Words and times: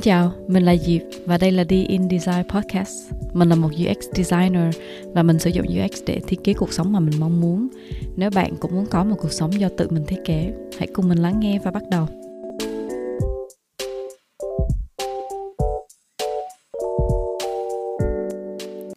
Xin 0.00 0.04
chào, 0.04 0.32
mình 0.48 0.62
là 0.62 0.76
Diệp 0.76 1.02
và 1.26 1.38
đây 1.38 1.52
là 1.52 1.64
the 1.64 1.76
In 1.76 2.08
Design 2.10 2.48
Podcast. 2.48 3.12
Mình 3.32 3.48
là 3.48 3.54
một 3.54 3.68
UX 3.68 3.96
designer 4.14 4.76
và 5.14 5.22
mình 5.22 5.38
sử 5.38 5.50
dụng 5.50 5.66
UX 5.66 6.02
để 6.06 6.20
thiết 6.26 6.44
kế 6.44 6.52
cuộc 6.52 6.72
sống 6.72 6.92
mà 6.92 7.00
mình 7.00 7.20
mong 7.20 7.40
muốn. 7.40 7.68
Nếu 8.16 8.30
bạn 8.30 8.56
cũng 8.60 8.74
muốn 8.74 8.86
có 8.86 9.04
một 9.04 9.16
cuộc 9.18 9.32
sống 9.32 9.60
do 9.60 9.68
tự 9.76 9.88
mình 9.90 10.04
thiết 10.06 10.20
kế, 10.24 10.52
hãy 10.78 10.88
cùng 10.92 11.08
mình 11.08 11.18
lắng 11.18 11.40
nghe 11.40 11.58
và 11.58 11.70
bắt 11.70 11.82
đầu. 11.90 12.06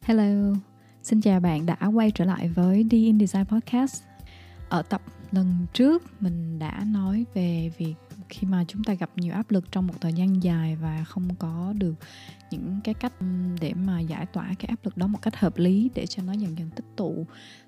Hello, 0.02 0.56
xin 1.04 1.22
chào 1.22 1.40
bạn 1.40 1.66
đã 1.66 1.78
quay 1.96 2.12
trở 2.12 2.26
lại 2.26 2.48
với 2.48 2.86
the 2.92 2.98
In 2.98 3.20
Design 3.20 3.46
Podcast. 3.46 4.04
Ở 4.70 4.82
tập 4.82 5.02
lần 5.32 5.66
trước 5.74 6.04
mình 6.20 6.60
đã 6.60 6.84
nói 6.94 7.26
về 7.34 7.72
việc 7.78 7.94
khi 8.30 8.48
mà 8.48 8.66
chúng 8.68 8.84
ta 8.84 8.94
gặp 8.94 9.10
nhiều 9.16 9.34
áp 9.34 9.52
lực 9.52 9.72
trong 9.72 9.88
một 9.88 9.94
thời 10.02 10.14
gian 10.14 10.44
dài 10.44 10.76
và 10.76 11.04
không 11.04 11.36
có 11.36 11.74
được 11.78 11.96
những 12.52 12.80
cái 12.84 12.94
cách 12.94 13.14
để 13.62 13.74
mà 13.74 14.00
giải 14.00 14.26
tỏa 14.26 14.54
cái 14.60 14.66
áp 14.66 14.86
lực 14.86 14.98
đó 14.98 15.08
một 15.08 15.22
cách 15.22 15.36
hợp 15.36 15.58
lý 15.58 15.90
để 15.96 16.06
cho 16.06 16.24
nó 16.24 16.34
dần 16.34 16.58
dần 16.58 16.70
tích 16.76 16.86
tụ, 16.96 17.26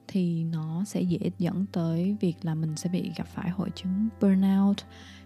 thì 0.08 0.44
nó 0.44 0.84
sẽ 0.86 1.02
dễ 1.02 1.32
dẫn 1.40 1.66
tới 1.72 2.18
việc 2.22 2.36
là 2.42 2.56
mình 2.56 2.76
sẽ 2.76 2.90
bị 2.90 3.12
gặp 3.16 3.28
phải 3.28 3.50
hội 3.50 3.70
chứng 3.76 4.10
burnout. 4.22 4.78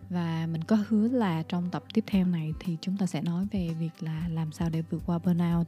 Và 0.10 0.48
mình 0.52 0.64
có 0.64 0.78
hứa 0.88 1.08
là 1.08 1.44
trong 1.44 1.70
tập 1.70 1.84
tiếp 1.94 2.04
theo 2.08 2.26
này 2.26 2.54
thì 2.60 2.78
chúng 2.82 2.98
ta 2.98 3.06
sẽ 3.06 3.22
nói 3.22 3.48
về 3.52 3.70
việc 3.80 3.92
là 4.00 4.28
làm 4.30 4.52
sao 4.52 4.70
để 4.70 4.82
vượt 4.82 5.04
qua 5.06 5.20
burnout. 5.20 5.68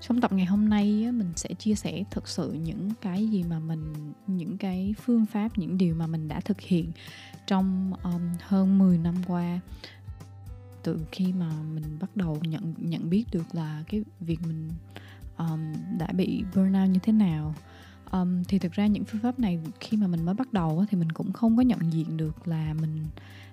Trong 0.00 0.20
tập 0.20 0.32
ngày 0.32 0.46
hôm 0.46 0.68
nay 0.68 1.12
mình 1.12 1.32
sẽ 1.36 1.54
chia 1.54 1.74
sẻ 1.74 2.04
thực 2.10 2.28
sự 2.28 2.52
những 2.52 2.90
cái 3.00 3.28
gì 3.28 3.42
mà 3.42 3.58
mình, 3.58 4.12
những 4.26 4.58
cái 4.58 4.94
phương 5.04 5.26
pháp, 5.26 5.58
những 5.58 5.78
điều 5.78 5.94
mà 5.94 6.06
mình 6.06 6.28
đã 6.28 6.40
thực 6.40 6.60
hiện 6.60 6.92
trong 7.46 7.92
um, 8.02 8.22
hơn 8.40 8.78
10 8.78 8.98
năm 8.98 9.14
qua 9.26 9.60
từ 10.82 10.98
khi 11.12 11.32
mà 11.32 11.50
mình 11.74 11.84
bắt 12.00 12.16
đầu 12.16 12.38
nhận 12.42 12.74
nhận 12.78 13.10
biết 13.10 13.24
được 13.32 13.54
là 13.54 13.84
cái 13.88 14.04
việc 14.20 14.38
mình 14.46 14.70
um, 15.38 15.74
đã 15.98 16.06
bị 16.12 16.44
burnout 16.54 16.88
như 16.88 17.00
thế 17.02 17.12
nào. 17.12 17.54
Um, 18.12 18.44
thì 18.44 18.58
thực 18.58 18.72
ra 18.72 18.86
những 18.86 19.04
phương 19.04 19.20
pháp 19.20 19.38
này 19.38 19.58
khi 19.80 19.96
mà 19.96 20.06
mình 20.06 20.24
mới 20.24 20.34
bắt 20.34 20.52
đầu 20.52 20.84
thì 20.90 20.98
mình 20.98 21.12
cũng 21.12 21.32
không 21.32 21.56
có 21.56 21.62
nhận 21.62 21.92
diện 21.92 22.16
được 22.16 22.48
là 22.48 22.74
mình 22.74 23.04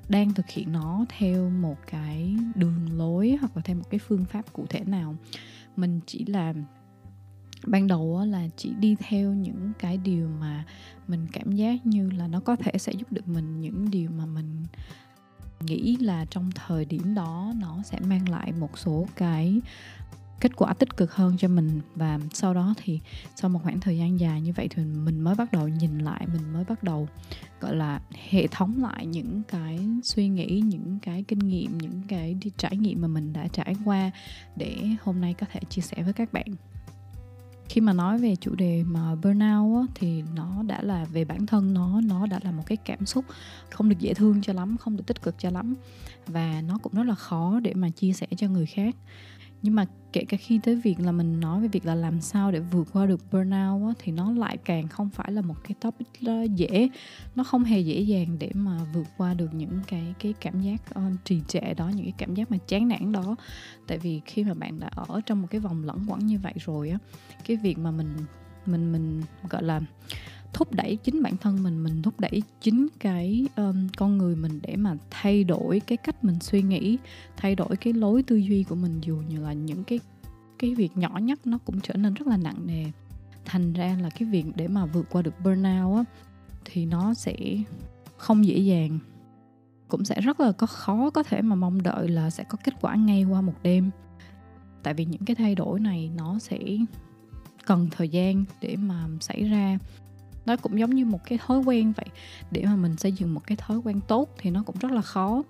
đang 0.09 0.33
thực 0.33 0.49
hiện 0.49 0.71
nó 0.71 1.05
theo 1.17 1.49
một 1.49 1.77
cái 1.88 2.35
đường 2.55 2.97
lối 2.97 3.38
hoặc 3.39 3.57
là 3.57 3.61
theo 3.66 3.75
một 3.75 3.89
cái 3.89 3.99
phương 3.99 4.25
pháp 4.25 4.53
cụ 4.53 4.66
thể 4.69 4.83
nào. 4.85 5.16
Mình 5.75 5.99
chỉ 6.05 6.25
là 6.25 6.53
ban 7.65 7.87
đầu 7.87 8.25
là 8.25 8.47
chỉ 8.57 8.73
đi 8.79 8.95
theo 8.99 9.33
những 9.33 9.71
cái 9.79 9.97
điều 9.97 10.29
mà 10.39 10.65
mình 11.07 11.27
cảm 11.31 11.51
giác 11.51 11.85
như 11.85 12.09
là 12.09 12.27
nó 12.27 12.39
có 12.39 12.55
thể 12.55 12.71
sẽ 12.77 12.91
giúp 12.91 13.11
được 13.11 13.27
mình 13.27 13.61
những 13.61 13.89
điều 13.91 14.09
mà 14.09 14.25
mình 14.25 14.65
nghĩ 15.59 15.97
là 15.97 16.25
trong 16.25 16.49
thời 16.55 16.85
điểm 16.85 17.15
đó 17.15 17.53
nó 17.61 17.81
sẽ 17.83 17.99
mang 17.99 18.29
lại 18.29 18.51
một 18.51 18.77
số 18.77 19.07
cái 19.15 19.61
kết 20.41 20.55
quả 20.55 20.73
tích 20.73 20.97
cực 20.97 21.13
hơn 21.13 21.37
cho 21.37 21.47
mình. 21.47 21.81
Và 21.95 22.19
sau 22.33 22.53
đó 22.53 22.73
thì 22.83 22.99
sau 23.35 23.49
một 23.49 23.59
khoảng 23.63 23.79
thời 23.79 23.97
gian 23.97 24.19
dài 24.19 24.41
như 24.41 24.53
vậy 24.55 24.67
thì 24.67 24.83
mình 24.83 25.21
mới 25.21 25.35
bắt 25.35 25.51
đầu 25.51 25.67
nhìn 25.67 25.99
lại, 25.99 26.27
mình 26.33 26.53
mới 26.53 26.63
bắt 26.63 26.83
đầu, 26.83 27.07
gọi 27.59 27.75
là, 27.75 28.01
hệ 28.29 28.47
thống 28.47 28.83
lại 28.83 29.05
những 29.05 29.41
cái 29.47 29.79
suy 30.03 30.27
nghĩ, 30.27 30.61
những 30.65 30.99
cái 31.01 31.23
kinh 31.27 31.39
nghiệm, 31.39 31.77
những 31.77 32.01
cái 32.07 32.35
trải 32.57 32.77
nghiệm 32.77 33.01
mà 33.01 33.07
mình 33.07 33.33
đã 33.33 33.47
trải 33.47 33.75
qua 33.85 34.11
để 34.55 34.77
hôm 35.03 35.21
nay 35.21 35.33
có 35.33 35.47
thể 35.51 35.59
chia 35.69 35.81
sẻ 35.81 36.03
với 36.03 36.13
các 36.13 36.33
bạn 36.33 36.47
khi 37.72 37.81
mà 37.81 37.94
nói 37.94 38.17
về 38.17 38.36
chủ 38.36 38.55
đề 38.55 38.83
mà 38.83 39.16
burnout 39.16 39.88
á, 39.88 39.94
thì 39.95 40.23
nó 40.36 40.64
đã 40.67 40.81
là 40.81 41.05
về 41.05 41.25
bản 41.25 41.45
thân 41.45 41.73
nó 41.73 42.02
nó 42.02 42.25
đã 42.25 42.39
là 42.44 42.52
một 42.52 42.63
cái 42.66 42.78
cảm 42.78 43.05
xúc 43.05 43.25
không 43.69 43.89
được 43.89 44.00
dễ 44.00 44.13
thương 44.13 44.41
cho 44.41 44.53
lắm 44.53 44.78
không 44.78 44.97
được 44.97 45.03
tích 45.08 45.22
cực 45.22 45.36
cho 45.39 45.50
lắm. 45.50 45.75
Và 46.28 46.61
nó 46.67 46.78
cũng 46.78 46.94
rất 46.94 47.03
là 47.03 47.16
khó 47.16 47.59
để 47.59 47.73
mà 47.73 47.89
chia 47.89 48.13
sẻ 48.13 48.28
cho 48.38 48.47
người 48.47 48.66
khác 48.66 48.95
nhưng 49.61 49.75
mà 49.75 49.85
kể 50.13 50.23
cả 50.29 50.38
khi 50.38 50.59
tới 50.63 50.75
việc 50.75 50.99
là 50.99 51.11
mình 51.11 51.39
nói 51.39 51.61
về 51.61 51.67
việc 51.67 51.85
là 51.85 51.95
làm 51.95 52.22
sao 52.22 52.51
để 52.51 52.59
vượt 52.59 52.88
qua 52.94 53.05
được 53.05 53.31
burnout 53.31 53.88
á, 53.88 53.94
thì 53.99 54.11
nó 54.11 54.31
lại 54.31 54.57
càng 54.57 54.88
không 54.88 55.09
phải 55.09 55.31
là 55.31 55.41
một 55.41 55.55
cái 55.63 55.75
topic 55.81 56.07
dễ 56.55 56.89
nó 57.35 57.44
không 57.44 57.63
hề 57.63 57.79
dễ 57.79 58.00
dàng 58.00 58.38
để 58.39 58.51
mà 58.53 58.79
vượt 58.94 59.07
qua 59.17 59.33
được 59.33 59.53
những 59.53 59.79
cái 59.88 60.13
cái 60.19 60.33
cảm 60.41 60.61
giác 60.61 60.81
uh, 60.89 61.25
trì 61.25 61.41
trệ 61.47 61.73
đó 61.73 61.89
những 61.89 62.05
cái 62.05 62.13
cảm 62.17 62.33
giác 62.33 62.51
mà 62.51 62.57
chán 62.67 62.88
nản 62.88 63.11
đó. 63.11 63.35
Tại 63.88 63.97
vì 63.97 64.21
khi 64.25 64.44
mà 64.44 64.53
bạn 64.53 64.79
đã 64.79 64.89
ở 64.95 65.21
trong 65.25 65.41
một 65.41 65.47
cái 65.51 65.61
vòng 65.61 65.83
lẩn 65.83 66.05
quẩn 66.07 66.25
như 66.25 66.39
vậy 66.39 66.53
rồi 66.55 66.89
á 66.89 66.97
cái 67.45 67.57
việc 67.57 67.77
mà 67.77 67.91
mình 67.91 68.13
mình 68.66 68.91
mình 68.91 69.21
gọi 69.50 69.63
là 69.63 69.81
thúc 70.53 70.73
đẩy 70.73 70.95
chính 70.95 71.23
bản 71.23 71.38
thân 71.38 71.63
mình 71.63 71.84
mình 71.84 72.01
thúc 72.01 72.19
đẩy 72.19 72.44
chính 72.62 72.88
cái 73.00 73.47
um, 73.56 73.88
con 73.97 74.17
người 74.17 74.35
mình 74.35 74.59
để 74.62 74.75
mà 74.75 74.95
thay 75.09 75.44
đổi 75.44 75.79
cái 75.79 75.97
cách 75.97 76.23
mình 76.23 76.39
suy 76.39 76.62
nghĩ 76.62 76.97
thay 77.38 77.56
đổi 77.56 77.75
cái 77.75 77.94
lối 77.94 78.23
tư 78.23 78.35
duy 78.35 78.63
của 78.63 78.75
mình 78.75 79.01
dù 79.01 79.17
như 79.29 79.39
là 79.39 79.53
những 79.53 79.84
cái 79.84 80.00
cái 80.59 80.75
việc 80.75 80.97
nhỏ 80.97 81.17
nhất 81.22 81.47
nó 81.47 81.57
cũng 81.57 81.79
trở 81.79 81.94
nên 81.94 82.13
rất 82.13 82.28
là 82.28 82.38
nặng 82.38 82.67
nề. 82.67 82.85
Thành 83.45 83.73
ra 83.73 83.97
là 84.01 84.09
cái 84.09 84.29
việc 84.29 84.45
để 84.56 84.67
mà 84.67 84.85
vượt 84.85 85.07
qua 85.09 85.22
được 85.22 85.34
burnout 85.44 85.97
á 85.97 86.03
thì 86.66 86.85
nó 86.85 87.13
sẽ 87.13 87.35
không 88.18 88.45
dễ 88.45 88.57
dàng. 88.57 89.00
Cũng 89.88 90.06
sẽ 90.06 90.22
rất 90.22 90.39
là 90.39 90.51
có 90.51 90.68
khó 90.68 91.09
có 91.09 91.23
thể 91.23 91.41
mà 91.41 91.56
mong 91.56 91.83
đợi 91.83 92.07
là 92.07 92.29
sẽ 92.29 92.44
có 92.44 92.57
kết 92.63 92.73
quả 92.81 92.95
ngay 92.95 93.23
qua 93.23 93.41
một 93.41 93.53
đêm. 93.63 93.89
Tại 94.83 94.94
vì 94.94 95.06
những 95.06 95.25
cái 95.25 95.35
thay 95.35 95.56
đổi 95.56 95.79
này 95.79 96.12
nó 96.18 96.39
sẽ 96.39 96.59
cần 97.66 97.88
thời 97.91 98.09
gian 98.09 98.44
để 98.62 98.75
mà 98.75 99.07
xảy 99.19 99.44
ra 99.44 99.78
nó 100.46 100.56
cũng 100.56 100.79
giống 100.79 100.90
như 100.90 101.06
một 101.06 101.19
cái 101.25 101.40
thói 101.46 101.59
quen 101.59 101.94
vậy. 101.97 102.06
Để 102.52 102.66
mà 102.66 102.75
mình 102.75 102.97
xây 102.97 103.12
dựng 103.12 103.34
một 103.34 103.41
cái 103.47 103.57
thói 103.57 103.78
quen 103.78 104.00
tốt 104.07 104.29
thì 104.38 104.50
nó 104.50 104.63
cũng 104.63 104.75
rất 104.79 104.91
là 104.91 105.02
khó. 105.02 105.44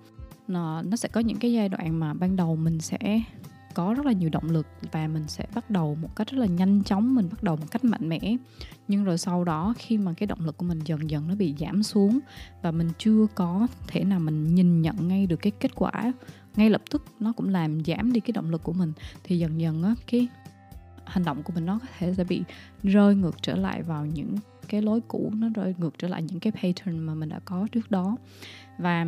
Nó, 0.48 0.82
nó 0.82 0.96
sẽ 0.96 1.08
có 1.08 1.20
những 1.20 1.38
cái 1.38 1.52
giai 1.52 1.68
đoạn 1.68 2.00
mà 2.00 2.14
ban 2.14 2.36
đầu 2.36 2.56
mình 2.56 2.80
sẽ 2.80 3.22
có 3.74 3.94
rất 3.94 4.06
là 4.06 4.12
nhiều 4.12 4.30
động 4.30 4.50
lực 4.50 4.66
và 4.92 5.08
mình 5.08 5.24
sẽ 5.28 5.46
bắt 5.54 5.70
đầu 5.70 5.94
một 5.94 6.16
cách 6.16 6.26
rất 6.30 6.38
là 6.38 6.46
nhanh 6.46 6.82
chóng 6.82 7.14
mình 7.14 7.28
bắt 7.30 7.42
đầu 7.42 7.56
một 7.56 7.66
cách 7.70 7.84
mạnh 7.84 8.08
mẽ. 8.08 8.36
Nhưng 8.88 9.04
rồi 9.04 9.18
sau 9.18 9.44
đó 9.44 9.74
khi 9.78 9.98
mà 9.98 10.12
cái 10.16 10.26
động 10.26 10.44
lực 10.44 10.56
của 10.56 10.66
mình 10.66 10.80
dần 10.84 11.10
dần 11.10 11.28
nó 11.28 11.34
bị 11.34 11.54
giảm 11.58 11.82
xuống 11.82 12.18
và 12.62 12.70
mình 12.70 12.90
chưa 12.98 13.26
có 13.34 13.66
thể 13.86 14.04
nào 14.04 14.20
mình 14.20 14.54
nhìn 14.54 14.82
nhận 14.82 15.08
ngay 15.08 15.26
được 15.26 15.36
cái 15.36 15.52
kết 15.60 15.74
quả 15.74 16.12
ngay 16.56 16.70
lập 16.70 16.82
tức 16.90 17.04
nó 17.20 17.32
cũng 17.32 17.48
làm 17.48 17.84
giảm 17.84 18.12
đi 18.12 18.20
cái 18.20 18.32
động 18.32 18.50
lực 18.50 18.62
của 18.62 18.72
mình 18.72 18.92
thì 19.24 19.38
dần 19.38 19.60
dần 19.60 19.82
á 19.82 19.94
cái 20.06 20.28
hành 21.04 21.24
động 21.24 21.42
của 21.42 21.52
mình 21.52 21.66
nó 21.66 21.78
có 21.78 21.86
thể 21.98 22.14
sẽ 22.14 22.24
bị 22.24 22.42
rơi 22.82 23.14
ngược 23.14 23.42
trở 23.42 23.56
lại 23.56 23.82
vào 23.82 24.06
những 24.06 24.36
cái 24.72 24.82
lối 24.82 25.00
cũ 25.08 25.32
nó 25.34 25.48
rơi 25.54 25.74
ngược 25.78 25.98
trở 25.98 26.08
lại 26.08 26.22
những 26.22 26.40
cái 26.40 26.52
pattern 26.52 26.98
mà 26.98 27.14
mình 27.14 27.28
đã 27.28 27.40
có 27.44 27.66
trước 27.72 27.90
đó. 27.90 28.16
Và 28.78 29.06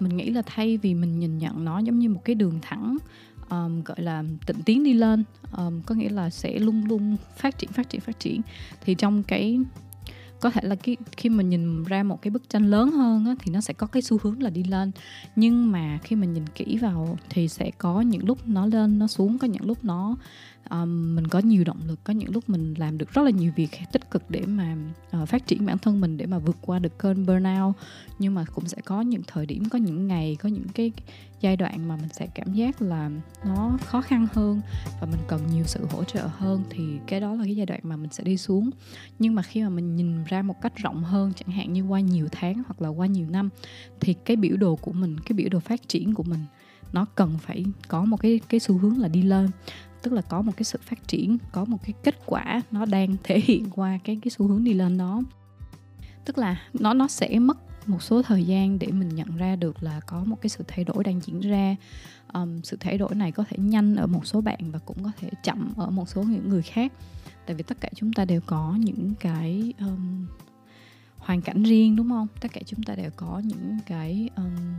mình 0.00 0.16
nghĩ 0.16 0.30
là 0.30 0.42
thay 0.46 0.76
vì 0.76 0.94
mình 0.94 1.18
nhìn 1.18 1.38
nhận 1.38 1.64
nó 1.64 1.78
giống 1.78 1.98
như 1.98 2.08
một 2.08 2.20
cái 2.24 2.34
đường 2.34 2.58
thẳng 2.62 2.96
um, 3.50 3.82
gọi 3.82 4.02
là 4.02 4.24
tịnh 4.46 4.62
tiến 4.64 4.84
đi 4.84 4.92
lên 4.92 5.24
um, 5.56 5.82
có 5.82 5.94
nghĩa 5.94 6.08
là 6.08 6.30
sẽ 6.30 6.58
luôn 6.58 6.84
luôn 6.84 7.16
phát 7.36 7.58
triển 7.58 7.70
phát 7.70 7.90
triển 7.90 8.00
phát 8.00 8.20
triển 8.20 8.40
thì 8.84 8.94
trong 8.94 9.22
cái 9.22 9.58
có 10.40 10.50
thể 10.50 10.60
là 10.64 10.74
cái 10.74 10.96
khi 11.16 11.28
mình 11.28 11.48
nhìn 11.48 11.84
ra 11.84 12.02
một 12.02 12.22
cái 12.22 12.30
bức 12.30 12.48
tranh 12.48 12.70
lớn 12.70 12.90
hơn 12.90 13.26
á, 13.26 13.34
thì 13.38 13.52
nó 13.52 13.60
sẽ 13.60 13.74
có 13.74 13.86
cái 13.86 14.02
xu 14.02 14.18
hướng 14.22 14.42
là 14.42 14.50
đi 14.50 14.64
lên. 14.64 14.90
Nhưng 15.36 15.72
mà 15.72 15.98
khi 16.02 16.16
mình 16.16 16.32
nhìn 16.32 16.46
kỹ 16.54 16.78
vào 16.78 17.18
thì 17.30 17.48
sẽ 17.48 17.70
có 17.78 18.00
những 18.00 18.26
lúc 18.26 18.48
nó 18.48 18.66
lên 18.66 18.98
nó 18.98 19.06
xuống 19.06 19.38
có 19.38 19.46
những 19.46 19.64
lúc 19.64 19.84
nó 19.84 20.16
um, 20.70 21.14
mình 21.14 21.28
có 21.28 21.38
nhiều 21.38 21.64
động 21.64 21.80
lực 21.88 22.04
có 22.04 22.12
những 22.12 22.30
lúc 22.30 22.48
mình 22.48 22.74
làm 22.78 22.98
được 22.98 23.14
rất 23.14 23.22
là 23.22 23.30
nhiều 23.30 23.52
việc 23.56 23.70
tích 23.92 24.10
cực 24.10 24.30
để 24.30 24.42
mà 24.46 24.76
uh, 25.22 25.28
phát 25.28 25.46
triển 25.46 25.66
bản 25.66 25.78
thân 25.78 26.00
mình 26.00 26.16
để 26.16 26.26
mà 26.26 26.38
vượt 26.38 26.56
qua 26.60 26.78
được 26.78 26.98
cơn 26.98 27.26
burnout. 27.26 27.74
Nhưng 28.18 28.34
mà 28.34 28.44
cũng 28.54 28.68
sẽ 28.68 28.76
có 28.84 29.00
những 29.00 29.22
thời 29.26 29.46
điểm 29.46 29.68
có 29.68 29.78
những 29.78 30.06
ngày 30.06 30.36
có 30.42 30.48
những 30.48 30.68
cái 30.74 30.92
giai 31.40 31.56
đoạn 31.56 31.88
mà 31.88 31.96
mình 31.96 32.08
sẽ 32.12 32.26
cảm 32.34 32.52
giác 32.52 32.82
là 32.82 33.10
nó 33.44 33.78
khó 33.84 34.00
khăn 34.00 34.26
hơn 34.32 34.60
và 35.00 35.06
mình 35.10 35.20
cần 35.28 35.40
nhiều 35.52 35.64
sự 35.64 35.86
hỗ 35.90 36.04
trợ 36.04 36.28
hơn 36.36 36.62
thì 36.70 36.82
cái 37.06 37.20
đó 37.20 37.34
là 37.34 37.44
cái 37.44 37.56
giai 37.56 37.66
đoạn 37.66 37.80
mà 37.82 37.96
mình 37.96 38.10
sẽ 38.12 38.24
đi 38.24 38.36
xuống. 38.36 38.70
Nhưng 39.18 39.34
mà 39.34 39.42
khi 39.42 39.62
mà 39.62 39.68
mình 39.68 39.96
nhìn 39.96 40.24
ra 40.24 40.42
một 40.42 40.62
cách 40.62 40.76
rộng 40.76 41.04
hơn 41.04 41.32
chẳng 41.36 41.56
hạn 41.56 41.72
như 41.72 41.82
qua 41.82 42.00
nhiều 42.00 42.28
tháng 42.32 42.62
hoặc 42.66 42.82
là 42.82 42.88
qua 42.88 43.06
nhiều 43.06 43.26
năm 43.30 43.48
thì 44.00 44.14
cái 44.14 44.36
biểu 44.36 44.56
đồ 44.56 44.76
của 44.76 44.92
mình 44.92 45.20
cái 45.20 45.32
biểu 45.32 45.48
đồ 45.50 45.60
phát 45.60 45.88
triển 45.88 46.14
của 46.14 46.22
mình 46.22 46.40
nó 46.92 47.06
cần 47.14 47.38
phải 47.38 47.64
có 47.88 48.04
một 48.04 48.16
cái 48.16 48.40
cái 48.48 48.60
xu 48.60 48.78
hướng 48.78 48.98
là 48.98 49.08
đi 49.08 49.22
lên 49.22 49.50
tức 50.02 50.12
là 50.12 50.22
có 50.22 50.42
một 50.42 50.52
cái 50.56 50.64
sự 50.64 50.78
phát 50.82 51.08
triển 51.08 51.38
có 51.52 51.64
một 51.64 51.78
cái 51.82 51.92
kết 52.02 52.14
quả 52.26 52.62
nó 52.70 52.86
đang 52.86 53.16
thể 53.22 53.40
hiện 53.40 53.70
qua 53.70 53.98
cái 54.04 54.18
cái 54.22 54.30
xu 54.30 54.46
hướng 54.46 54.64
đi 54.64 54.74
lên 54.74 54.98
đó. 54.98 55.22
Tức 56.24 56.38
là 56.38 56.62
nó 56.74 56.94
nó 56.94 57.08
sẽ 57.08 57.38
mất 57.38 57.88
một 57.88 58.02
số 58.02 58.22
thời 58.22 58.44
gian 58.44 58.78
để 58.78 58.86
mình 58.86 59.08
nhận 59.08 59.36
ra 59.36 59.56
được 59.56 59.82
là 59.82 60.00
có 60.06 60.24
một 60.24 60.36
cái 60.40 60.50
sự 60.50 60.64
thay 60.68 60.84
đổi 60.84 61.04
đang 61.04 61.20
diễn 61.20 61.40
ra. 61.40 61.76
Um, 62.32 62.60
sự 62.62 62.76
thay 62.80 62.98
đổi 62.98 63.14
này 63.14 63.32
có 63.32 63.44
thể 63.48 63.56
nhanh 63.58 63.96
ở 63.96 64.06
một 64.06 64.26
số 64.26 64.40
bạn 64.40 64.70
và 64.70 64.78
cũng 64.78 65.04
có 65.04 65.10
thể 65.20 65.30
chậm 65.42 65.72
ở 65.76 65.90
một 65.90 66.08
số 66.08 66.22
những 66.22 66.48
người 66.48 66.62
khác. 66.62 66.92
Tại 67.46 67.56
vì 67.56 67.62
tất 67.62 67.80
cả 67.80 67.88
chúng 67.94 68.12
ta 68.12 68.24
đều 68.24 68.40
có 68.46 68.76
những 68.78 69.12
cái 69.20 69.72
um, 69.78 70.26
hoàn 71.18 71.42
cảnh 71.42 71.62
riêng 71.62 71.96
đúng 71.96 72.08
không? 72.08 72.26
Tất 72.40 72.52
cả 72.52 72.60
chúng 72.66 72.82
ta 72.82 72.94
đều 72.94 73.10
có 73.16 73.42
những 73.44 73.78
cái 73.86 74.30
um, 74.36 74.74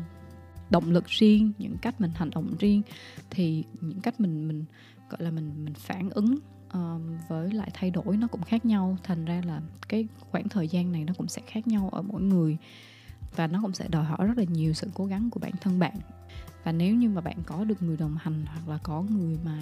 động 0.69 0.91
lực 0.91 1.05
riêng 1.07 1.51
những 1.57 1.77
cách 1.81 2.01
mình 2.01 2.11
hành 2.15 2.29
động 2.29 2.55
riêng. 2.59 2.81
Thì 3.29 3.63
những 3.81 4.01
cách 4.01 4.19
mình 4.19 4.47
mình 4.47 4.65
gọi 5.09 5.23
là 5.23 5.31
mình 5.31 5.65
mình 5.65 5.73
phản 5.73 6.09
ứng 6.09 6.35
um, 6.73 7.17
với 7.27 7.51
lại 7.51 7.69
thay 7.73 7.91
đổi 7.91 8.17
nó 8.17 8.27
cũng 8.27 8.41
khác 8.41 8.65
nhau. 8.65 8.97
Thành 9.03 9.25
ra 9.25 9.41
là 9.45 9.61
cái 9.87 10.07
khoảng 10.19 10.49
thời 10.49 10.67
gian 10.67 10.91
này 10.91 11.03
nó 11.03 11.13
cũng 11.17 11.27
sẽ 11.27 11.41
khác 11.47 11.67
nhau 11.67 11.89
ở 11.91 12.01
mỗi 12.01 12.21
người. 12.21 12.57
Và 13.35 13.47
nó 13.47 13.61
cũng 13.61 13.73
sẽ 13.73 13.87
đòi 13.87 14.05
hỏi 14.05 14.27
rất 14.27 14.37
là 14.37 14.43
nhiều 14.43 14.73
sự 14.73 14.89
cố 14.93 15.05
gắng 15.05 15.29
của 15.29 15.39
bản 15.39 15.53
thân 15.61 15.79
bạn. 15.79 15.95
Và 16.63 16.71
nếu 16.71 16.95
như 16.95 17.09
mà 17.09 17.21
bạn 17.21 17.37
có 17.45 17.63
được 17.63 17.81
người 17.81 17.97
đồng 17.97 18.17
hành 18.17 18.45
hoặc 18.45 18.69
là 18.69 18.77
có 18.83 19.01
người 19.01 19.37
mà 19.45 19.61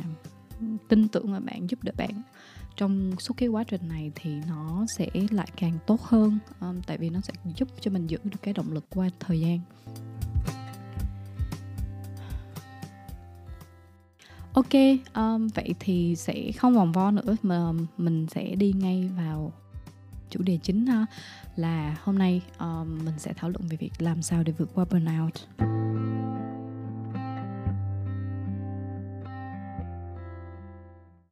tin 0.87 1.07
tưởng 1.07 1.33
ở 1.33 1.39
bạn 1.39 1.69
giúp 1.69 1.83
đỡ 1.83 1.91
bạn 1.97 2.21
trong 2.75 3.11
suốt 3.19 3.33
cái 3.37 3.49
quá 3.49 3.63
trình 3.63 3.87
này 3.87 4.11
thì 4.15 4.41
nó 4.49 4.85
sẽ 4.97 5.09
lại 5.31 5.47
càng 5.57 5.77
tốt 5.87 6.01
hơn. 6.01 6.39
Um, 6.59 6.81
tại 6.81 6.97
vì 6.97 7.09
nó 7.09 7.21
sẽ 7.21 7.33
giúp 7.55 7.67
cho 7.81 7.91
mình 7.91 8.07
giữ 8.07 8.17
được 8.23 8.37
cái 8.41 8.53
động 8.53 8.71
lực 8.71 8.85
qua 8.89 9.09
thời 9.19 9.39
gian. 9.39 9.59
Ok 14.55 14.73
um, 15.13 15.47
vậy 15.47 15.75
thì 15.79 16.15
sẽ 16.15 16.51
không 16.57 16.75
vòng 16.75 16.91
vo 16.91 17.11
nữa 17.11 17.35
mà 17.43 17.71
mình 17.97 18.27
sẽ 18.27 18.55
đi 18.55 18.73
ngay 18.73 19.09
vào 19.17 19.53
chủ 20.29 20.41
đề 20.43 20.59
chính 20.63 20.85
ha. 20.85 21.05
Là 21.55 21.97
hôm 22.03 22.17
nay 22.17 22.41
um, 22.59 23.05
mình 23.05 23.13
sẽ 23.17 23.33
thảo 23.33 23.49
luận 23.49 23.67
về 23.69 23.77
việc 23.77 23.91
làm 23.99 24.21
sao 24.21 24.43
để 24.43 24.53
vượt 24.57 24.69
qua 24.73 24.85
burnout. 24.91 25.33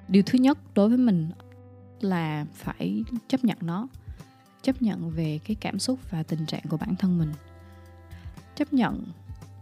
Điều 0.08 0.24
thứ 0.26 0.40
nhất 0.40 0.58
đối 0.76 0.90
với 0.90 0.98
mình 0.98 1.30
là 2.02 2.46
phải 2.54 3.04
chấp 3.28 3.44
nhận 3.44 3.58
nó. 3.62 3.88
Chấp 4.62 4.82
nhận 4.82 5.10
về 5.10 5.40
cái 5.44 5.56
cảm 5.56 5.80
xúc 5.80 6.00
và 6.10 6.24
tình 6.24 6.46
trạng 6.46 6.64
của 6.70 6.78
bản 6.78 6.96
thân 6.96 7.18
mình. 7.18 7.32
Chấp 8.56 8.74
nhận 8.74 9.04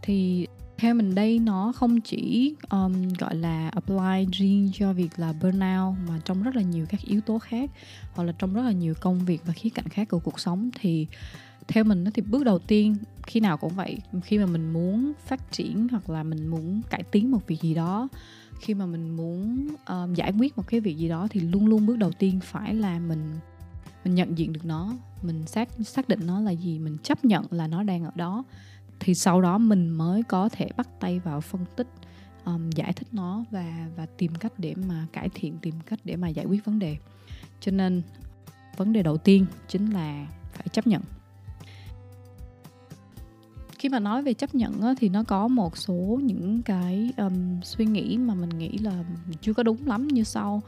thì 0.02 0.46
theo 0.82 0.94
mình 0.94 1.14
đây 1.14 1.38
nó 1.38 1.72
không 1.74 2.00
chỉ 2.00 2.54
um, 2.70 3.08
gọi 3.18 3.34
là 3.34 3.68
apply 3.68 4.26
riêng 4.32 4.70
cho 4.74 4.92
việc 4.92 5.10
là 5.16 5.32
burnout 5.42 5.94
mà 6.08 6.20
trong 6.24 6.42
rất 6.42 6.56
là 6.56 6.62
nhiều 6.62 6.86
các 6.88 7.00
yếu 7.00 7.20
tố 7.20 7.38
khác 7.38 7.70
hoặc 8.12 8.24
là 8.24 8.32
trong 8.38 8.54
rất 8.54 8.62
là 8.62 8.72
nhiều 8.72 8.94
công 9.00 9.24
việc 9.24 9.42
và 9.46 9.52
khía 9.52 9.70
cạnh 9.70 9.88
khác 9.88 10.08
của 10.08 10.18
cuộc 10.18 10.40
sống. 10.40 10.70
Thì 10.80 11.06
theo 11.68 11.84
mình 11.84 12.04
thì 12.14 12.22
bước 12.22 12.44
đầu 12.44 12.58
tiên 12.58 12.96
khi 13.26 13.40
nào 13.40 13.56
cũng 13.56 13.72
vậy 13.74 13.98
khi 14.24 14.38
mà 14.38 14.46
mình 14.46 14.72
muốn 14.72 15.12
phát 15.26 15.52
triển 15.52 15.88
hoặc 15.90 16.10
là 16.10 16.22
mình 16.22 16.46
muốn 16.46 16.82
cải 16.90 17.02
tiến 17.02 17.30
một 17.30 17.46
việc 17.46 17.60
gì 17.60 17.74
đó 17.74 18.08
khi 18.60 18.74
mà 18.74 18.86
mình 18.86 19.16
muốn 19.16 19.68
um, 19.88 20.14
giải 20.14 20.32
quyết 20.38 20.56
một 20.56 20.64
cái 20.66 20.80
việc 20.80 20.96
gì 20.96 21.08
đó 21.08 21.26
thì 21.30 21.40
luôn 21.40 21.66
luôn 21.66 21.86
bước 21.86 21.98
đầu 21.98 22.12
tiên 22.12 22.40
phải 22.42 22.74
là 22.74 22.98
mình 22.98 23.38
mình 24.04 24.14
nhận 24.14 24.38
diện 24.38 24.52
được 24.52 24.64
nó 24.64 24.94
mình 25.22 25.46
xác 25.46 25.68
xác 25.84 26.08
định 26.08 26.26
nó 26.26 26.40
là 26.40 26.50
gì 26.50 26.78
mình 26.78 26.96
chấp 27.02 27.24
nhận 27.24 27.44
là 27.50 27.66
nó 27.66 27.82
đang 27.82 28.04
ở 28.04 28.10
đó 28.14 28.44
thì 29.04 29.14
sau 29.14 29.40
đó 29.40 29.58
mình 29.58 29.88
mới 29.88 30.22
có 30.22 30.48
thể 30.48 30.68
bắt 30.76 30.88
tay 31.00 31.18
vào 31.18 31.40
phân 31.40 31.64
tích 31.76 31.88
um, 32.44 32.70
giải 32.70 32.92
thích 32.92 33.08
nó 33.12 33.44
và 33.50 33.88
và 33.96 34.06
tìm 34.06 34.34
cách 34.34 34.52
để 34.58 34.74
mà 34.88 35.06
cải 35.12 35.28
thiện 35.34 35.58
tìm 35.62 35.74
cách 35.86 35.98
để 36.04 36.16
mà 36.16 36.28
giải 36.28 36.46
quyết 36.46 36.64
vấn 36.64 36.78
đề. 36.78 36.96
Cho 37.60 37.72
nên 37.72 38.02
vấn 38.76 38.92
đề 38.92 39.02
đầu 39.02 39.16
tiên 39.16 39.46
chính 39.68 39.90
là 39.90 40.26
phải 40.52 40.68
chấp 40.68 40.86
nhận. 40.86 41.02
Khi 43.78 43.88
mà 43.88 43.98
nói 43.98 44.22
về 44.22 44.34
chấp 44.34 44.54
nhận 44.54 44.80
á, 44.80 44.94
thì 44.98 45.08
nó 45.08 45.22
có 45.22 45.48
một 45.48 45.76
số 45.76 46.20
những 46.22 46.62
cái 46.62 47.12
um, 47.16 47.60
suy 47.62 47.84
nghĩ 47.84 48.18
mà 48.18 48.34
mình 48.34 48.58
nghĩ 48.58 48.78
là 48.78 49.04
chưa 49.40 49.54
có 49.54 49.62
đúng 49.62 49.86
lắm 49.86 50.08
như 50.08 50.24
sau. 50.24 50.62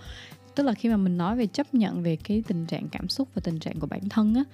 Tức 0.55 0.63
là 0.63 0.75
khi 0.75 0.89
mà 0.89 0.97
mình 0.97 1.17
nói 1.17 1.37
về 1.37 1.47
chấp 1.47 1.75
nhận 1.75 2.03
về 2.03 2.17
cái 2.17 2.43
tình 2.47 2.67
trạng 2.67 2.89
cảm 2.89 3.09
xúc 3.09 3.29
và 3.35 3.41
tình 3.45 3.59
trạng 3.59 3.81
của 3.81 3.87
bản 3.87 4.09
thân 4.09 4.35
á 4.35 4.45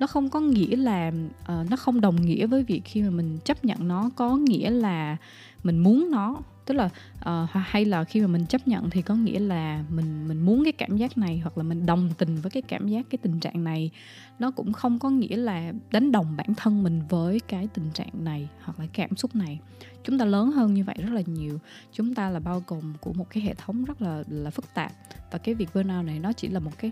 nó 0.00 0.06
không 0.06 0.30
có 0.30 0.40
nghĩa 0.40 0.76
là 0.76 1.12
uh, 1.42 1.70
nó 1.70 1.76
không 1.76 2.00
đồng 2.00 2.26
nghĩa 2.26 2.46
với 2.46 2.62
việc 2.62 2.82
khi 2.84 3.02
mà 3.02 3.10
mình 3.10 3.38
chấp 3.44 3.64
nhận 3.64 3.88
nó 3.88 4.10
có 4.16 4.36
nghĩa 4.36 4.70
là 4.70 5.16
mình 5.64 5.78
muốn 5.78 6.10
nó. 6.10 6.40
Tức 6.64 6.74
là 6.74 6.90
uh, 7.18 7.50
hay 7.52 7.84
là 7.84 8.04
khi 8.04 8.20
mà 8.20 8.26
mình 8.26 8.46
chấp 8.46 8.68
nhận 8.68 8.90
thì 8.90 9.02
có 9.02 9.14
nghĩa 9.14 9.38
là 9.38 9.84
mình 9.90 10.28
mình 10.28 10.40
muốn 10.40 10.64
cái 10.64 10.72
cảm 10.72 10.96
giác 10.96 11.18
này 11.18 11.38
hoặc 11.38 11.58
là 11.58 11.64
mình 11.64 11.86
đồng 11.86 12.10
tình 12.18 12.36
với 12.36 12.50
cái 12.50 12.62
cảm 12.62 12.88
giác 12.88 13.06
cái 13.10 13.18
tình 13.22 13.40
trạng 13.40 13.64
này. 13.64 13.90
Nó 14.38 14.50
cũng 14.50 14.72
không 14.72 14.98
có 14.98 15.10
nghĩa 15.10 15.36
là 15.36 15.72
đánh 15.92 16.12
đồng 16.12 16.36
bản 16.36 16.54
thân 16.54 16.82
mình 16.82 17.02
với 17.08 17.40
cái 17.40 17.68
tình 17.74 17.90
trạng 17.94 18.24
này 18.24 18.48
hoặc 18.62 18.80
là 18.80 18.86
cảm 18.92 19.16
xúc 19.16 19.36
này. 19.36 19.58
Chúng 20.04 20.18
ta 20.18 20.24
lớn 20.24 20.50
hơn 20.50 20.74
như 20.74 20.84
vậy 20.84 20.96
rất 20.98 21.12
là 21.12 21.22
nhiều. 21.26 21.58
Chúng 21.92 22.14
ta 22.14 22.30
là 22.30 22.40
bao 22.40 22.62
gồm 22.66 22.94
của 23.00 23.12
một 23.12 23.30
cái 23.30 23.42
hệ 23.42 23.54
thống 23.54 23.84
rất 23.84 24.02
là 24.02 24.22
là 24.28 24.50
phức 24.50 24.74
tạp. 24.74 24.92
Và 25.30 25.38
cái 25.38 25.54
việc 25.54 25.68
burnout 25.74 26.04
này 26.04 26.18
nó 26.18 26.32
chỉ 26.32 26.48
là 26.48 26.60
một 26.60 26.72
cái 26.78 26.90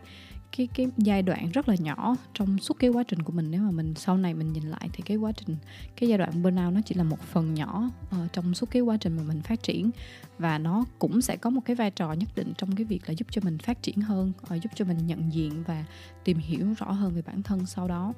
cái 0.56 0.68
cái 0.74 0.86
giai 0.96 1.22
đoạn 1.22 1.50
rất 1.50 1.68
là 1.68 1.74
nhỏ 1.78 2.16
trong 2.34 2.58
suốt 2.58 2.74
cái 2.78 2.90
quá 2.90 3.02
trình 3.02 3.22
của 3.22 3.32
mình. 3.32 3.50
Nếu 3.50 3.60
mà 3.60 3.70
mình 3.70 3.94
sau 3.94 4.16
này 4.16 4.34
mình 4.34 4.52
nhìn 4.52 4.62
lại 4.62 4.90
thì 4.92 5.02
cái 5.02 5.16
quá 5.16 5.32
trình 5.32 5.56
cái 5.96 6.08
giai 6.08 6.18
đoạn 6.18 6.42
burnout 6.42 6.74
nó 6.74 6.80
chỉ 6.84 6.94
là 6.94 7.04
một 7.04 7.20
phần 7.20 7.54
nhỏ 7.54 7.90
uh, 8.08 8.32
trong 8.32 8.54
suốt 8.54 8.70
cái 8.70 8.82
quá 8.82 8.96
trình 8.96 9.16
mà 9.16 9.22
mình 9.22 9.42
phát 9.42 9.62
triển. 9.62 9.90
Và 10.38 10.58
nó 10.58 10.84
cũng 10.98 11.20
sẽ 11.20 11.36
có 11.36 11.50
một 11.50 11.60
cái 11.64 11.76
vai 11.76 11.90
trò 11.90 12.12
nhất 12.12 12.28
định 12.36 12.52
trong 12.58 12.76
cái 12.76 12.84
việc 12.84 13.00
là 13.06 13.14
giúp 13.14 13.26
cho 13.30 13.40
mình 13.44 13.58
phát 13.58 13.82
triển 13.82 14.00
hơn 14.00 14.32
uh, 14.42 14.62
giúp 14.62 14.70
cho 14.74 14.84
mình 14.84 15.06
nhận 15.06 15.32
diện 15.32 15.62
và 15.66 15.84
tìm 16.24 16.38
hiểu 16.38 16.66
rõ 16.78 16.92
hơn 16.92 17.14
về 17.14 17.22
bản 17.22 17.42
thân 17.42 17.66
sau 17.66 17.88
đó. 17.88 18.12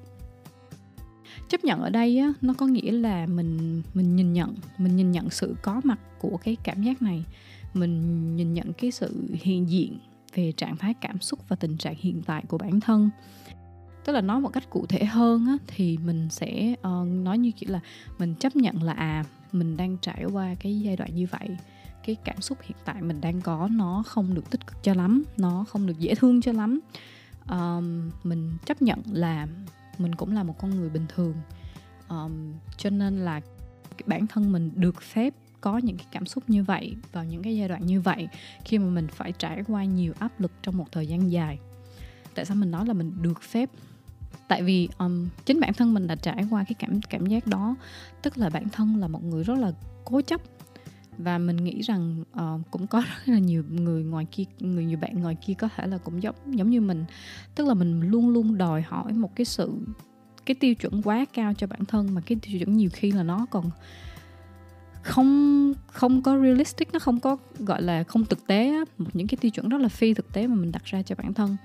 Chấp 1.48 1.64
nhận 1.64 1.80
ở 1.80 1.90
đây 1.90 2.18
á, 2.18 2.32
nó 2.40 2.54
có 2.54 2.66
nghĩa 2.66 2.92
là 2.92 3.26
mình 3.26 3.82
mình 3.94 4.16
nhìn 4.16 4.32
nhận 4.32 4.54
mình 4.78 4.96
nhìn 4.96 5.10
nhận 5.10 5.30
sự 5.30 5.56
có 5.62 5.80
mặt 5.84 5.98
của 6.18 6.36
cái 6.36 6.56
cảm 6.64 6.82
giác 6.82 7.02
này. 7.02 7.24
Mình 7.74 8.36
nhìn 8.36 8.54
nhận 8.54 8.72
cái 8.72 8.90
sự 8.90 9.26
hiện 9.32 9.70
diện 9.70 9.98
về 10.38 10.52
trạng 10.52 10.76
thái 10.76 10.94
cảm 10.94 11.20
xúc 11.20 11.38
và 11.48 11.56
tình 11.56 11.76
trạng 11.76 11.94
hiện 11.98 12.22
tại 12.26 12.44
của 12.48 12.58
bản 12.58 12.80
thân. 12.80 13.10
Tức 14.04 14.12
là 14.12 14.20
nói 14.20 14.40
một 14.40 14.48
cách 14.48 14.70
cụ 14.70 14.86
thể 14.86 15.04
hơn 15.04 15.46
á, 15.46 15.56
thì 15.66 15.98
mình 16.04 16.28
sẽ 16.30 16.74
uh, 16.80 17.08
nói 17.08 17.38
như 17.38 17.50
kiểu 17.50 17.70
là 17.70 17.80
mình 18.18 18.34
chấp 18.34 18.56
nhận 18.56 18.82
là 18.82 18.92
à 18.92 19.24
mình 19.52 19.76
đang 19.76 19.96
trải 20.02 20.24
qua 20.32 20.54
cái 20.54 20.80
giai 20.80 20.96
đoạn 20.96 21.14
như 21.14 21.26
vậy. 21.30 21.48
Cái 22.04 22.16
cảm 22.24 22.40
xúc 22.40 22.58
hiện 22.62 22.76
tại 22.84 23.02
mình 23.02 23.20
đang 23.20 23.40
có 23.40 23.68
nó 23.72 24.02
không 24.06 24.34
được 24.34 24.50
tích 24.50 24.66
cực 24.66 24.82
cho 24.82 24.94
lắm 24.94 25.22
nó 25.36 25.64
không 25.68 25.86
được 25.86 25.98
dễ 25.98 26.14
thương 26.14 26.40
cho 26.40 26.52
lắm. 26.52 26.80
Um, 27.50 28.10
mình 28.24 28.52
chấp 28.66 28.82
nhận 28.82 29.02
là 29.12 29.46
mình 29.98 30.14
cũng 30.14 30.34
là 30.34 30.42
một 30.42 30.54
con 30.58 30.70
người 30.70 30.90
bình 30.90 31.06
thường. 31.08 31.34
Um, 32.08 32.52
cho 32.76 32.90
nên 32.90 33.18
là 33.18 33.40
bản 34.06 34.26
thân 34.26 34.52
mình 34.52 34.70
được 34.74 35.02
phép 35.02 35.34
có 35.60 35.78
những 35.78 35.96
cái 35.96 36.06
cảm 36.10 36.26
xúc 36.26 36.44
như 36.46 36.64
vậy 36.64 36.96
vào 37.12 37.24
những 37.24 37.42
cái 37.42 37.56
giai 37.56 37.68
đoạn 37.68 37.86
như 37.86 38.00
vậy 38.00 38.28
khi 38.64 38.78
mà 38.78 38.86
mình 38.86 39.06
phải 39.08 39.32
trải 39.32 39.64
qua 39.68 39.84
nhiều 39.84 40.12
áp 40.18 40.40
lực 40.40 40.52
trong 40.62 40.76
một 40.76 40.92
thời 40.92 41.06
gian 41.06 41.32
dài. 41.32 41.58
Tại 42.34 42.44
sao 42.44 42.56
mình 42.56 42.70
nói 42.70 42.86
là 42.86 42.92
mình 42.92 43.12
được 43.22 43.42
phép? 43.42 43.70
Tại 44.48 44.62
vì 44.62 44.88
um, 44.98 45.28
chính 45.44 45.60
bản 45.60 45.72
thân 45.72 45.94
mình 45.94 46.06
đã 46.06 46.14
trải 46.14 46.44
qua 46.50 46.64
cái 46.64 46.74
cảm 46.78 47.00
cảm 47.00 47.26
giác 47.26 47.46
đó. 47.46 47.76
Tức 48.22 48.38
là 48.38 48.50
bản 48.50 48.68
thân 48.68 48.96
là 48.96 49.08
một 49.08 49.24
người 49.24 49.44
rất 49.44 49.58
là 49.58 49.72
cố 50.04 50.20
chấp. 50.20 50.40
Và 51.18 51.38
mình 51.38 51.56
nghĩ 51.56 51.80
rằng 51.80 52.24
uh, 52.40 52.70
cũng 52.70 52.86
có 52.86 53.00
rất 53.26 53.32
là 53.32 53.38
nhiều 53.38 53.64
người 53.70 54.04
ngoài 54.04 54.26
kia 54.32 54.44
người 54.60 54.84
nhiều 54.84 54.98
bạn 54.98 55.22
ngoài 55.22 55.36
kia 55.46 55.54
có 55.54 55.68
thể 55.76 55.86
là 55.86 55.98
cũng 55.98 56.22
giống 56.22 56.34
giống 56.46 56.70
như 56.70 56.80
mình. 56.80 57.04
Tức 57.54 57.66
là 57.66 57.74
mình 57.74 58.00
luôn 58.00 58.28
luôn 58.28 58.58
đòi 58.58 58.82
hỏi 58.82 59.12
một 59.12 59.36
cái 59.36 59.44
sự 59.44 59.72
cái 60.48 60.54
tiêu 60.54 60.74
chuẩn 60.74 61.02
quá 61.02 61.24
cao 61.32 61.54
cho 61.54 61.66
bản 61.66 61.84
thân 61.84 62.14
mà 62.14 62.20
cái 62.20 62.38
tiêu 62.42 62.58
chuẩn 62.58 62.76
nhiều 62.76 62.90
khi 62.92 63.12
là 63.12 63.22
nó 63.22 63.46
còn 63.50 63.70
không 65.08 65.72
không 65.86 66.22
có 66.22 66.38
realistic 66.38 66.92
nó 66.92 66.98
không 66.98 67.20
có 67.20 67.36
gọi 67.58 67.82
là 67.82 68.04
không 68.04 68.24
thực 68.24 68.46
tế 68.46 68.68
á, 68.68 68.84
một 68.98 69.10
những 69.12 69.26
cái 69.26 69.38
tiêu 69.40 69.50
chuẩn 69.50 69.68
rất 69.68 69.80
là 69.80 69.88
phi 69.88 70.14
thực 70.14 70.32
tế 70.32 70.46
mà 70.46 70.54
mình 70.54 70.72
đặt 70.72 70.84
ra 70.84 71.02
cho 71.02 71.14
bản 71.14 71.34
thân. 71.34 71.56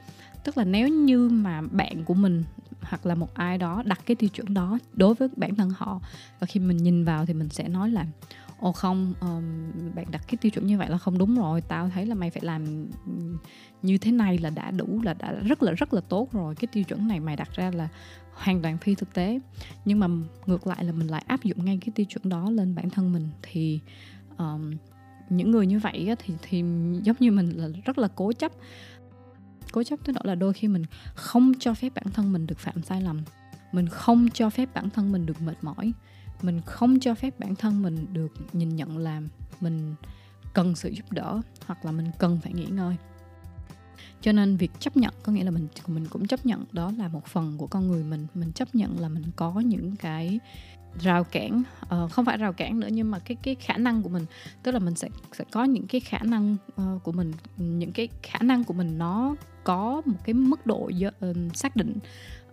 Tức 0.43 0.57
là 0.57 0.63
nếu 0.63 0.87
như 0.87 1.29
mà 1.29 1.61
bạn 1.61 2.03
của 2.05 2.13
mình 2.13 2.43
hoặc 2.81 3.05
là 3.05 3.15
một 3.15 3.33
ai 3.33 3.57
đó 3.57 3.83
đặt 3.85 3.99
cái 4.05 4.15
tiêu 4.15 4.29
chuẩn 4.29 4.53
đó 4.53 4.79
đối 4.93 5.13
với 5.13 5.27
bản 5.35 5.55
thân 5.55 5.69
họ 5.77 5.99
và 6.39 6.47
khi 6.47 6.59
mình 6.59 6.77
nhìn 6.77 7.05
vào 7.05 7.25
thì 7.25 7.33
mình 7.33 7.49
sẽ 7.49 7.67
nói 7.67 7.89
là 7.89 8.05
ồ 8.59 8.71
không 8.71 9.13
um, 9.21 9.43
bạn 9.95 10.05
đặt 10.11 10.21
cái 10.27 10.37
tiêu 10.41 10.49
chuẩn 10.49 10.67
như 10.67 10.77
vậy 10.77 10.89
là 10.89 10.97
không 10.97 11.17
đúng 11.17 11.35
rồi. 11.35 11.61
Tao 11.61 11.89
thấy 11.89 12.05
là 12.05 12.15
mày 12.15 12.29
phải 12.29 12.41
làm 12.45 12.87
như 13.81 13.97
thế 13.97 14.11
này 14.11 14.37
là 14.37 14.49
đã 14.49 14.71
đủ 14.71 15.01
là 15.03 15.13
đã 15.13 15.31
rất 15.31 15.63
là 15.63 15.71
rất 15.71 15.93
là 15.93 16.01
tốt 16.01 16.33
rồi. 16.33 16.55
Cái 16.55 16.67
tiêu 16.71 16.83
chuẩn 16.83 17.07
này 17.07 17.19
mày 17.19 17.35
đặt 17.35 17.49
ra 17.55 17.71
là 17.71 17.87
hoàn 18.33 18.61
toàn 18.61 18.77
phi 18.77 18.95
thực 18.95 19.13
tế. 19.13 19.39
Nhưng 19.85 19.99
mà 19.99 20.07
ngược 20.45 20.67
lại 20.67 20.83
là 20.83 20.91
mình 20.91 21.07
lại 21.07 21.23
áp 21.27 21.43
dụng 21.43 21.65
ngay 21.65 21.77
cái 21.81 21.89
tiêu 21.95 22.05
chuẩn 22.05 22.29
đó 22.29 22.49
lên 22.49 22.75
bản 22.75 22.89
thân 22.89 23.13
mình. 23.13 23.29
Thì 23.41 23.79
um, 24.37 24.71
những 25.29 25.51
người 25.51 25.67
như 25.67 25.79
vậy 25.79 26.15
thì 26.19 26.33
thì 26.41 26.63
giống 27.03 27.15
như 27.19 27.31
mình 27.31 27.49
là 27.49 27.67
rất 27.85 27.97
là 27.97 28.07
cố 28.15 28.33
chấp. 28.33 28.51
Cố 29.71 29.83
chấp 29.83 29.99
tới 30.05 30.13
độ 30.13 30.21
là 30.23 30.35
đôi 30.35 30.53
khi 30.53 30.67
mình 30.67 30.85
không 31.15 31.51
cho 31.59 31.73
phép 31.73 31.93
bản 31.95 32.05
thân 32.13 32.33
mình 32.33 32.47
được 32.47 32.59
phạm 32.59 32.83
sai 32.83 33.01
lầm. 33.01 33.21
Mình 33.71 33.87
không 33.87 34.29
cho 34.33 34.49
phép 34.49 34.69
bản 34.73 34.89
thân 34.89 35.11
mình 35.11 35.25
được 35.25 35.41
mệt 35.41 35.57
mỏi. 35.61 35.93
Mình 36.41 36.61
không 36.65 36.99
cho 36.99 37.15
phép 37.15 37.39
bản 37.39 37.55
thân 37.55 37.81
mình 37.81 38.05
được 38.13 38.33
nhìn 38.53 38.75
nhận 38.75 38.97
là 38.97 39.21
mình 39.61 39.95
cần 40.53 40.75
sự 40.75 40.89
giúp 40.89 41.11
đỡ 41.11 41.41
hoặc 41.65 41.85
là 41.85 41.91
mình 41.91 42.11
cần 42.19 42.39
phải 42.43 42.53
nghỉ 42.53 42.65
ngơi 42.65 42.95
cho 44.23 44.31
nên 44.31 44.57
việc 44.57 44.71
chấp 44.79 44.97
nhận 44.97 45.13
có 45.23 45.31
nghĩa 45.31 45.43
là 45.43 45.51
mình 45.51 45.67
mình 45.87 46.07
cũng 46.09 46.27
chấp 46.27 46.45
nhận 46.45 46.65
đó 46.71 46.91
là 46.97 47.07
một 47.07 47.25
phần 47.25 47.57
của 47.57 47.67
con 47.67 47.87
người 47.87 48.03
mình. 48.03 48.27
Mình 48.33 48.51
chấp 48.51 48.75
nhận 48.75 48.99
là 48.99 49.09
mình 49.09 49.23
có 49.35 49.59
những 49.59 49.95
cái 49.95 50.39
rào 50.99 51.23
cản 51.23 51.63
uh, 51.81 52.11
không 52.11 52.25
phải 52.25 52.37
rào 52.37 52.53
cản 52.53 52.79
nữa 52.79 52.87
nhưng 52.91 53.11
mà 53.11 53.19
cái 53.19 53.37
cái 53.43 53.55
khả 53.55 53.77
năng 53.77 54.03
của 54.03 54.09
mình. 54.09 54.25
Tức 54.63 54.71
là 54.71 54.79
mình 54.79 54.95
sẽ 54.95 55.09
sẽ 55.31 55.43
có 55.51 55.63
những 55.63 55.87
cái 55.87 56.01
khả 56.01 56.19
năng 56.23 56.57
uh, 56.81 57.03
của 57.03 57.11
mình 57.11 57.31
những 57.57 57.91
cái 57.91 58.07
khả 58.23 58.39
năng 58.41 58.63
của 58.63 58.73
mình 58.73 58.97
nó 58.97 59.35
có 59.63 60.01
một 60.05 60.17
cái 60.23 60.33
mức 60.33 60.65
độ 60.65 60.89
uh, 61.07 61.37
xác 61.53 61.75
định. 61.75 61.97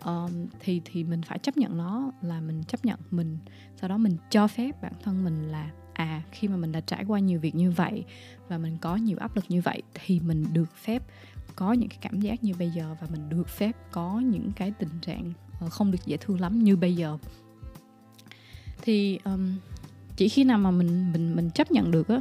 Uh, 0.09 0.31
thì 0.61 0.81
thì 0.85 1.05
mình 1.05 1.23
phải 1.23 1.39
chấp 1.39 1.57
nhận 1.57 1.77
nó 1.77 2.13
là 2.23 2.41
mình 2.41 2.65
chấp 2.65 2.85
nhận 2.85 2.99
mình. 3.11 3.39
Sau 3.81 3.89
đó 3.89 3.99
mình 3.99 4.17
cho 4.31 4.47
phép 4.49 4.83
bản 4.83 4.93
thân 5.03 5.25
mình 5.25 5.49
là 5.49 5.71
à 5.93 6.23
khi 6.33 6.49
mà 6.49 6.57
mình 6.57 6.73
đã 6.73 6.81
trải 6.81 7.05
qua 7.05 7.19
nhiều 7.19 7.41
việc 7.41 7.55
như 7.55 7.71
vậy 7.71 8.05
và 8.49 8.59
mình 8.59 8.77
có 8.81 8.97
nhiều 8.97 9.17
áp 9.21 9.37
lực 9.37 9.45
như 9.49 9.61
vậy 9.61 9.83
thì 9.95 10.21
mình 10.21 10.47
được 10.53 10.77
phép 10.77 11.03
có 11.61 11.73
những 11.73 11.89
cái 11.89 11.99
cảm 12.01 12.21
giác 12.21 12.45
như 12.45 12.55
bây 12.59 12.71
giờ 12.71 12.97
và 13.01 13.07
mình 13.11 13.29
được 13.29 13.49
phép 13.49 13.77
có 13.93 14.21
những 14.25 14.53
cái 14.57 14.71
tình 14.71 14.89
trạng 15.01 15.33
ờ, 15.61 15.69
không 15.69 15.91
được 15.91 15.99
dễ 16.07 16.17
thương 16.17 16.41
lắm 16.41 16.65
như 16.65 16.77
bây 16.77 16.97
giờ. 16.97 17.19
Thì 18.83 19.19
um, 19.25 19.57
chỉ 20.17 20.29
khi 20.29 20.45
nào 20.45 20.59
mà 20.59 20.71
mình 20.71 21.13
mình 21.13 21.37
mình 21.37 21.51
chấp 21.51 21.71
nhận 21.71 21.91
được 21.91 22.09
á 22.09 22.21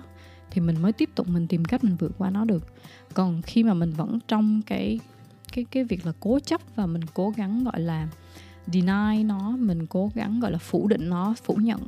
thì 0.51 0.61
mình 0.61 0.81
mới 0.81 0.93
tiếp 0.93 1.09
tục 1.15 1.27
mình 1.27 1.47
tìm 1.47 1.65
cách 1.65 1.83
mình 1.83 1.95
vượt 1.95 2.11
qua 2.17 2.29
nó 2.29 2.45
được. 2.45 2.73
Còn 3.13 3.41
khi 3.41 3.63
mà 3.63 3.73
mình 3.73 3.91
vẫn 3.91 4.19
trong 4.27 4.61
cái 4.65 4.99
cái 5.53 5.65
cái 5.71 5.83
việc 5.83 6.05
là 6.05 6.13
cố 6.19 6.39
chấp 6.39 6.61
và 6.75 6.85
mình 6.85 7.01
cố 7.13 7.29
gắng 7.29 7.63
gọi 7.63 7.79
là 7.79 8.07
deny 8.65 9.23
nó 9.23 9.51
mình 9.51 9.87
cố 9.87 10.11
gắng 10.15 10.39
gọi 10.39 10.51
là 10.51 10.57
phủ 10.57 10.87
định 10.87 11.09
nó 11.09 11.33
phủ 11.43 11.55
nhận 11.55 11.81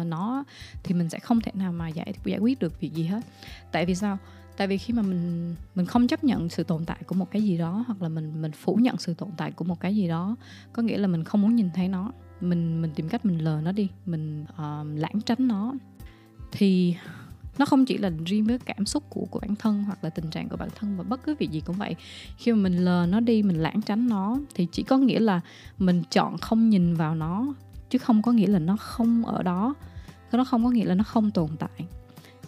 uh, 0.00 0.06
nó 0.06 0.44
thì 0.82 0.94
mình 0.94 1.08
sẽ 1.08 1.18
không 1.18 1.40
thể 1.40 1.52
nào 1.54 1.72
mà 1.72 1.88
giải 1.88 2.14
giải 2.24 2.38
quyết 2.38 2.58
được 2.58 2.80
việc 2.80 2.92
gì 2.92 3.04
hết. 3.04 3.20
Tại 3.72 3.86
vì 3.86 3.94
sao? 3.94 4.18
Tại 4.56 4.66
vì 4.66 4.78
khi 4.78 4.94
mà 4.94 5.02
mình 5.02 5.54
mình 5.74 5.86
không 5.86 6.06
chấp 6.06 6.24
nhận 6.24 6.48
sự 6.48 6.62
tồn 6.62 6.84
tại 6.84 7.02
của 7.06 7.14
một 7.14 7.30
cái 7.30 7.42
gì 7.42 7.58
đó 7.58 7.84
hoặc 7.86 8.02
là 8.02 8.08
mình 8.08 8.42
mình 8.42 8.52
phủ 8.52 8.74
nhận 8.74 8.96
sự 8.98 9.14
tồn 9.14 9.28
tại 9.36 9.52
của 9.52 9.64
một 9.64 9.80
cái 9.80 9.96
gì 9.96 10.08
đó 10.08 10.36
có 10.72 10.82
nghĩa 10.82 10.98
là 10.98 11.06
mình 11.06 11.24
không 11.24 11.42
muốn 11.42 11.56
nhìn 11.56 11.70
thấy 11.74 11.88
nó. 11.88 12.12
Mình 12.40 12.82
mình 12.82 12.90
tìm 12.94 13.08
cách 13.08 13.24
mình 13.24 13.38
lờ 13.38 13.60
nó 13.64 13.72
đi 13.72 13.88
mình 14.06 14.42
uh, 14.42 14.86
lãng 15.00 15.20
tránh 15.26 15.48
nó. 15.48 15.74
Thì 16.52 16.96
nó 17.58 17.66
không 17.66 17.84
chỉ 17.84 17.98
là 17.98 18.10
riêng 18.26 18.44
với 18.44 18.58
cảm 18.58 18.86
xúc 18.86 19.04
của 19.10 19.26
của 19.30 19.40
bản 19.40 19.56
thân 19.56 19.84
hoặc 19.84 20.04
là 20.04 20.10
tình 20.10 20.30
trạng 20.30 20.48
của 20.48 20.56
bản 20.56 20.68
thân 20.76 20.96
mà 20.96 21.02
bất 21.02 21.24
cứ 21.24 21.34
việc 21.38 21.50
gì 21.50 21.60
cũng 21.60 21.76
vậy. 21.76 21.94
Khi 22.36 22.52
mà 22.52 22.58
mình 22.58 22.76
lờ 22.76 23.06
nó 23.08 23.20
đi 23.20 23.42
mình 23.42 23.62
lãng 23.62 23.82
tránh 23.82 24.08
nó 24.08 24.38
thì 24.54 24.66
chỉ 24.72 24.82
có 24.82 24.98
nghĩa 24.98 25.20
là 25.20 25.40
mình 25.78 26.02
chọn 26.10 26.38
không 26.38 26.70
nhìn 26.70 26.94
vào 26.94 27.14
nó 27.14 27.54
chứ 27.90 27.98
không 27.98 28.22
có 28.22 28.32
nghĩa 28.32 28.46
là 28.46 28.58
nó 28.58 28.76
không 28.76 29.26
ở 29.26 29.42
đó. 29.42 29.74
Nó 30.32 30.44
không 30.44 30.64
có 30.64 30.70
nghĩa 30.70 30.84
là 30.84 30.94
nó 30.94 31.04
không 31.04 31.30
tồn 31.30 31.48
tại 31.58 31.86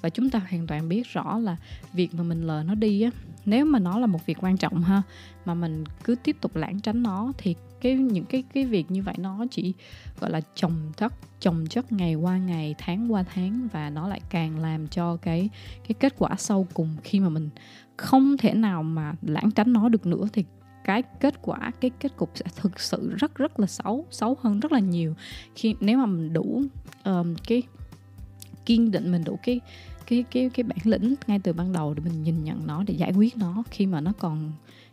và 0.05 0.11
chúng 0.11 0.31
ta 0.31 0.39
hoàn 0.51 0.67
toàn 0.67 0.89
biết 0.89 1.07
rõ 1.13 1.39
là 1.39 1.57
việc 1.93 2.15
mà 2.15 2.23
mình 2.23 2.47
lờ 2.47 2.63
nó 2.67 2.75
đi 2.75 3.03
á 3.03 3.11
nếu 3.45 3.65
mà 3.65 3.79
nó 3.79 3.99
là 3.99 4.07
một 4.07 4.27
việc 4.27 4.37
quan 4.41 4.57
trọng 4.57 4.83
ha 4.83 5.03
mà 5.45 5.55
mình 5.55 5.85
cứ 6.05 6.15
tiếp 6.15 6.37
tục 6.41 6.57
lãng 6.57 6.81
tránh 6.81 7.03
nó 7.03 7.33
thì 7.39 7.55
cái 7.81 7.95
những 7.95 8.25
cái 8.25 8.45
cái 8.55 8.65
việc 8.65 8.91
như 8.91 9.03
vậy 9.03 9.15
nó 9.19 9.47
chỉ 9.51 9.73
gọi 10.21 10.31
là 10.31 10.41
chồng 10.55 10.93
chất 10.97 11.13
chồng 11.41 11.67
chất 11.71 11.93
ngày 11.93 12.15
qua 12.15 12.39
ngày 12.39 12.75
tháng 12.79 13.13
qua 13.13 13.23
tháng 13.35 13.69
và 13.73 13.91
nó 13.91 14.09
lại 14.09 14.21
càng 14.31 14.59
làm 14.59 14.89
cho 14.89 15.17
cái 15.17 15.49
cái 15.89 15.95
kết 16.01 16.15
quả 16.19 16.31
sau 16.39 16.67
cùng 16.75 16.97
khi 17.05 17.21
mà 17.21 17.29
mình 17.29 17.51
không 17.97 18.37
thể 18.37 18.55
nào 18.55 18.83
mà 18.83 19.15
lãng 19.23 19.51
tránh 19.51 19.73
nó 19.73 19.89
được 19.89 20.07
nữa 20.07 20.29
thì 20.33 20.45
cái 20.85 21.03
kết 21.21 21.35
quả 21.43 21.71
cái 21.81 21.91
kết 22.01 22.17
cục 22.17 22.31
sẽ 22.35 22.45
thực 22.57 22.81
sự 22.81 23.15
rất 23.17 23.35
rất 23.35 23.61
là 23.61 23.67
xấu 23.67 24.07
xấu 24.11 24.37
hơn 24.41 24.61
rất 24.61 24.73
là 24.73 24.79
nhiều. 24.79 25.15
Khi 25.55 25.75
nếu 25.81 25.99
mà 25.99 26.07
mình 26.07 26.33
đủ 26.33 26.63
um, 27.05 27.35
cái 27.47 27.63
kiên 28.67 28.91
định 28.91 29.13
mình 29.13 29.25
đủ 29.25 29.39
cái 29.43 29.61
cái 30.07 30.25
cái 30.31 30.51
cái 30.55 30.65
bản 30.65 30.79
lĩnh 30.85 31.15
ngay 31.27 31.39
từ 31.39 31.53
ban 31.53 31.73
đầu 31.73 31.95
để 31.95 32.03
mình 32.05 32.23
nhìn 32.23 32.45
nhận 32.45 32.67
nó 32.67 32.83
để 32.83 32.95
giải 32.95 33.13
quyết 33.13 33.37
nó. 33.37 33.63
Khi 33.71 33.87
mà 33.87 34.01
nó 34.01 34.13
còn 34.19 34.53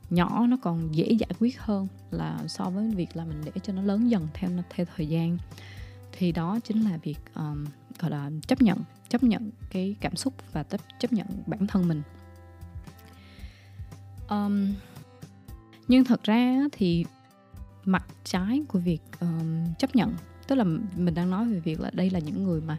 nhỏ 0.09 0.47
nó 0.47 0.57
còn 0.61 0.95
dễ 0.95 1.11
giải 1.11 1.31
quyết 1.39 1.59
hơn 1.59 1.87
là 2.11 2.39
so 2.47 2.69
với 2.69 2.91
việc 2.91 3.15
là 3.15 3.25
mình 3.25 3.41
để 3.45 3.51
cho 3.63 3.73
nó 3.73 3.81
lớn 3.81 4.11
dần 4.11 4.27
theo 4.33 4.49
theo 4.69 4.85
thời 4.95 5.07
gian. 5.07 5.37
Thì 6.11 6.31
đó 6.31 6.59
chính 6.63 6.81
là 6.81 6.97
việc 6.97 7.19
um, 7.35 7.65
gọi 7.99 8.11
là 8.11 8.31
chấp 8.47 8.61
nhận 8.61 8.77
chấp 9.09 9.23
nhận 9.23 9.51
cái 9.69 9.95
cảm 10.01 10.15
xúc 10.15 10.33
và 10.51 10.63
chấp 10.63 10.81
chấp 10.99 11.13
nhận 11.13 11.27
bản 11.47 11.67
thân 11.67 11.87
mình. 11.87 12.01
Um, 14.29 14.73
nhưng 15.87 16.03
thật 16.03 16.23
ra 16.23 16.59
thì 16.71 17.05
mặt 17.85 18.05
trái 18.23 18.61
của 18.67 18.79
việc 18.79 19.01
um, 19.19 19.73
chấp 19.77 19.95
nhận 19.95 20.13
tức 20.47 20.55
là 20.55 20.63
mình 20.95 21.13
đang 21.13 21.29
nói 21.29 21.47
về 21.47 21.59
việc 21.59 21.79
là 21.81 21.89
đây 21.93 22.09
là 22.09 22.19
những 22.19 22.43
người 22.43 22.61
mà 22.61 22.77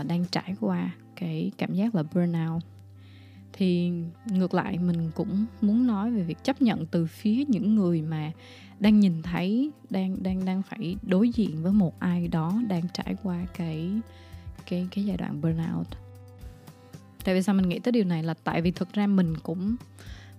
uh, 0.00 0.06
đang 0.06 0.24
trải 0.24 0.56
qua 0.60 0.90
cái 1.20 1.52
cảm 1.58 1.74
giác 1.74 1.94
là 1.94 2.02
burnout. 2.02 2.62
Thì 3.52 3.92
ngược 4.26 4.54
lại, 4.54 4.78
mình 4.78 5.10
cũng 5.14 5.46
muốn 5.60 5.86
nói 5.86 6.10
về 6.10 6.22
việc 6.22 6.44
chấp 6.44 6.62
nhận 6.62 6.86
từ 6.86 7.06
phía 7.06 7.44
những 7.48 7.74
người 7.74 8.02
mà 8.02 8.32
đang 8.80 9.00
nhìn 9.00 9.22
thấy, 9.22 9.70
đang 9.90 10.22
đang 10.22 10.44
đang 10.44 10.62
phải 10.62 10.96
đối 11.02 11.30
diện 11.30 11.62
với 11.62 11.72
một 11.72 12.00
ai 12.00 12.28
đó 12.28 12.62
đang 12.68 12.82
trải 12.92 13.16
qua 13.22 13.46
cái 13.56 13.90
cái 14.66 14.88
cái 14.90 15.04
giai 15.04 15.16
đoạn 15.16 15.40
burnout. 15.40 15.86
Tại 17.24 17.34
vì 17.34 17.42
sao 17.42 17.54
mình 17.54 17.68
nghĩ 17.68 17.78
tới 17.78 17.92
điều 17.92 18.04
này 18.04 18.22
là 18.22 18.34
tại 18.44 18.62
vì 18.62 18.70
thực 18.70 18.92
ra 18.92 19.06
mình 19.06 19.36
cũng, 19.42 19.76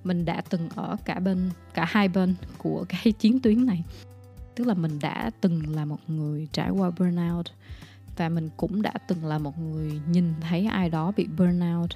mình 0.03 0.25
đã 0.25 0.41
từng 0.49 0.69
ở 0.75 0.95
cả 1.05 1.19
bên, 1.19 1.49
cả 1.73 1.85
hai 1.85 2.07
bên 2.07 2.35
của 2.57 2.85
cái 2.89 3.13
chiến 3.13 3.39
tuyến 3.39 3.65
này. 3.65 3.83
Tức 4.55 4.67
là 4.67 4.73
mình 4.73 4.99
đã 5.01 5.31
từng 5.41 5.75
là 5.75 5.85
một 5.85 5.99
người 6.07 6.47
trải 6.51 6.69
qua 6.69 6.91
burnout 6.99 7.45
và 8.19 8.29
mình 8.29 8.49
cũng 8.57 8.81
đã 8.81 8.93
từng 9.07 9.25
là 9.25 9.37
một 9.37 9.59
người 9.59 10.01
nhìn 10.11 10.33
thấy 10.41 10.65
ai 10.65 10.89
đó 10.89 11.11
bị 11.15 11.27
burnout 11.37 11.89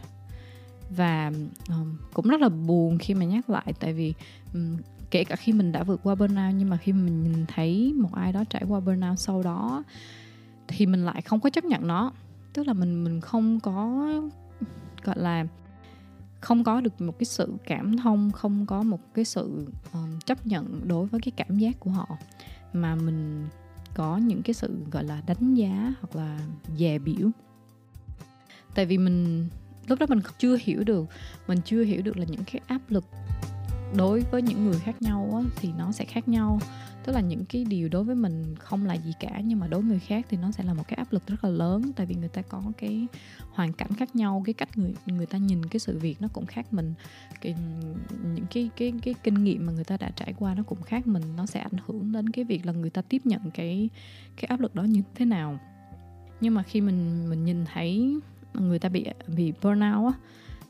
và 0.89 1.31
um, 1.69 1.97
cũng 2.13 2.27
rất 2.27 2.41
là 2.41 2.49
buồn 2.49 2.97
khi 2.97 3.13
mà 3.13 3.25
nhắc 3.25 3.49
lại 3.49 3.73
tại 3.79 3.93
vì 3.93 4.13
um, 4.53 4.77
kể 5.11 5.23
cả 5.23 5.35
khi 5.35 5.53
mình 5.53 5.71
đã 5.71 5.83
vượt 5.83 5.99
qua 6.03 6.15
burnout 6.15 6.53
nhưng 6.57 6.69
mà 6.69 6.77
khi 6.77 6.93
mình 6.93 7.23
nhìn 7.23 7.45
thấy 7.47 7.93
một 7.93 8.13
ai 8.13 8.33
đó 8.33 8.43
trải 8.49 8.63
qua 8.67 8.79
burnout 8.79 9.19
sau 9.19 9.43
đó 9.43 9.83
thì 10.67 10.85
mình 10.85 11.05
lại 11.05 11.21
không 11.21 11.39
có 11.39 11.49
chấp 11.49 11.65
nhận 11.65 11.87
nó. 11.87 12.11
Tức 12.53 12.67
là 12.67 12.73
mình 12.73 13.03
mình 13.03 13.21
không 13.21 13.59
có 13.59 14.05
gọi 15.03 15.19
là 15.19 15.45
không 16.41 16.63
có 16.63 16.81
được 16.81 17.01
một 17.01 17.19
cái 17.19 17.25
sự 17.25 17.53
cảm 17.65 17.97
thông 17.97 18.31
không 18.31 18.65
có 18.65 18.83
một 18.83 18.99
cái 19.13 19.25
sự 19.25 19.67
um, 19.93 20.19
chấp 20.19 20.47
nhận 20.47 20.87
đối 20.87 21.05
với 21.05 21.21
cái 21.21 21.31
cảm 21.35 21.57
giác 21.57 21.79
của 21.79 21.91
họ. 21.91 22.07
Mà 22.73 22.95
mình 22.95 23.47
có 23.93 24.17
những 24.17 24.43
cái 24.43 24.53
sự 24.53 24.77
gọi 24.91 25.03
là 25.03 25.21
đánh 25.27 25.53
giá 25.53 25.93
hoặc 26.01 26.15
là 26.15 26.39
dè 26.77 26.99
biểu. 26.99 27.29
Tại 28.75 28.85
vì 28.85 28.97
mình 28.97 29.47
lúc 29.87 29.99
đó 29.99 30.05
mình 30.09 30.19
chưa 30.39 30.57
hiểu 30.61 30.83
được 30.83 31.05
mình 31.47 31.59
chưa 31.65 31.83
hiểu 31.83 32.01
được 32.01 32.17
là 32.17 32.25
những 32.29 32.43
cái 32.43 32.61
áp 32.67 32.81
lực 32.89 33.05
đối 33.95 34.19
với 34.19 34.41
những 34.41 34.65
người 34.65 34.79
khác 34.79 35.01
nhau 35.01 35.43
á, 35.43 35.49
thì 35.55 35.69
nó 35.77 35.91
sẽ 35.91 36.05
khác 36.05 36.27
nhau 36.27 36.59
tức 37.03 37.13
là 37.13 37.21
những 37.21 37.45
cái 37.45 37.65
điều 37.65 37.89
đối 37.89 38.03
với 38.03 38.15
mình 38.15 38.55
không 38.59 38.85
là 38.85 38.93
gì 38.93 39.13
cả 39.19 39.41
nhưng 39.43 39.59
mà 39.59 39.67
đối 39.67 39.81
với 39.81 39.89
người 39.89 39.99
khác 39.99 40.25
thì 40.29 40.37
nó 40.37 40.51
sẽ 40.51 40.63
là 40.63 40.73
một 40.73 40.83
cái 40.87 40.97
áp 40.97 41.13
lực 41.13 41.27
rất 41.27 41.43
là 41.43 41.49
lớn 41.49 41.91
tại 41.95 42.05
vì 42.05 42.15
người 42.15 42.29
ta 42.29 42.41
có 42.41 42.61
cái 42.77 43.07
hoàn 43.51 43.73
cảnh 43.73 43.93
khác 43.93 44.15
nhau 44.15 44.43
cái 44.45 44.53
cách 44.53 44.77
người 44.77 44.93
người 45.05 45.25
ta 45.25 45.37
nhìn 45.37 45.65
cái 45.65 45.79
sự 45.79 45.99
việc 45.99 46.21
nó 46.21 46.27
cũng 46.33 46.45
khác 46.45 46.73
mình. 46.73 46.93
Cái, 47.41 47.55
những 48.33 48.45
cái 48.53 48.69
cái 48.77 48.93
cái 49.01 49.15
kinh 49.23 49.43
nghiệm 49.43 49.65
mà 49.65 49.73
người 49.73 49.83
ta 49.83 49.97
đã 49.97 50.11
trải 50.15 50.33
qua 50.39 50.55
nó 50.55 50.63
cũng 50.63 50.81
khác 50.81 51.07
mình 51.07 51.23
nó 51.35 51.45
sẽ 51.45 51.59
ảnh 51.59 51.77
hưởng 51.87 52.11
đến 52.11 52.29
cái 52.29 52.45
việc 52.45 52.65
là 52.65 52.73
người 52.73 52.89
ta 52.89 53.01
tiếp 53.01 53.21
nhận 53.25 53.51
cái 53.53 53.89
cái 54.35 54.45
áp 54.45 54.59
lực 54.59 54.75
đó 54.75 54.83
như 54.83 55.01
thế 55.15 55.25
nào. 55.25 55.59
Nhưng 56.41 56.53
mà 56.53 56.63
khi 56.63 56.81
mình 56.81 57.29
mình 57.29 57.45
nhìn 57.45 57.65
thấy 57.65 58.19
người 58.53 58.79
ta 58.79 58.89
bị 58.89 59.05
bị 59.27 59.53
burnout 59.61 60.13
á 60.13 60.19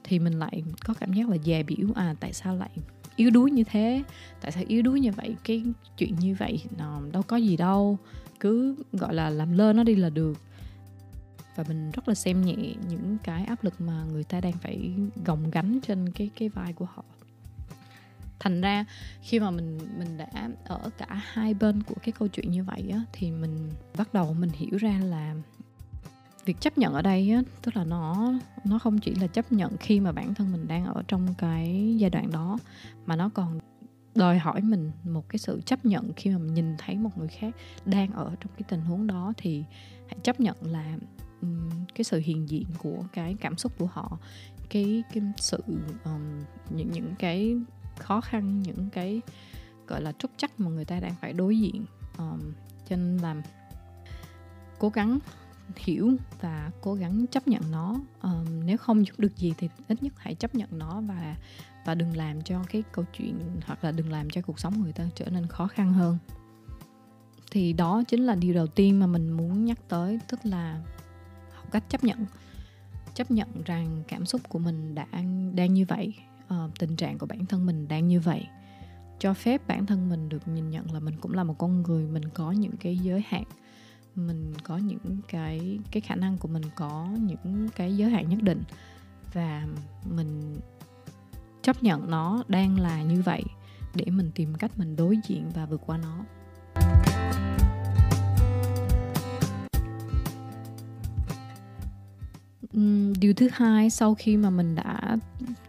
thì 0.04 0.20
mình 0.20 0.40
lại 0.40 0.64
có 0.86 0.94
cảm 0.94 1.14
giác 1.14 1.30
là 1.30 1.38
dè 1.46 1.64
biểu 1.64 1.88
à 1.96 2.16
tại 2.20 2.34
sao 2.34 2.56
lại 2.56 2.70
yếu 3.16 3.30
đuối 3.30 3.52
như 3.52 3.64
thế. 3.64 4.04
Tại 4.42 4.52
sao 4.52 4.64
yếu 4.68 4.82
đuối 4.82 5.00
như 5.00 5.12
vậy? 5.12 5.36
Cái 5.44 5.64
chuyện 5.98 6.16
như 6.20 6.36
vậy 6.40 6.64
đâu 7.12 7.24
có 7.28 7.38
gì 7.38 7.58
đâu. 7.58 7.98
Cứ, 8.40 8.76
gọi 8.94 9.14
là, 9.14 9.30
làm 9.30 9.58
lơ 9.58 9.74
nó 9.74 9.84
đi 9.84 9.96
là 9.96 10.10
được. 10.10 10.38
Và 11.56 11.64
mình 11.68 11.92
rất 11.92 12.08
là 12.08 12.16
xem 12.16 12.46
nhẹ 12.46 12.56
những 12.90 13.18
cái 13.24 13.46
áp 13.46 13.64
lực 13.64 13.82
mà 13.82 14.04
người 14.12 14.24
ta 14.24 14.42
đang 14.42 14.54
phải 14.54 14.92
gồng 15.26 15.52
gánh 15.52 15.80
trên 15.88 16.12
cái 16.12 16.30
cái 16.36 16.50
vai 16.50 16.74
của 16.74 16.86
họ. 16.86 17.04
Thành 18.40 18.62
ra, 18.62 18.86
khi 19.22 19.40
mà 19.40 19.52
mình 19.52 19.78
mình 19.98 20.18
đã 20.18 20.50
ở 20.64 20.90
cả 20.98 21.08
hai 21.10 21.54
bên 21.54 21.84
của 21.84 21.96
cái 22.04 22.12
câu 22.12 22.28
chuyện 22.28 22.52
như 22.52 22.64
vậy 22.64 22.90
á, 22.94 23.02
thì 23.14 23.32
mình 23.32 23.70
bắt 23.98 24.14
đầu 24.14 24.34
mình 24.34 24.50
hiểu 24.54 24.78
ra 24.78 25.00
là 25.04 25.36
việc 26.46 26.60
chấp 26.60 26.78
nhận 26.78 26.94
ở 26.94 27.02
đây 27.02 27.32
á 27.32 27.42
tức 27.62 27.78
là 27.78 27.84
nó 27.84 28.34
nó 28.64 28.80
không 28.80 29.00
chỉ 29.00 29.16
là 29.16 29.28
chấp 29.28 29.52
nhận 29.52 29.78
khi 29.78 30.00
mà 30.00 30.12
bản 30.12 30.34
thân 30.34 30.52
mình 30.52 30.68
đang 30.68 30.86
ở 30.86 31.04
trong 31.08 31.34
cái 31.38 31.96
giai 31.98 32.10
đoạn 32.10 32.32
đó 32.32 32.58
mà 33.06 33.16
nó 33.16 33.30
còn 33.34 33.60
đòi 34.16 34.40
hỏi 34.40 34.62
mình 34.62 34.92
một 35.04 35.30
cái 35.30 35.40
sự 35.40 35.62
chấp 35.66 35.86
nhận 35.86 36.14
khi 36.14 36.30
mà 36.30 36.38
mình 36.38 36.54
nhìn 36.54 36.76
thấy 36.78 36.96
một 36.96 37.18
người 37.18 37.28
khác 37.28 37.56
đang 37.86 38.12
ở 38.12 38.36
trong 38.40 38.52
cái 38.58 38.64
tình 38.70 38.82
huống 38.82 39.08
đó 39.08 39.34
thì 39.38 39.64
hãy 40.08 40.18
chấp 40.24 40.40
nhận 40.40 40.58
là 40.62 40.98
um, 41.42 41.70
cái 41.96 42.04
sự 42.04 42.22
hiện 42.24 42.50
diện 42.50 42.66
của 42.78 43.04
cái 43.14 43.36
cảm 43.40 43.58
xúc 43.58 43.72
của 43.78 43.88
họ 43.92 44.18
cái 44.70 45.04
cái 45.14 45.24
sự 45.38 45.64
um, 46.04 46.44
những 46.70 46.92
những 46.92 47.16
cái 47.20 47.56
khó 48.00 48.22
khăn 48.22 48.60
những 48.60 48.90
cái 48.90 49.22
gọi 49.88 50.02
là 50.02 50.12
trúc 50.12 50.32
chắc 50.38 50.60
mà 50.60 50.70
người 50.70 50.86
ta 50.86 51.00
đang 51.00 51.16
phải 51.22 51.34
đối 51.34 51.60
diện. 51.60 51.86
Um, 52.18 52.54
cho 52.90 52.96
nên 52.96 53.18
là 53.18 53.36
cố 54.80 54.90
gắng 54.90 55.20
hiểu 55.76 56.14
và 56.42 56.72
cố 56.82 56.94
gắng 56.94 57.26
chấp 57.28 57.48
nhận 57.48 57.72
nó. 57.72 57.96
Um, 58.22 58.66
nếu 58.66 58.78
không 58.78 59.06
giúp 59.06 59.14
được 59.18 59.38
gì 59.38 59.54
thì 59.58 59.70
ít 59.88 60.04
nhất 60.04 60.14
hãy 60.18 60.36
chấp 60.36 60.56
nhận 60.56 60.70
nó 60.72 61.02
và 61.02 61.36
và 61.86 61.96
đừng 61.96 62.18
làm 62.18 62.42
cho 62.42 62.64
cái 62.70 62.84
câu 62.92 63.06
chuyện 63.18 63.40
hoặc 63.66 63.84
là 63.84 63.92
đừng 63.92 64.12
làm 64.12 64.30
cho 64.30 64.42
cuộc 64.42 64.60
sống 64.60 64.82
người 64.82 64.94
ta 64.94 65.04
trở 65.16 65.30
nên 65.30 65.48
khó 65.48 65.68
khăn 65.68 65.94
hơn. 65.94 66.18
Thì 67.52 67.74
đó 67.74 68.04
chính 68.08 68.26
là 68.26 68.36
điều 68.36 68.54
đầu 68.54 68.68
tiên 68.68 69.00
mà 69.00 69.08
mình 69.08 69.32
muốn 69.32 69.66
nhắc 69.66 69.80
tới 69.90 70.20
tức 70.28 70.40
là 70.44 70.82
học 71.54 71.66
cách 71.72 71.84
chấp 71.90 72.04
nhận. 72.04 72.26
Chấp 73.14 73.32
nhận 73.32 73.64
rằng 73.66 74.04
cảm 74.08 74.26
xúc 74.26 74.42
của 74.50 74.60
mình 74.60 74.96
đã 74.96 75.08
đang 75.54 75.74
như 75.74 75.86
vậy 75.86 76.14
uh, 76.46 76.80
tình 76.80 76.96
trạng 76.96 77.18
của 77.18 77.26
bản 77.26 77.46
thân 77.46 77.66
mình 77.66 77.88
đang 77.88 78.08
như 78.08 78.20
vậy. 78.20 78.48
Cho 79.20 79.34
phép 79.34 79.68
bản 79.68 79.86
thân 79.86 80.10
mình 80.10 80.30
được 80.30 80.48
nhìn 80.48 80.70
nhận 80.70 80.94
là 80.94 81.00
mình 81.00 81.16
cũng 81.22 81.34
là 81.34 81.44
một 81.44 81.58
con 81.58 81.84
người 81.84 82.08
mình 82.08 82.30
có 82.30 82.52
những 82.52 82.78
cái 82.78 82.98
giới 82.98 83.24
hạn 83.28 83.44
mình 84.16 84.54
có 84.64 84.78
những 84.78 85.20
cái 85.28 85.80
cái 85.92 86.02
khả 86.02 86.16
năng 86.16 86.38
của 86.38 86.48
mình 86.48 86.64
có 86.76 87.08
những 87.20 87.70
cái 87.76 87.98
giới 87.98 88.12
hạn 88.12 88.30
nhất 88.30 88.40
định 88.42 88.64
và 89.34 89.68
mình 90.16 90.60
chấp 91.62 91.84
nhận 91.84 92.10
nó 92.10 92.44
đang 92.48 92.80
là 92.80 93.02
như 93.02 93.22
vậy 93.22 93.44
để 93.96 94.06
mình 94.06 94.32
tìm 94.36 94.56
cách 94.56 94.72
mình 94.78 94.96
đối 94.96 95.18
diện 95.28 95.52
và 95.56 95.66
vượt 95.66 95.82
qua 95.86 95.98
nó. 95.98 96.26
Điều 103.20 103.34
thứ 103.34 103.50
hai, 103.54 103.90
sau 103.90 104.16
khi 104.16 104.38
mà 104.38 104.50
mình 104.50 104.76
đã 104.76 105.18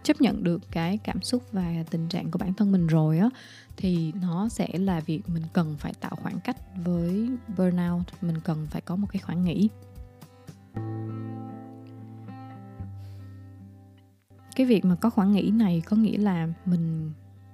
chấp 0.02 0.20
nhận 0.20 0.44
được 0.44 0.62
cái 0.70 0.98
cảm 0.98 1.22
xúc 1.22 1.42
và 1.52 1.84
tình 1.90 2.08
trạng 2.08 2.30
của 2.30 2.38
bản 2.38 2.54
thân 2.54 2.72
mình 2.72 2.86
rồi 2.86 3.18
á, 3.18 3.28
thì 3.76 4.12
nó 4.22 4.48
sẽ 4.48 4.68
là 4.78 5.00
việc 5.00 5.28
mình 5.28 5.42
cần 5.52 5.76
phải 5.78 5.92
tạo 6.00 6.16
khoảng 6.22 6.40
cách 6.40 6.56
với 6.84 7.28
burnout, 7.56 8.02
mình 8.22 8.40
cần 8.44 8.66
phải 8.70 8.80
có 8.80 8.96
một 8.96 9.06
cái 9.12 9.20
khoảng 9.20 9.44
nghỉ. 9.44 9.68
Cái 14.56 14.66
việc 14.66 14.84
mà 14.84 14.94
có 14.94 15.10
khoảng 15.10 15.32
nghỉ 15.32 15.50
này 15.50 15.82
có 15.86 15.96
nghĩa 15.96 16.18
là 16.18 16.48
mình 16.64 17.12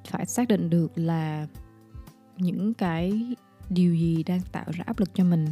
phải 0.08 0.26
xác 0.26 0.48
định 0.48 0.70
được 0.70 0.98
là 0.98 1.46
những 2.36 2.74
cái 2.74 3.34
điều 3.70 3.94
gì 3.94 4.22
đang 4.22 4.40
tạo 4.52 4.66
ra 4.72 4.84
áp 4.86 4.98
lực 4.98 5.10
cho 5.14 5.24
mình 5.24 5.46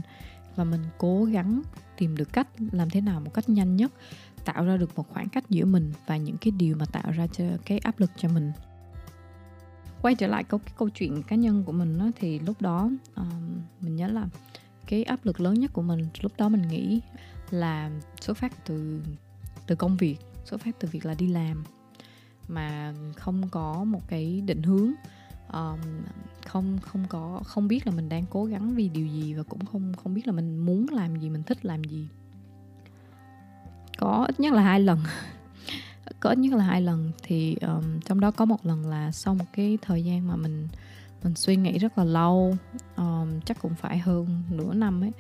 và 0.57 0.65
mình 0.65 0.81
cố 0.99 1.25
gắng 1.25 1.63
tìm 1.99 2.17
được 2.17 2.33
cách 2.33 2.49
làm 2.73 2.91
thế 2.91 3.01
nào 3.01 3.21
một 3.21 3.35
cách 3.35 3.49
nhanh 3.49 3.77
nhất 3.77 3.93
tạo 4.45 4.65
ra 4.65 4.77
được 4.77 4.97
một 4.97 5.09
khoảng 5.09 5.29
cách 5.29 5.45
giữa 5.51 5.65
mình 5.65 5.93
và 6.07 6.17
những 6.17 6.37
cái 6.37 6.51
điều 6.51 6.77
mà 6.77 6.85
tạo 6.93 7.13
ra 7.13 7.27
cho 7.27 7.45
cái 7.65 7.79
áp 7.79 8.01
lực 8.01 8.11
cho 8.17 8.29
mình. 8.29 8.53
Quay 10.03 10.15
trở 10.15 10.27
lại 10.27 10.45
câu 10.45 10.61
cái 10.65 10.75
câu 10.79 10.89
chuyện 10.89 11.23
cá 11.23 11.37
nhân 11.37 11.65
của 11.65 11.73
mình 11.73 11.99
đó, 11.99 12.11
thì 12.21 12.39
lúc 12.39 12.61
đó 12.61 12.91
um, 13.17 13.61
mình 13.81 13.97
nhớ 13.97 14.09
là 14.09 14.29
cái 14.87 15.03
áp 15.03 15.25
lực 15.25 15.41
lớn 15.41 15.55
nhất 15.55 15.73
của 15.73 15.83
mình 15.83 16.07
lúc 16.21 16.33
đó 16.39 16.49
mình 16.49 16.63
nghĩ 16.69 17.01
là 17.51 17.91
xuất 18.21 18.37
phát 18.37 18.67
từ 18.67 19.03
từ 19.67 19.75
công 19.75 19.97
việc 19.97 20.17
xuất 20.45 20.61
phát 20.61 20.77
từ 20.79 20.89
việc 20.93 21.07
là 21.07 21.15
đi 21.15 21.27
làm 21.27 21.65
mà 22.49 22.95
không 23.17 23.49
có 23.51 23.85
một 23.85 24.09
cái 24.09 24.43
định 24.47 24.63
hướng 24.63 24.93
um, 25.53 25.79
không 26.47 26.79
không 26.83 27.05
có 27.09 27.41
không 27.45 27.69
biết 27.69 27.87
là 27.87 27.93
mình 27.93 28.09
đang 28.09 28.25
cố 28.31 28.45
gắng 28.45 28.75
vì 28.75 28.89
điều 28.89 29.07
gì 29.07 29.35
và 29.35 29.43
cũng 29.43 29.67
không 29.67 29.93
không 30.03 30.15
biết 30.15 30.27
là 30.27 30.33
mình 30.33 30.59
muốn 30.59 30.87
làm 30.93 31.17
gì 31.17 31.31
mình 31.31 31.43
thích 31.43 31.65
làm 31.65 31.85
gì. 31.85 32.09
Có 33.99 34.25
ít 34.29 34.41
nhất 34.41 34.53
là 34.53 34.63
hai 34.63 34.81
lần. 34.81 34.99
Có 36.21 36.31
ít 36.31 36.39
nhất 36.39 36.53
là 36.53 36.65
hai 36.65 36.83
lần 36.83 37.13
thì 37.23 37.57
um, 37.61 38.01
trong 38.01 38.21
đó 38.21 38.31
có 38.31 38.45
một 38.45 38.67
lần 38.67 38.87
là 38.87 39.13
sau 39.13 39.35
một 39.35 39.45
cái 39.53 39.79
thời 39.83 40.05
gian 40.05 40.29
mà 40.29 40.37
mình 40.37 40.69
mình 41.23 41.35
suy 41.35 41.57
nghĩ 41.57 41.79
rất 41.79 41.99
là 41.99 42.05
lâu 42.05 42.57
um, 42.97 43.41
chắc 43.45 43.63
cũng 43.63 43.75
phải 43.75 43.99
hơn 43.99 44.43
nửa 44.51 44.75
năm 44.75 45.01
ấy 45.05 45.13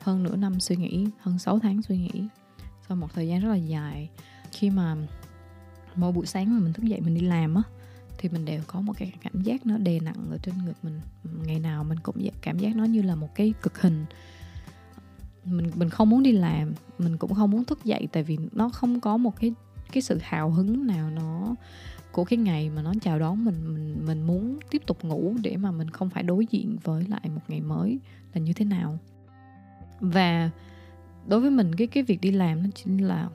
hơn 0.00 0.22
nửa 0.22 0.36
năm 0.36 0.60
suy 0.60 0.76
nghĩ 0.76 1.06
hơn 1.20 1.38
6 1.38 1.58
tháng 1.58 1.82
suy 1.82 1.96
nghĩ 1.98 2.28
sau 2.88 2.96
một 2.96 3.14
thời 3.14 3.28
gian 3.28 3.40
rất 3.40 3.48
là 3.48 3.56
dài. 3.56 4.08
Khi 4.52 4.70
mà 4.70 4.96
mỗi 5.94 6.12
buổi 6.12 6.26
sáng 6.26 6.54
mà 6.54 6.60
mình 6.64 6.72
thức 6.72 6.82
dậy 6.82 7.00
mình 7.00 7.14
đi 7.14 7.20
làm 7.20 7.54
á 7.54 7.62
thì 8.18 8.28
mình 8.28 8.44
đều 8.44 8.60
có 8.66 8.80
một 8.80 8.92
cái 8.98 9.12
cảm 9.22 9.42
giác 9.42 9.66
nó 9.66 9.78
đè 9.78 10.00
nặng 10.00 10.26
ở 10.30 10.38
trên 10.42 10.54
ngực 10.66 10.76
mình. 10.82 11.00
Ngày 11.46 11.60
nào 11.60 11.84
mình 11.84 11.98
cũng 12.02 12.28
cảm 12.40 12.58
giác 12.58 12.76
nó 12.76 12.84
như 12.84 13.02
là 13.02 13.14
một 13.14 13.34
cái 13.34 13.54
cực 13.62 13.80
hình. 13.80 14.04
Mình 15.44 15.70
mình 15.74 15.90
không 15.90 16.10
muốn 16.10 16.22
đi 16.22 16.32
làm, 16.32 16.72
mình 16.98 17.16
cũng 17.16 17.34
không 17.34 17.50
muốn 17.50 17.64
thức 17.64 17.84
dậy 17.84 18.08
tại 18.12 18.22
vì 18.22 18.38
nó 18.52 18.68
không 18.68 19.00
có 19.00 19.16
một 19.16 19.40
cái 19.40 19.52
cái 19.92 20.02
sự 20.02 20.18
hào 20.22 20.50
hứng 20.50 20.86
nào 20.86 21.10
nó 21.10 21.54
của 22.12 22.24
cái 22.24 22.36
ngày 22.36 22.70
mà 22.70 22.82
nó 22.82 22.92
chào 23.02 23.18
đón 23.18 23.44
mình. 23.44 23.74
Mình 23.74 24.06
mình 24.06 24.26
muốn 24.26 24.58
tiếp 24.70 24.82
tục 24.86 25.04
ngủ 25.04 25.34
để 25.42 25.56
mà 25.56 25.70
mình 25.70 25.90
không 25.90 26.10
phải 26.10 26.22
đối 26.22 26.46
diện 26.46 26.76
với 26.84 27.04
lại 27.08 27.30
một 27.34 27.42
ngày 27.48 27.60
mới 27.60 27.98
là 28.34 28.40
như 28.40 28.52
thế 28.52 28.64
nào. 28.64 28.98
Và 30.00 30.50
đối 31.26 31.40
với 31.40 31.50
mình, 31.50 31.74
cái 31.74 31.86
cái 31.86 32.02
việc 32.02 32.20
đi 32.20 32.30
làm 32.30 32.62
nó 32.62 32.68
chính 32.74 32.98
là 32.98 33.28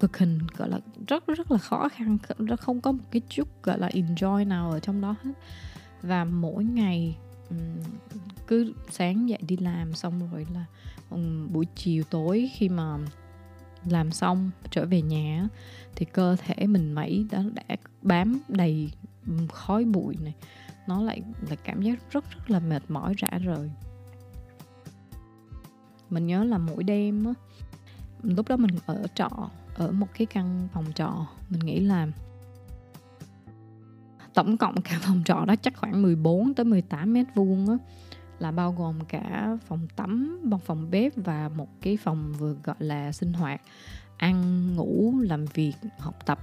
cực 0.00 0.18
hình, 0.18 0.38
gọi 0.56 0.68
là, 0.68 0.80
rất 1.06 1.26
rất 1.26 1.50
là 1.50 1.58
khó 1.58 1.88
khăn 1.88 2.18
nó 2.38 2.56
không 2.56 2.80
có 2.80 2.92
một 2.92 3.04
cái 3.10 3.22
chút, 3.28 3.62
gọi 3.62 3.78
là, 3.78 3.88
enjoy 3.88 4.48
nào 4.48 4.70
ở 4.70 4.80
trong 4.80 5.00
đó 5.00 5.16
hết. 5.22 5.32
Và 6.02 6.24
mỗi 6.24 6.64
ngày 6.64 7.16
cứ 8.46 8.72
sáng 8.90 9.28
dậy 9.28 9.38
đi 9.48 9.56
làm 9.56 9.94
xong 9.94 10.30
rồi 10.32 10.46
là 10.54 10.64
buổi 11.52 11.66
chiều 11.74 12.04
tối 12.10 12.50
khi 12.54 12.68
mà 12.68 12.98
làm 13.84 14.10
xong, 14.10 14.50
trở 14.70 14.86
về 14.86 15.02
nhà 15.02 15.48
thì 15.94 16.04
cơ 16.04 16.36
thể 16.36 16.66
mình 16.66 16.92
mẩy 16.92 17.26
đã 17.30 17.44
đã 17.54 17.76
bám 18.02 18.40
đầy 18.48 18.90
khói 19.52 19.84
bụi 19.84 20.16
này. 20.22 20.34
Nó 20.86 21.02
lại 21.02 21.22
là 21.50 21.56
cảm 21.56 21.82
giác 21.82 22.10
rất 22.10 22.24
rất 22.30 22.50
là 22.50 22.60
mệt 22.60 22.82
mỏi 22.88 23.14
rã 23.18 23.38
rời. 23.38 23.70
Mình 26.10 26.26
nhớ 26.26 26.44
là 26.44 26.58
mỗi 26.58 26.84
đêm 26.84 27.24
á, 27.24 27.32
lúc 28.22 28.48
đó 28.48 28.56
mình 28.56 28.70
ở 28.86 29.06
trọ 29.14 29.50
ở 29.78 29.92
một 29.92 30.06
cái 30.14 30.26
căn 30.26 30.68
phòng 30.72 30.84
trọ 30.94 31.26
mình 31.50 31.60
nghĩ 31.60 31.80
là 31.80 32.08
tổng 34.34 34.56
cộng 34.56 34.80
cả 34.80 34.98
phòng 35.02 35.22
trọ 35.24 35.44
đó 35.44 35.54
chắc 35.62 35.76
khoảng 35.76 36.02
14 36.02 36.54
tới 36.54 36.64
18 36.64 37.12
mét 37.12 37.26
vuông 37.34 37.68
á 37.68 37.76
là 38.38 38.50
bao 38.50 38.72
gồm 38.72 39.00
cả 39.08 39.56
phòng 39.66 39.88
tắm, 39.96 40.40
một 40.44 40.62
phòng 40.64 40.90
bếp 40.90 41.12
và 41.16 41.48
một 41.48 41.68
cái 41.80 41.96
phòng 41.96 42.32
vừa 42.38 42.56
gọi 42.64 42.76
là 42.78 43.12
sinh 43.12 43.32
hoạt, 43.32 43.60
ăn, 44.16 44.66
ngủ, 44.76 45.14
làm 45.20 45.44
việc, 45.44 45.72
học 45.98 46.26
tập, 46.26 46.38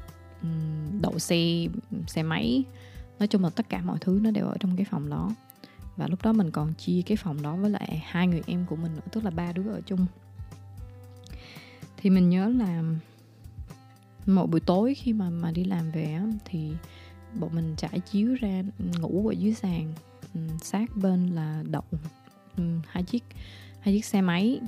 đậu 1.02 1.20
xe, 1.20 1.66
xe 2.08 2.24
máy. 2.24 2.64
Nói 3.20 3.28
chung 3.28 3.44
là 3.44 3.50
tất 3.50 3.70
cả 3.70 3.82
mọi 3.82 3.98
thứ 4.02 4.20
nó 4.24 4.32
đều 4.32 4.48
ở 4.48 4.58
trong 4.60 4.76
cái 4.76 4.86
phòng 4.90 5.10
đó. 5.10 5.32
Và 5.98 6.08
lúc 6.08 6.20
đó 6.24 6.34
mình 6.34 6.52
còn 6.52 6.74
chia 6.74 7.02
cái 7.06 7.18
phòng 7.18 7.42
đó 7.42 7.56
với 7.56 7.70
lại 7.70 8.04
hai 8.06 8.28
người 8.28 8.42
em 8.48 8.66
của 8.66 8.76
mình 8.76 8.96
nữa, 8.96 9.02
tức 9.12 9.24
là 9.24 9.30
ba 9.30 9.52
đứa 9.52 9.72
ở 9.72 9.82
chung. 9.86 10.06
Thì 11.98 12.10
mình 12.10 12.30
nhớ 12.30 12.48
là 12.48 12.84
mỗi 14.26 14.48
buổi 14.48 14.60
tối 14.60 14.94
khi 14.94 15.14
mà 15.14 15.30
mà 15.30 15.52
đi 15.52 15.64
làm 15.64 15.92
về 15.92 16.14
á, 16.14 16.26
thì 16.46 16.72
bọn 17.40 17.50
mình 17.54 17.74
trải 17.78 18.00
chiếu 18.00 18.36
ra 18.40 18.64
ừ, 18.80 18.86
ngủ 19.00 19.28
ở 19.28 19.32
dưới 19.32 19.54
sàn 19.54 19.94
ừ, 20.34 20.40
sát 20.62 20.90
bên 20.96 21.28
là 21.28 21.64
đậu 21.70 21.84
ừ, 22.58 22.64
hai 22.88 23.04
chiếc 23.04 23.24
hai 23.80 23.96
chiếc 23.96 24.06
xe 24.06 24.22
máy. 24.22 24.60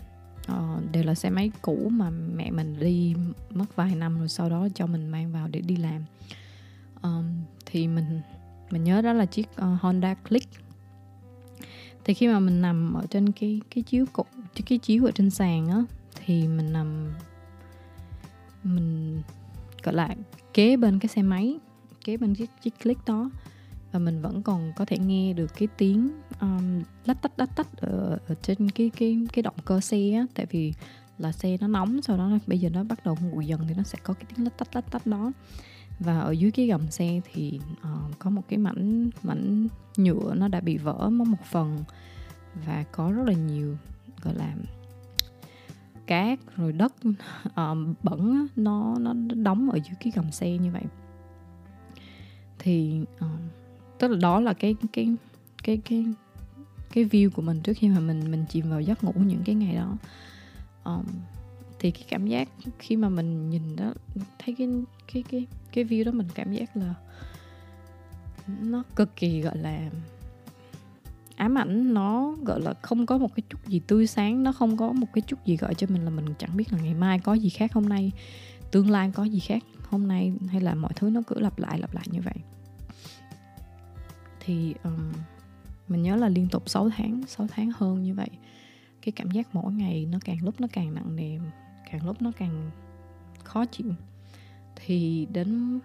Ờ, 0.47 0.81
đều 0.91 1.03
là 1.03 1.15
xe 1.15 1.29
máy 1.29 1.51
cũ 1.61 1.89
mà 1.91 2.09
mẹ 2.09 2.51
mình 2.51 2.79
đi 2.79 3.15
mất 3.49 3.75
vài 3.75 3.95
năm 3.95 4.19
rồi 4.19 4.29
sau 4.29 4.49
đó 4.49 4.67
cho 4.75 4.87
mình 4.87 5.09
mang 5.09 5.31
vào 5.31 5.47
để 5.47 5.61
đi 5.61 5.75
làm. 5.75 6.03
Ờ, 7.01 7.23
thì 7.65 7.87
mình 7.87 8.21
mình 8.71 8.83
nhớ 8.83 9.01
đó 9.01 9.13
là 9.13 9.25
chiếc 9.25 9.47
uh, 9.51 9.81
Honda 9.81 10.13
Click. 10.13 10.49
Thì 12.03 12.13
khi 12.13 12.27
mà 12.27 12.39
mình 12.39 12.61
nằm 12.61 12.93
ở 12.93 13.05
trên 13.09 13.31
cái 13.31 13.61
cái 13.69 13.83
chiếu 13.83 14.05
cục 14.13 14.27
cái 14.65 14.77
chiếu 14.77 15.05
ở 15.05 15.11
trên 15.11 15.29
sàn 15.29 15.67
á 15.67 15.83
thì 16.15 16.47
mình 16.47 16.73
nằm 16.73 17.13
mình 18.63 19.21
gọi 19.87 19.95
là 19.95 20.15
kế 20.53 20.77
bên 20.77 20.99
cái 20.99 21.07
xe 21.07 21.21
máy 21.21 21.59
kế 22.05 22.17
bên 22.17 22.35
chiếc 22.35 22.49
chiếc 22.61 22.73
click 22.83 23.05
đó. 23.05 23.29
Và 23.91 23.99
mình 23.99 24.21
vẫn 24.21 24.43
còn 24.43 24.73
có 24.75 24.85
thể 24.85 24.97
nghe 24.97 25.33
được 25.33 25.51
cái 25.57 25.67
tiếng 25.77 26.09
um, 26.41 26.83
lách 27.05 27.21
tách 27.21 27.31
lách 27.37 27.55
tách 27.55 27.77
ở, 27.77 28.19
ở 28.27 28.35
trên 28.41 28.69
cái 28.69 28.91
cái 28.97 29.27
cái 29.33 29.43
động 29.43 29.55
cơ 29.65 29.79
xe 29.79 30.11
á. 30.11 30.25
Tại 30.33 30.45
vì 30.51 30.73
là 31.17 31.31
xe 31.31 31.57
nó 31.61 31.67
nóng 31.67 32.01
sau 32.01 32.17
đó 32.17 32.29
bây 32.47 32.59
giờ 32.59 32.69
nó 32.69 32.83
bắt 32.83 33.05
đầu 33.05 33.17
nguội 33.21 33.47
dần 33.47 33.61
thì 33.67 33.73
nó 33.77 33.83
sẽ 33.83 33.97
có 34.03 34.13
cái 34.13 34.25
tiếng 34.29 34.43
lách 34.43 34.57
tách 34.57 34.75
lách 34.75 34.91
tách 34.91 35.07
đó. 35.07 35.31
Và 35.99 36.19
ở 36.19 36.31
dưới 36.31 36.51
cái 36.51 36.67
gầm 36.67 36.91
xe 36.91 37.21
thì 37.33 37.59
uh, 37.71 38.19
có 38.19 38.29
một 38.29 38.43
cái 38.49 38.57
mảnh 38.57 39.09
mảnh 39.23 39.67
nhựa 39.97 40.33
nó 40.35 40.47
đã 40.47 40.59
bị 40.59 40.77
vỡ 40.77 41.09
mất 41.09 41.27
một 41.27 41.43
phần. 41.51 41.83
Và 42.65 42.83
có 42.91 43.11
rất 43.11 43.27
là 43.27 43.33
nhiều 43.33 43.77
gọi 44.23 44.35
là 44.35 44.53
cát 46.07 46.39
rồi 46.55 46.71
đất 46.71 46.93
uh, 47.47 47.77
bẩn 48.03 48.47
nó 48.55 48.95
nó 48.99 49.13
đóng 49.35 49.69
ở 49.69 49.77
dưới 49.77 49.95
cái 49.99 50.13
gầm 50.15 50.31
xe 50.31 50.57
như 50.57 50.71
vậy. 50.71 50.83
Thì 52.59 53.01
uh, 53.25 53.39
tức 53.99 54.07
là 54.07 54.17
đó 54.21 54.39
là 54.39 54.53
cái 54.53 54.75
cái 54.93 55.15
cái 55.63 55.77
cái 55.77 56.05
cái 56.93 57.05
view 57.05 57.29
của 57.29 57.41
mình 57.41 57.61
trước 57.61 57.73
khi 57.77 57.89
mà 57.89 57.99
mình 57.99 58.31
mình 58.31 58.45
chìm 58.49 58.69
vào 58.69 58.81
giấc 58.81 59.03
ngủ 59.03 59.13
những 59.15 59.41
cái 59.45 59.55
ngày 59.55 59.75
đó. 59.75 59.97
Um, 60.83 61.05
thì 61.79 61.91
cái 61.91 62.03
cảm 62.09 62.27
giác 62.27 62.49
khi 62.79 62.95
mà 62.95 63.09
mình 63.09 63.49
nhìn 63.49 63.75
đó 63.75 63.93
thấy 64.39 64.55
cái 64.57 64.67
cái 65.13 65.23
cái 65.29 65.47
cái 65.71 65.85
view 65.85 66.05
đó 66.05 66.11
mình 66.11 66.27
cảm 66.35 66.51
giác 66.51 66.77
là 66.77 66.93
nó 68.61 68.83
cực 68.95 69.15
kỳ 69.15 69.41
gọi 69.41 69.57
là 69.57 69.89
ám 71.37 71.57
ảnh 71.57 71.93
nó 71.93 72.35
gọi 72.45 72.61
là 72.61 72.73
không 72.81 73.05
có 73.05 73.17
một 73.17 73.35
cái 73.35 73.43
chút 73.49 73.67
gì 73.67 73.81
tươi 73.87 74.07
sáng 74.07 74.43
nó 74.43 74.51
không 74.51 74.77
có 74.77 74.91
một 74.91 75.07
cái 75.13 75.21
chút 75.21 75.45
gì 75.45 75.57
gọi 75.57 75.75
cho 75.75 75.87
mình 75.89 76.03
là 76.03 76.09
mình 76.09 76.25
chẳng 76.37 76.57
biết 76.57 76.73
là 76.73 76.79
ngày 76.79 76.93
mai 76.93 77.19
có 77.19 77.33
gì 77.33 77.49
khác 77.49 77.73
hôm 77.73 77.89
nay 77.89 78.11
tương 78.71 78.89
lai 78.89 79.11
có 79.15 79.23
gì 79.23 79.39
khác 79.39 79.63
hôm 79.89 80.07
nay 80.07 80.33
hay 80.47 80.61
là 80.61 80.75
mọi 80.75 80.91
thứ 80.95 81.09
nó 81.09 81.21
cứ 81.27 81.39
lặp 81.39 81.59
lại 81.59 81.79
lặp 81.79 81.93
lại 81.93 82.05
như 82.11 82.21
vậy. 82.21 82.35
Thì 84.39 84.75
um, 84.83 85.11
mình 85.87 86.01
nhớ 86.01 86.15
là 86.15 86.29
liên 86.29 86.47
tục 86.47 86.69
6 86.69 86.89
tháng 86.89 87.23
6 87.27 87.47
tháng 87.47 87.71
hơn 87.77 88.03
như 88.03 88.13
vậy 88.13 88.29
cái 89.01 89.11
cảm 89.11 89.31
giác 89.31 89.55
mỗi 89.55 89.73
ngày 89.73 90.07
nó 90.11 90.19
càng 90.25 90.37
lúc 90.43 90.61
nó 90.61 90.67
càng 90.73 90.93
nặng 90.93 91.15
nề 91.15 91.39
càng 91.91 92.05
lúc 92.05 92.21
nó 92.21 92.31
càng 92.37 92.71
khó 93.43 93.65
chịu. 93.65 93.93
Thì 94.75 95.27
đến 95.33 95.79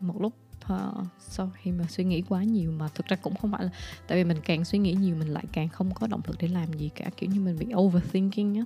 một 0.00 0.20
lúc 0.20 0.32
Ờ, 0.70 0.92
uh, 1.00 1.06
sau 1.18 1.50
khi 1.54 1.72
mà 1.72 1.84
suy 1.88 2.04
nghĩ 2.04 2.22
quá 2.28 2.42
nhiều 2.42 2.72
mà 2.72 2.88
thực 2.94 3.06
ra 3.06 3.16
cũng 3.16 3.34
không 3.36 3.52
phải 3.52 3.64
là 3.64 3.70
tại 4.06 4.18
vì 4.18 4.24
mình 4.24 4.40
càng 4.44 4.64
suy 4.64 4.78
nghĩ 4.78 4.92
nhiều 4.92 5.16
mình 5.16 5.28
lại 5.28 5.44
càng 5.52 5.68
không 5.68 5.94
có 5.94 6.06
động 6.06 6.20
lực 6.26 6.36
để 6.40 6.48
làm 6.48 6.72
gì 6.72 6.90
cả 6.94 7.10
kiểu 7.16 7.30
như 7.30 7.40
mình 7.40 7.58
bị 7.58 7.66
overthinking 7.74 8.54
á. 8.54 8.64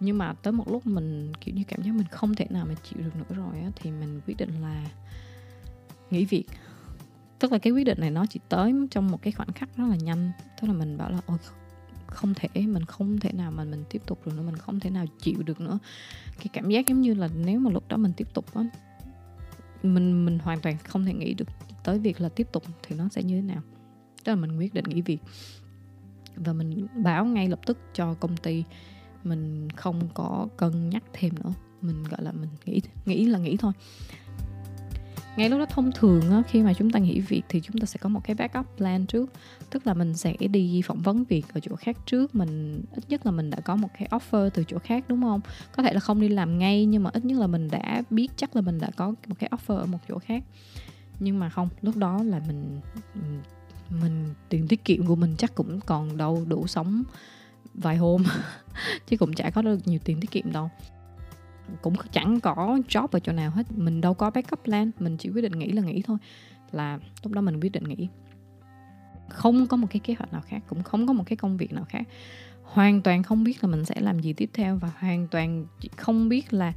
Nhưng 0.00 0.18
mà 0.18 0.34
tới 0.42 0.52
một 0.52 0.68
lúc 0.68 0.86
mình 0.86 1.32
kiểu 1.40 1.54
như 1.54 1.62
cảm 1.68 1.82
giác 1.82 1.94
mình 1.94 2.06
không 2.10 2.34
thể 2.34 2.46
nào 2.50 2.66
mà 2.66 2.74
chịu 2.74 3.02
được 3.02 3.16
nữa 3.16 3.36
rồi 3.36 3.60
á 3.60 3.70
thì 3.76 3.90
mình 3.90 4.20
quyết 4.26 4.36
định 4.36 4.62
là 4.62 4.86
nghỉ 6.10 6.24
việc. 6.24 6.44
Tức 7.38 7.52
là 7.52 7.58
cái 7.58 7.72
quyết 7.72 7.84
định 7.84 8.00
này 8.00 8.10
nó 8.10 8.26
chỉ 8.26 8.40
tới 8.48 8.72
trong 8.90 9.10
một 9.10 9.22
cái 9.22 9.32
khoảnh 9.32 9.52
khắc 9.52 9.76
rất 9.76 9.84
là 9.90 9.96
nhanh. 9.96 10.32
Tức 10.60 10.68
là 10.68 10.74
mình 10.74 10.98
bảo 10.98 11.10
là 11.10 11.20
ôi 11.26 11.38
không 12.06 12.34
thể 12.34 12.48
mình 12.54 12.84
không 12.84 13.20
thể 13.20 13.32
nào 13.32 13.50
mà 13.50 13.64
mình 13.64 13.84
tiếp 13.90 14.02
tục 14.06 14.26
được 14.26 14.32
nữa 14.36 14.42
mình 14.42 14.56
không 14.56 14.80
thể 14.80 14.90
nào 14.90 15.04
chịu 15.20 15.42
được 15.42 15.60
nữa. 15.60 15.78
Cái 16.36 16.46
cảm 16.52 16.68
giác 16.68 16.86
giống 16.86 17.00
như 17.00 17.14
là 17.14 17.28
nếu 17.34 17.60
mà 17.60 17.70
lúc 17.70 17.88
đó 17.88 17.96
mình 17.96 18.12
tiếp 18.16 18.28
tục 18.34 18.54
á 18.54 18.62
mình 19.82 20.24
mình 20.24 20.38
hoàn 20.38 20.60
toàn 20.60 20.76
không 20.84 21.04
thể 21.04 21.14
nghĩ 21.14 21.34
được 21.34 21.48
tới 21.84 21.98
việc 21.98 22.20
là 22.20 22.28
tiếp 22.28 22.48
tục 22.52 22.64
thì 22.82 22.96
nó 22.96 23.08
sẽ 23.08 23.22
như 23.22 23.36
thế 23.36 23.42
nào. 23.42 23.62
Tức 24.24 24.32
là 24.32 24.36
mình 24.36 24.58
quyết 24.58 24.74
định 24.74 24.84
nghỉ 24.88 25.02
việc. 25.02 25.18
Và 26.36 26.52
mình 26.52 26.86
báo 26.94 27.24
ngay 27.24 27.48
lập 27.48 27.60
tức 27.66 27.78
cho 27.94 28.14
công 28.14 28.36
ty 28.36 28.64
mình 29.24 29.68
không 29.76 30.08
có 30.14 30.48
cân 30.56 30.90
nhắc 30.90 31.04
thêm 31.12 31.34
nữa. 31.34 31.52
Mình 31.80 32.04
gọi 32.04 32.22
là 32.22 32.32
mình 32.32 32.50
nghĩ 32.64 32.80
nghĩ 33.06 33.24
là 33.24 33.38
nghĩ 33.38 33.56
thôi 33.56 33.72
ngay 35.40 35.50
lúc 35.50 35.58
đó 35.58 35.66
thông 35.66 35.92
thường 35.92 36.30
á, 36.30 36.42
khi 36.48 36.62
mà 36.62 36.72
chúng 36.74 36.90
ta 36.90 36.98
nghỉ 36.98 37.20
việc 37.20 37.42
thì 37.48 37.60
chúng 37.60 37.78
ta 37.78 37.86
sẽ 37.86 37.98
có 37.98 38.08
một 38.08 38.20
cái 38.24 38.34
backup 38.34 38.66
plan 38.76 39.06
trước. 39.06 39.32
Tức 39.70 39.86
là 39.86 39.94
mình 39.94 40.14
sẽ 40.14 40.36
đi 40.50 40.82
phỏng 40.84 40.98
vấn 40.98 41.24
việc 41.24 41.44
ở 41.54 41.60
chỗ 41.60 41.76
khác 41.76 41.96
trước. 42.06 42.34
Mình 42.34 42.82
ít 42.94 43.04
nhất 43.08 43.26
là 43.26 43.32
mình 43.32 43.50
đã 43.50 43.60
có 43.60 43.76
một 43.76 43.88
cái 43.98 44.08
offer 44.10 44.50
từ 44.50 44.64
chỗ 44.64 44.78
khác 44.78 45.04
đúng 45.08 45.22
không? 45.22 45.40
Có 45.72 45.82
thể 45.82 45.92
là 45.92 46.00
không 46.00 46.20
đi 46.20 46.28
làm 46.28 46.58
ngay 46.58 46.84
nhưng 46.84 47.02
mà 47.02 47.10
ít 47.12 47.24
nhất 47.24 47.38
là 47.38 47.46
mình 47.46 47.68
đã 47.70 48.02
biết 48.10 48.30
chắc 48.36 48.56
là 48.56 48.62
mình 48.62 48.78
đã 48.80 48.90
có 48.96 49.14
một 49.26 49.34
cái 49.38 49.50
offer 49.50 49.76
ở 49.76 49.86
một 49.86 49.98
chỗ 50.08 50.18
khác. 50.18 50.44
Nhưng 51.20 51.38
mà 51.38 51.48
không 51.48 51.68
lúc 51.82 51.96
đó 51.96 52.22
là 52.22 52.40
mình 52.46 52.80
mình 54.02 54.34
tiền 54.48 54.68
tiết 54.68 54.84
kiệm 54.84 55.06
của 55.06 55.16
mình 55.16 55.34
chắc 55.38 55.54
cũng 55.54 55.80
còn 55.80 56.16
đâu 56.16 56.44
đủ 56.48 56.66
sống 56.66 57.02
vài 57.74 57.96
hôm. 57.96 58.24
Chứ 59.06 59.16
cũng 59.16 59.32
chả 59.32 59.50
có 59.50 59.62
được 59.62 59.78
nhiều 59.84 59.98
tiền 60.04 60.20
tiết 60.20 60.30
kiệm 60.30 60.52
đâu 60.52 60.70
cũng 61.82 61.94
chẳng 62.12 62.40
có 62.40 62.78
job 62.88 63.08
ở 63.10 63.20
chỗ 63.20 63.32
nào 63.32 63.50
hết. 63.50 63.72
Mình 63.76 64.00
đâu 64.00 64.14
có 64.14 64.30
backup 64.30 64.64
plan 64.64 64.90
mình 64.98 65.16
chỉ 65.16 65.30
quyết 65.30 65.42
định 65.42 65.58
nghỉ 65.58 65.72
là 65.72 65.82
nghỉ 65.82 66.02
thôi. 66.02 66.18
Là 66.72 66.98
lúc 67.22 67.32
đó 67.32 67.40
mình 67.40 67.60
quyết 67.60 67.72
định 67.72 67.84
nghỉ. 67.84 68.08
Không 69.28 69.66
có 69.66 69.76
một 69.76 69.86
cái 69.90 70.00
kế 70.00 70.14
hoạch 70.14 70.32
nào 70.32 70.42
khác 70.46 70.62
cũng 70.68 70.82
không 70.82 71.06
có 71.06 71.12
một 71.12 71.24
cái 71.26 71.36
công 71.36 71.56
việc 71.56 71.72
nào 71.72 71.84
khác. 71.88 72.02
Hoàn 72.62 73.02
toàn 73.02 73.22
không 73.22 73.44
biết 73.44 73.64
là 73.64 73.70
mình 73.70 73.84
sẽ 73.84 74.00
làm 74.00 74.20
gì 74.20 74.32
tiếp 74.32 74.50
theo 74.52 74.76
và 74.76 74.90
hoàn 74.98 75.28
toàn 75.28 75.66
không 75.96 76.28
biết 76.28 76.52
là 76.52 76.72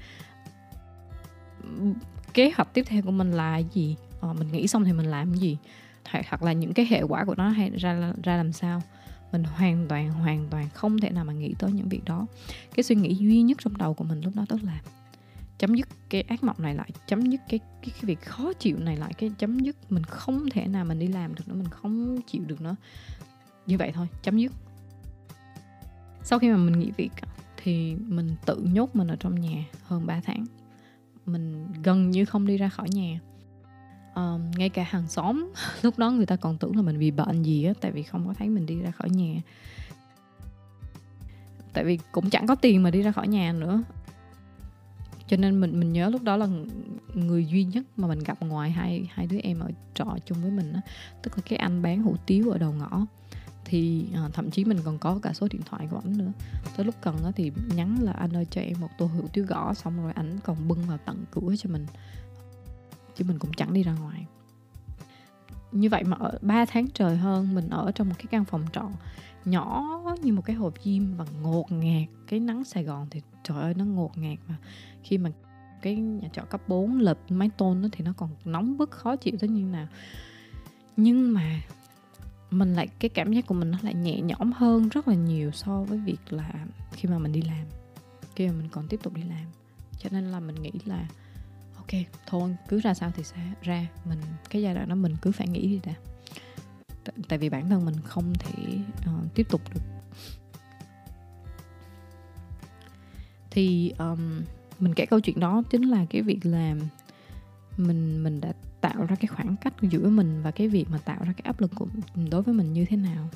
kế 2.34 2.52
hoạch 2.56 2.74
tiếp 2.74 2.84
theo 2.88 3.02
của 3.02 3.12
mình 3.12 3.32
là 3.32 3.58
gì. 3.58 3.96
Ờ, 4.22 4.34
mình 4.34 4.52
nghĩ 4.52 4.68
xong 4.68 4.84
thì 4.84 4.94
mình 4.94 5.06
làm 5.06 5.34
gì. 5.34 5.58
Hoặc 6.30 6.44
là 6.44 6.54
những 6.54 6.74
cái 6.74 6.86
hệ 6.90 7.02
quả 7.02 7.26
của 7.26 7.36
nó 7.36 7.50
hay 7.50 7.70
ra 7.70 8.14
ra 8.24 8.38
làm 8.38 8.52
sao 8.52 8.82
mình 9.34 9.44
hoàn 9.44 9.88
toàn 9.88 10.12
hoàn 10.12 10.48
toàn 10.50 10.70
không 10.74 11.00
thể 11.00 11.10
nào 11.10 11.26
mà 11.26 11.34
nghĩ 11.34 11.54
tới 11.60 11.72
những 11.72 11.90
việc 11.90 12.06
đó. 12.06 12.26
Cái 12.76 12.84
suy 12.84 12.96
nghĩ 12.96 13.16
duy 13.16 13.42
nhất 13.42 13.58
trong 13.62 13.78
đầu 13.78 13.94
của 13.94 14.04
mình 14.04 14.22
lúc 14.22 14.36
đó 14.36 14.46
tức 14.50 14.64
là 14.64 14.82
chấm 15.58 15.76
dứt 15.76 15.88
cái 16.10 16.22
ác 16.22 16.44
mộng 16.44 16.56
này 16.60 16.76
lại 16.76 16.90
chấm 17.08 17.22
dứt 17.22 17.42
cái, 17.50 17.60
cái 17.60 17.90
cái 17.94 18.02
việc 18.02 18.22
khó 18.22 18.54
chịu 18.54 18.80
này 18.80 18.98
lại 18.98 19.14
cái 19.14 19.32
chấm 19.38 19.60
dứt 19.60 19.92
mình 19.92 20.04
không 20.04 20.50
thể 20.50 20.68
nào 20.68 20.86
mình 20.86 21.00
đi 21.00 21.08
làm 21.08 21.36
được 21.36 21.48
nữa 21.48 21.56
mình 21.56 21.70
không 21.70 22.22
chịu 22.22 22.44
được 22.46 22.62
nữa. 22.62 22.76
Như 23.66 23.78
vậy 23.78 23.92
thôi 23.92 24.08
chấm 24.24 24.38
dứt. 24.38 24.52
Sau 26.24 26.40
khi 26.40 26.50
mà 26.50 26.58
mình 26.58 26.80
nghỉ 26.80 26.92
việc 26.98 27.12
thì 27.58 27.96
mình 27.96 28.36
tự 28.46 28.62
nhốt 28.74 28.96
mình 28.96 29.08
ở 29.08 29.16
trong 29.20 29.42
nhà 29.42 29.66
hơn 29.84 30.06
3 30.06 30.22
tháng. 30.26 30.46
Mình 31.26 31.68
gần 31.84 32.12
như 32.12 32.26
không 32.26 32.48
đi 32.48 32.58
ra 32.58 32.70
khỏi 32.70 32.90
nhà 32.90 33.20
uh, 34.20 34.58
ngay 34.58 34.70
cả 34.70 34.84
hàng 34.90 35.08
xóm 35.08 35.54
lúc 35.82 35.98
đó 35.98 36.12
người 36.12 36.26
ta 36.26 36.36
còn 36.36 36.58
tưởng 36.58 36.76
là 36.76 36.82
mình 36.82 37.00
bị 37.00 37.12
bệnh 37.12 37.44
gì 37.44 37.64
á 37.66 37.74
tại 37.82 37.92
vì 37.92 38.04
không 38.04 38.28
có 38.28 38.34
thấy 38.34 38.50
mình 38.50 38.66
đi 38.66 38.82
ra 38.82 38.92
khỏi 38.92 39.10
nhà. 39.10 39.42
Tại 41.74 41.84
vì 41.84 42.00
cũng 42.12 42.30
chẳng 42.30 42.48
có 42.48 42.56
tiền 42.56 42.84
mà 42.84 42.90
đi 42.90 43.02
ra 43.02 43.12
khỏi 43.12 43.28
nhà 43.28 43.54
nữa. 43.54 43.84
Cho 45.28 45.38
nên 45.38 45.62
mình 45.62 45.80
mình 45.80 45.94
nhớ 45.94 46.10
lúc 46.10 46.24
đó 46.24 46.38
là 46.38 46.48
người 47.14 47.46
duy 47.46 47.64
nhất 47.64 47.84
mà 47.98 48.08
mình 48.08 48.20
gặp 48.20 48.42
ngoài 48.42 48.72
hai 48.72 49.10
hai 49.14 49.28
đứa 49.28 49.38
em 49.44 49.60
ở 49.60 49.70
trọ 49.94 50.18
chung 50.26 50.42
với 50.42 50.52
mình 50.52 50.74
á 50.74 50.82
tức 51.22 51.38
là 51.38 51.44
cái 51.50 51.58
anh 51.58 51.82
bán 51.82 52.04
hủ 52.04 52.16
tiếu 52.26 52.50
ở 52.52 52.58
đầu 52.58 52.72
ngõ. 52.72 53.06
Thì 53.66 54.06
à, 54.14 54.30
thậm 54.34 54.52
chí 54.52 54.66
mình 54.66 54.78
còn 54.86 54.98
có 54.98 55.20
cả 55.22 55.34
số 55.34 55.48
điện 55.52 55.62
thoại 55.66 55.88
của 55.92 56.02
ảnh 56.04 56.18
nữa. 56.18 56.32
Tới 56.78 56.86
lúc 56.86 56.96
cần 57.02 57.24
á 57.26 57.32
thì 57.36 57.52
nhắn 57.76 57.98
là 58.02 58.12
anh 58.12 58.36
ơi 58.36 58.46
cho 58.52 58.62
em 58.62 58.82
một 58.82 58.90
tô 58.98 59.06
hủ 59.06 59.28
tiếu 59.34 59.46
gõ 59.46 59.74
xong 59.74 60.04
rồi 60.04 60.12
ảnh 60.12 60.40
còn 60.44 60.68
bưng 60.68 60.86
vào 60.88 60.98
tận 61.06 61.26
cửa 61.32 61.56
cho 61.58 61.70
mình 61.70 61.86
chứ 63.16 63.26
mình 63.28 63.40
cũng 63.40 63.54
chẳng 63.54 63.74
đi 63.74 63.84
ra 63.84 63.94
ngoài. 63.94 64.26
Như 65.72 65.90
vậy 65.90 66.04
mà 66.04 66.18
ở 66.20 66.38
3 66.42 66.66
tháng 66.66 66.88
trời 66.88 67.18
hơn, 67.18 67.56
mình 67.56 67.70
ở 67.70 67.92
trong 67.92 68.10
một 68.10 68.16
cái 68.18 68.26
căn 68.32 68.46
phòng 68.46 68.66
trọ 68.74 68.90
nhỏ 69.46 69.84
như 70.22 70.34
một 70.34 70.42
cái 70.46 70.56
hộp 70.56 70.74
diêm 70.84 71.16
và 71.16 71.26
ngột 71.42 71.72
ngạt 71.72 72.10
cái 72.28 72.40
nắng 72.40 72.64
Sài 72.64 72.84
Gòn 72.84 73.08
thì 73.12 73.22
trời 73.44 73.62
ơi, 73.62 73.74
nó 73.74 73.86
ngột 73.86 74.18
ngạt 74.18 74.38
mà. 74.48 74.56
Khi 75.04 75.18
mà 75.18 75.32
cái 75.82 75.96
nhà 75.96 76.30
trọ 76.34 76.42
cấp 76.42 76.62
4 76.68 77.00
lợp 77.00 77.18
mái 77.30 77.50
tôn 77.58 77.82
đó 77.82 77.88
thì 77.92 78.06
nó 78.06 78.14
còn 78.18 78.30
nóng 78.46 78.78
bức, 78.78 78.92
khó 78.92 79.16
chịu 79.16 79.34
tới 79.40 79.50
như 79.50 79.64
nào. 79.64 79.88
Nhưng 80.98 81.34
mà 81.34 81.62
mình 82.52 82.74
lại, 82.74 82.88
cái 82.88 83.10
cảm 83.10 83.34
giác 83.34 83.48
của 83.48 83.56
mình 83.56 83.72
nó 83.72 83.78
lại 83.82 83.94
nhẹ 83.94 84.22
nhõm 84.22 84.52
hơn 84.52 84.90
rất 84.90 85.08
là 85.08 85.16
nhiều 85.16 85.52
so 85.52 85.82
với 85.84 85.98
việc 85.98 86.34
là 86.34 86.52
khi 86.92 87.10
mà 87.10 87.18
mình 87.18 87.32
đi 87.32 87.42
làm, 87.42 87.66
khi 88.36 88.48
mà 88.48 88.54
mình 88.54 88.70
còn 88.70 88.88
tiếp 88.88 89.00
tục 89.04 89.14
đi 89.14 89.24
làm. 89.24 89.46
Cho 89.98 90.10
nên 90.12 90.24
là 90.24 90.40
mình 90.40 90.56
nghĩ 90.56 90.72
là 90.86 91.08
ok 91.84 92.02
thôi 92.28 92.56
cứ 92.68 92.80
ra 92.80 92.94
sao 92.94 93.12
thì 93.16 93.24
sẽ 93.24 93.38
ra. 93.62 93.88
Mình 94.06 94.20
cái 94.50 94.62
giai 94.62 94.76
đoạn 94.76 94.90
đó 94.90 94.96
mình 94.96 95.16
cứ 95.22 95.32
phải 95.32 95.48
nghĩ 95.48 95.68
đi 95.68 95.80
đã. 95.86 95.94
T- 97.06 97.22
tại 97.28 97.40
vì 97.40 97.50
bản 97.50 97.70
thân 97.70 97.86
mình 97.86 97.96
không 98.04 98.34
thể 98.40 98.80
uh, 99.10 99.34
tiếp 99.34 99.48
tục 99.50 99.62
được. 99.74 99.82
Thì 103.52 103.94
um, 103.98 104.42
mình 104.80 104.94
kể 104.94 105.06
câu 105.06 105.20
chuyện 105.20 105.40
đó 105.40 105.64
chính 105.70 105.84
là 105.84 106.06
cái 106.10 106.22
việc 106.22 106.46
làm 106.46 106.80
mình 107.78 108.24
mình 108.24 108.42
đã 108.42 108.54
tạo 108.82 109.06
ra 109.06 109.16
cái 109.16 109.28
khoảng 109.28 109.56
cách 109.58 109.74
giữa 109.82 110.10
mình 110.10 110.42
và 110.44 110.52
cái 110.52 110.68
việc 110.68 110.86
mà 110.90 110.98
tạo 110.98 111.20
ra 111.24 111.34
cái 111.34 111.42
áp 111.44 111.62
lực 111.62 111.72
của 111.76 111.88
đối 112.30 112.42
với 112.42 112.54
mình 112.54 112.74
như 112.74 112.86
thế 112.86 112.98
nào. 112.98 113.30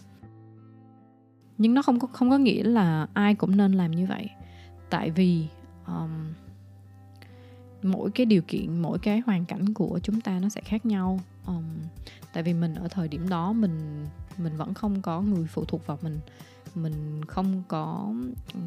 Nhưng 1.57 1.73
nó 1.73 1.81
không 1.81 1.99
có 1.99 2.07
không 2.07 2.29
có 2.29 2.37
nghĩa 2.37 2.63
là 2.63 3.07
ai 3.13 3.35
cũng 3.35 3.57
nên 3.57 3.73
làm 3.73 3.91
như 3.91 4.05
vậy. 4.05 4.29
Tại 4.89 5.11
vì 5.11 5.47
um, 5.87 6.33
mỗi 7.83 8.11
cái 8.11 8.25
điều 8.25 8.41
kiện 8.41 8.81
mỗi 8.81 8.99
cái 8.99 9.21
hoàn 9.25 9.45
cảnh 9.45 9.73
của 9.73 9.99
chúng 10.03 10.21
ta 10.21 10.39
nó 10.39 10.49
sẽ 10.49 10.61
khác 10.61 10.85
nhau. 10.85 11.19
Um, 11.47 11.63
tại 12.33 12.43
vì 12.43 12.53
mình 12.53 12.75
ở 12.75 12.87
thời 12.87 13.07
điểm 13.07 13.29
đó 13.29 13.53
mình 13.53 14.05
mình 14.37 14.57
vẫn 14.57 14.73
không 14.73 15.01
có 15.01 15.21
người 15.21 15.47
phụ 15.47 15.65
thuộc 15.65 15.87
vào 15.87 15.97
mình. 16.01 16.19
Mình 16.75 17.25
không 17.25 17.63
có 17.67 18.13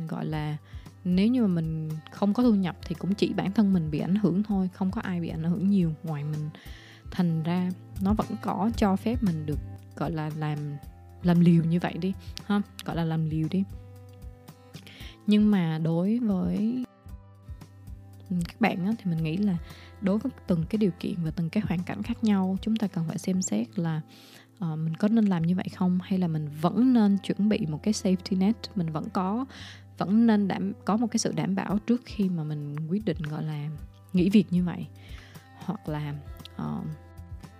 gọi 0.08 0.26
là 0.26 0.56
nếu 1.04 1.28
như 1.28 1.42
mà 1.42 1.48
mình 1.48 1.90
không 2.10 2.34
có 2.34 2.42
thu 2.42 2.54
nhập 2.54 2.76
thì 2.84 2.94
cũng 2.94 3.14
chỉ 3.14 3.32
bản 3.32 3.52
thân 3.52 3.72
mình 3.72 3.90
bị 3.90 3.98
ảnh 3.98 4.14
hưởng 4.14 4.42
thôi 4.42 4.70
không 4.74 4.90
có 4.90 5.00
ai 5.00 5.20
bị 5.20 5.28
ảnh 5.28 5.44
hưởng 5.44 5.70
nhiều 5.70 5.92
ngoài 6.02 6.24
mình. 6.24 6.50
Thành 7.10 7.42
ra 7.42 7.70
nó 8.00 8.14
vẫn 8.14 8.26
có 8.42 8.70
cho 8.76 8.96
phép 8.96 9.22
mình 9.22 9.46
được 9.46 9.58
gọi 9.96 10.10
là 10.10 10.30
làm 10.36 10.58
làm 11.22 11.40
liều 11.40 11.64
như 11.64 11.80
vậy 11.80 11.94
đi 12.00 12.12
ha 12.46 12.62
gọi 12.84 12.96
là 12.96 13.04
làm 13.04 13.30
liều 13.30 13.48
đi. 13.50 13.64
Nhưng 15.26 15.50
mà 15.50 15.78
đối 15.78 16.18
với 16.18 16.84
các 18.48 18.60
bạn 18.60 18.86
á, 18.86 18.92
thì 18.98 19.10
mình 19.10 19.22
nghĩ 19.22 19.36
là 19.36 19.56
đối 20.00 20.18
với 20.18 20.32
từng 20.46 20.64
cái 20.70 20.78
điều 20.78 20.90
kiện 21.00 21.14
và 21.24 21.30
từng 21.30 21.50
cái 21.50 21.62
hoàn 21.66 21.82
cảnh 21.82 22.02
khác 22.02 22.24
nhau 22.24 22.58
chúng 22.62 22.76
ta 22.76 22.86
cần 22.86 23.04
phải 23.08 23.18
xem 23.18 23.42
xét 23.42 23.78
là 23.78 24.00
uh, 24.64 24.78
mình 24.78 24.94
có 24.96 25.08
nên 25.08 25.24
làm 25.24 25.42
như 25.42 25.56
vậy 25.56 25.66
không? 25.76 25.98
Hay 26.02 26.18
là 26.18 26.28
mình 26.28 26.48
vẫn 26.60 26.92
nên 26.92 27.18
chuẩn 27.18 27.48
bị 27.48 27.66
một 27.66 27.82
cái 27.82 27.94
safety 27.94 28.38
net? 28.38 28.56
Mình 28.74 28.92
vẫn 28.92 29.08
có 29.12 29.44
vẫn 29.98 30.26
nên 30.26 30.48
đảm 30.48 30.72
có 30.84 30.96
một 30.96 31.06
cái 31.10 31.18
sự 31.18 31.32
đảm 31.32 31.54
bảo 31.54 31.78
trước 31.78 32.02
khi 32.04 32.28
mà 32.28 32.44
mình 32.44 32.76
quyết 32.88 33.04
định 33.04 33.22
gọi 33.30 33.44
là 33.44 33.68
nghỉ 34.12 34.30
việc 34.30 34.46
như 34.50 34.64
vậy? 34.64 34.86
Hoặc 35.64 35.88
là 35.88 36.14
uh, 36.56 36.86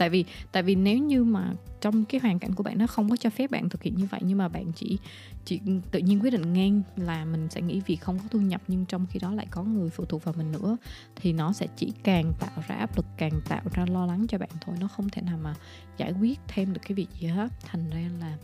tại 0.01 0.11
vì 0.11 0.25
tại 0.53 0.63
vì 0.63 0.75
nếu 0.75 0.99
như 0.99 1.25
mà 1.25 1.55
trong 1.81 2.05
cái 2.05 2.21
hoàn 2.21 2.39
cảnh 2.39 2.55
của 2.55 2.63
bạn 2.63 2.79
nó 2.79 2.87
không 2.87 3.11
có 3.11 3.17
cho 3.17 3.31
phép 3.31 3.51
bạn 3.51 3.69
thực 3.69 3.83
hiện 3.83 3.95
như 3.97 4.07
vậy, 4.11 4.21
nhưng 4.25 4.39
mà 4.39 4.49
bạn 4.49 4.73
chỉ 4.73 4.99
chỉ 5.45 5.61
tự 5.91 5.99
nhiên 5.99 6.21
quyết 6.21 6.31
định 6.31 6.53
ngang 6.53 6.83
là 6.97 7.25
mình 7.25 7.49
sẽ 7.51 7.61
nghĩ 7.61 7.81
vì 7.87 7.97
không 7.97 8.19
có 8.19 8.25
thu 8.31 8.41
nhập, 8.41 8.63
nhưng 8.69 8.87
trong 8.87 9.07
khi 9.11 9.19
đó 9.19 9.33
lại 9.33 9.47
có 9.51 9.63
người 9.63 9.91
phụ 9.91 10.05
thuộc 10.05 10.25
vào 10.25 10.35
mình 10.39 10.53
nữa, 10.53 10.77
thì 11.17 11.33
nó 11.33 11.53
sẽ 11.53 11.67
chỉ 11.77 11.93
càng 12.03 12.33
tạo 12.41 12.63
ra 12.69 12.75
áp 12.75 12.97
lực, 12.97 13.07
càng 13.17 13.41
tạo 13.49 13.63
ra 13.73 13.87
lo 13.87 14.07
lắng 14.07 14.27
cho 14.29 14.39
bạn 14.39 14.51
thôi. 14.61 14.77
Nó 14.81 14.89
không 14.89 15.09
thể 15.09 15.23
nào 15.23 15.39
mà 15.43 15.55
giải 15.97 16.13
quyết 16.13 16.41
thêm 16.49 16.73
được 16.73 16.81
cái 16.89 16.95
việc 16.95 17.09
gì 17.21 17.27
hết. 17.29 17.53
Thành 17.67 17.91
ra 17.91 18.11
là 18.21 18.37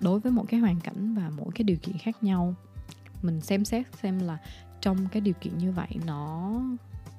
đối 0.00 0.20
với 0.20 0.32
mỗi 0.32 0.46
cái 0.46 0.60
hoàn 0.60 0.80
cảnh 0.80 1.14
và 1.14 1.30
mỗi 1.36 1.48
cái 1.54 1.64
điều 1.64 1.76
kiện 1.76 1.98
khác 1.98 2.22
nhau, 2.22 2.54
mình 3.22 3.40
xem 3.40 3.64
xét 3.64 3.86
xem 4.02 4.18
là 4.18 4.38
trong 4.80 5.06
cái 5.12 5.20
điều 5.20 5.34
kiện 5.34 5.58
như 5.58 5.72
vậy 5.72 5.88
nó 6.06 6.52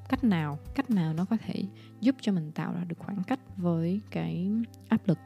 cách 0.10 0.24
nào 0.24 0.60
cách 0.76 0.90
nào 0.90 1.14
nó 1.14 1.26
có 1.26 1.38
thể 1.46 1.64
giúp 2.02 2.16
cho 2.22 2.32
mình 2.32 2.52
tạo 2.52 2.74
ra 2.74 2.84
được 2.84 3.00
khoảng 3.00 3.24
cách 3.24 3.40
với 3.58 4.02
cái 4.12 4.52
áp 4.90 5.08
lực. 5.08 5.18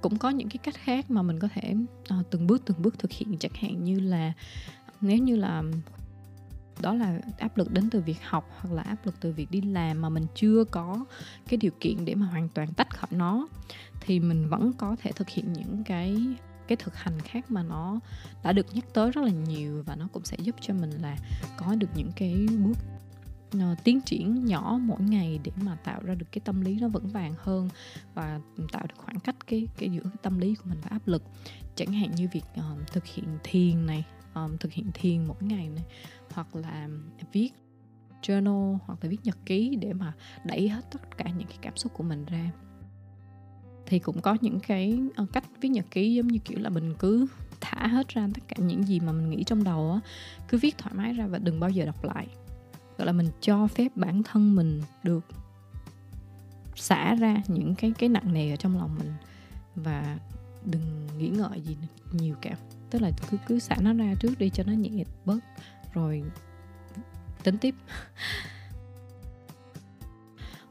Cũng 0.00 0.18
có 0.18 0.30
những 0.30 0.48
cái 0.48 0.58
cách 0.62 0.74
khác 0.74 1.10
mà 1.10 1.22
mình 1.22 1.38
có 1.38 1.48
thể 1.54 1.74
uh, 2.18 2.30
từng 2.30 2.46
bước 2.46 2.62
từng 2.66 2.82
bước 2.82 2.98
thực 2.98 3.12
hiện. 3.12 3.36
Chẳng 3.38 3.52
hạn 3.54 3.84
như 3.84 4.00
là 4.00 4.32
nếu 5.00 5.18
như 5.18 5.36
là 5.36 5.62
đó 6.80 6.94
là 6.94 7.20
áp 7.38 7.56
lực 7.56 7.72
đến 7.72 7.90
từ 7.90 8.00
việc 8.00 8.16
học 8.22 8.50
hoặc 8.60 8.74
là 8.74 8.82
áp 8.82 9.06
lực 9.06 9.14
từ 9.20 9.32
việc 9.32 9.50
đi 9.50 9.60
làm 9.60 10.00
mà 10.00 10.08
mình 10.08 10.26
chưa 10.34 10.64
có 10.64 11.04
cái 11.48 11.56
điều 11.56 11.72
kiện 11.80 12.04
để 12.04 12.14
mà 12.14 12.26
hoàn 12.26 12.48
toàn 12.48 12.72
tách 12.72 12.96
khỏi 12.96 13.10
nó 13.10 13.48
thì 14.00 14.20
mình 14.20 14.48
vẫn 14.48 14.72
có 14.72 14.96
thể 15.02 15.12
thực 15.12 15.28
hiện 15.28 15.52
những 15.52 15.84
cái 15.84 16.16
cái 16.68 16.76
thực 16.76 16.96
hành 16.96 17.20
khác 17.20 17.50
mà 17.50 17.62
nó 17.62 18.00
đã 18.42 18.52
được 18.52 18.66
nhắc 18.74 18.84
tới 18.94 19.10
rất 19.10 19.24
là 19.24 19.30
nhiều 19.30 19.82
và 19.86 19.96
nó 19.96 20.08
cũng 20.12 20.24
sẽ 20.24 20.36
giúp 20.40 20.56
cho 20.60 20.74
mình 20.74 20.90
là 20.90 21.16
có 21.56 21.74
được 21.74 21.88
những 21.94 22.12
cái 22.16 22.46
bước 22.64 22.78
Ờ, 23.60 23.74
tiến 23.84 24.00
triển 24.00 24.44
nhỏ 24.44 24.78
mỗi 24.82 25.00
ngày 25.00 25.40
để 25.44 25.52
mà 25.62 25.76
tạo 25.84 26.00
ra 26.04 26.14
được 26.14 26.26
cái 26.32 26.42
tâm 26.44 26.60
lý 26.60 26.78
nó 26.80 26.88
vững 26.88 27.08
vàng 27.08 27.34
hơn 27.38 27.68
và 28.14 28.40
tạo 28.72 28.86
được 28.88 28.94
khoảng 28.96 29.20
cách 29.20 29.36
cái 29.46 29.68
cái 29.78 29.88
giữa 29.88 30.02
cái 30.02 30.16
tâm 30.22 30.38
lý 30.38 30.54
của 30.54 30.64
mình 30.68 30.78
và 30.82 30.88
áp 30.90 31.08
lực. 31.08 31.22
Chẳng 31.74 31.92
hạn 31.92 32.10
như 32.14 32.28
việc 32.32 32.44
uh, 32.58 32.92
thực 32.92 33.06
hiện 33.06 33.38
thiền 33.42 33.86
này 33.86 34.04
um, 34.34 34.56
thực 34.56 34.72
hiện 34.72 34.90
thiền 34.94 35.26
mỗi 35.26 35.36
ngày 35.40 35.68
này 35.68 35.84
hoặc 36.34 36.56
là 36.56 36.88
viết 37.32 37.50
journal 38.22 38.78
hoặc 38.84 38.98
là 39.02 39.10
viết 39.10 39.24
nhật 39.24 39.36
ký 39.46 39.76
để 39.76 39.92
mà 39.92 40.12
đẩy 40.44 40.68
hết 40.68 40.90
tất 40.92 41.16
cả 41.16 41.24
những 41.38 41.48
cái 41.48 41.58
cảm 41.60 41.76
xúc 41.76 41.92
của 41.94 42.04
mình 42.04 42.24
ra. 42.24 42.50
Thì 43.86 43.98
cũng 43.98 44.20
có 44.20 44.36
những 44.40 44.60
cái 44.60 45.00
uh, 45.22 45.32
cách 45.32 45.44
viết 45.60 45.68
nhật 45.68 45.86
ký 45.90 46.14
giống 46.14 46.28
như 46.28 46.38
kiểu 46.38 46.58
là 46.58 46.70
mình 46.70 46.94
cứ 46.98 47.26
thả 47.60 47.86
hết 47.86 48.08
ra 48.08 48.28
tất 48.34 48.42
cả 48.48 48.56
những 48.58 48.82
gì 48.82 49.00
mà 49.00 49.12
mình 49.12 49.30
nghĩ 49.30 49.44
trong 49.44 49.64
đầu 49.64 49.92
á 49.92 50.00
cứ 50.48 50.58
viết 50.58 50.78
thoải 50.78 50.94
mái 50.94 51.12
ra 51.12 51.26
và 51.26 51.38
đừng 51.38 51.60
bao 51.60 51.70
giờ 51.70 51.86
đọc 51.86 52.04
lại 52.04 52.26
gọi 53.02 53.06
là 53.06 53.12
mình 53.12 53.28
cho 53.40 53.66
phép 53.66 53.88
bản 53.94 54.22
thân 54.22 54.54
mình 54.54 54.82
được 55.02 55.24
xả 56.74 57.14
ra 57.14 57.36
những 57.48 57.74
cái 57.74 57.92
cái 57.98 58.08
nặng 58.08 58.32
nề 58.32 58.50
ở 58.50 58.56
trong 58.56 58.78
lòng 58.78 58.90
mình. 58.98 59.12
Và 59.74 60.18
đừng 60.64 61.08
nghĩ 61.18 61.28
ngợi 61.28 61.60
gì 61.60 61.76
nhiều 62.12 62.34
cả. 62.40 62.56
Tức 62.90 63.02
là 63.02 63.10
cứ 63.30 63.36
cứ 63.46 63.58
xả 63.58 63.76
nó 63.80 63.92
ra 63.92 64.14
trước 64.20 64.38
đi 64.38 64.50
cho 64.50 64.64
nó 64.66 64.72
nhẹ 64.72 65.04
bớt, 65.24 65.38
rồi 65.94 66.22
tính 67.42 67.58
tiếp. 67.58 67.74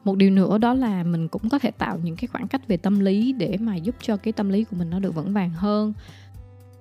Một 0.04 0.16
điều 0.16 0.30
nữa 0.30 0.58
đó 0.58 0.74
là 0.74 1.04
mình 1.04 1.28
cũng 1.28 1.50
có 1.50 1.60
thể 1.60 1.72
tạo 1.72 2.00
những 2.04 2.16
cái 2.16 2.28
khoảng 2.28 2.48
cách 2.48 2.68
về 2.68 2.78
tâm 2.78 3.00
lý 3.00 3.34
để 3.34 3.58
mà 3.60 3.76
giúp 3.76 3.96
cho 4.02 4.18
cái 4.18 4.34
tâm 4.34 4.50
lý 4.50 4.64
của 4.64 4.76
mình 4.76 4.90
nó 4.90 5.00
được 5.00 5.16
vững 5.16 5.34
vàng 5.34 5.50
hơn. 5.50 5.94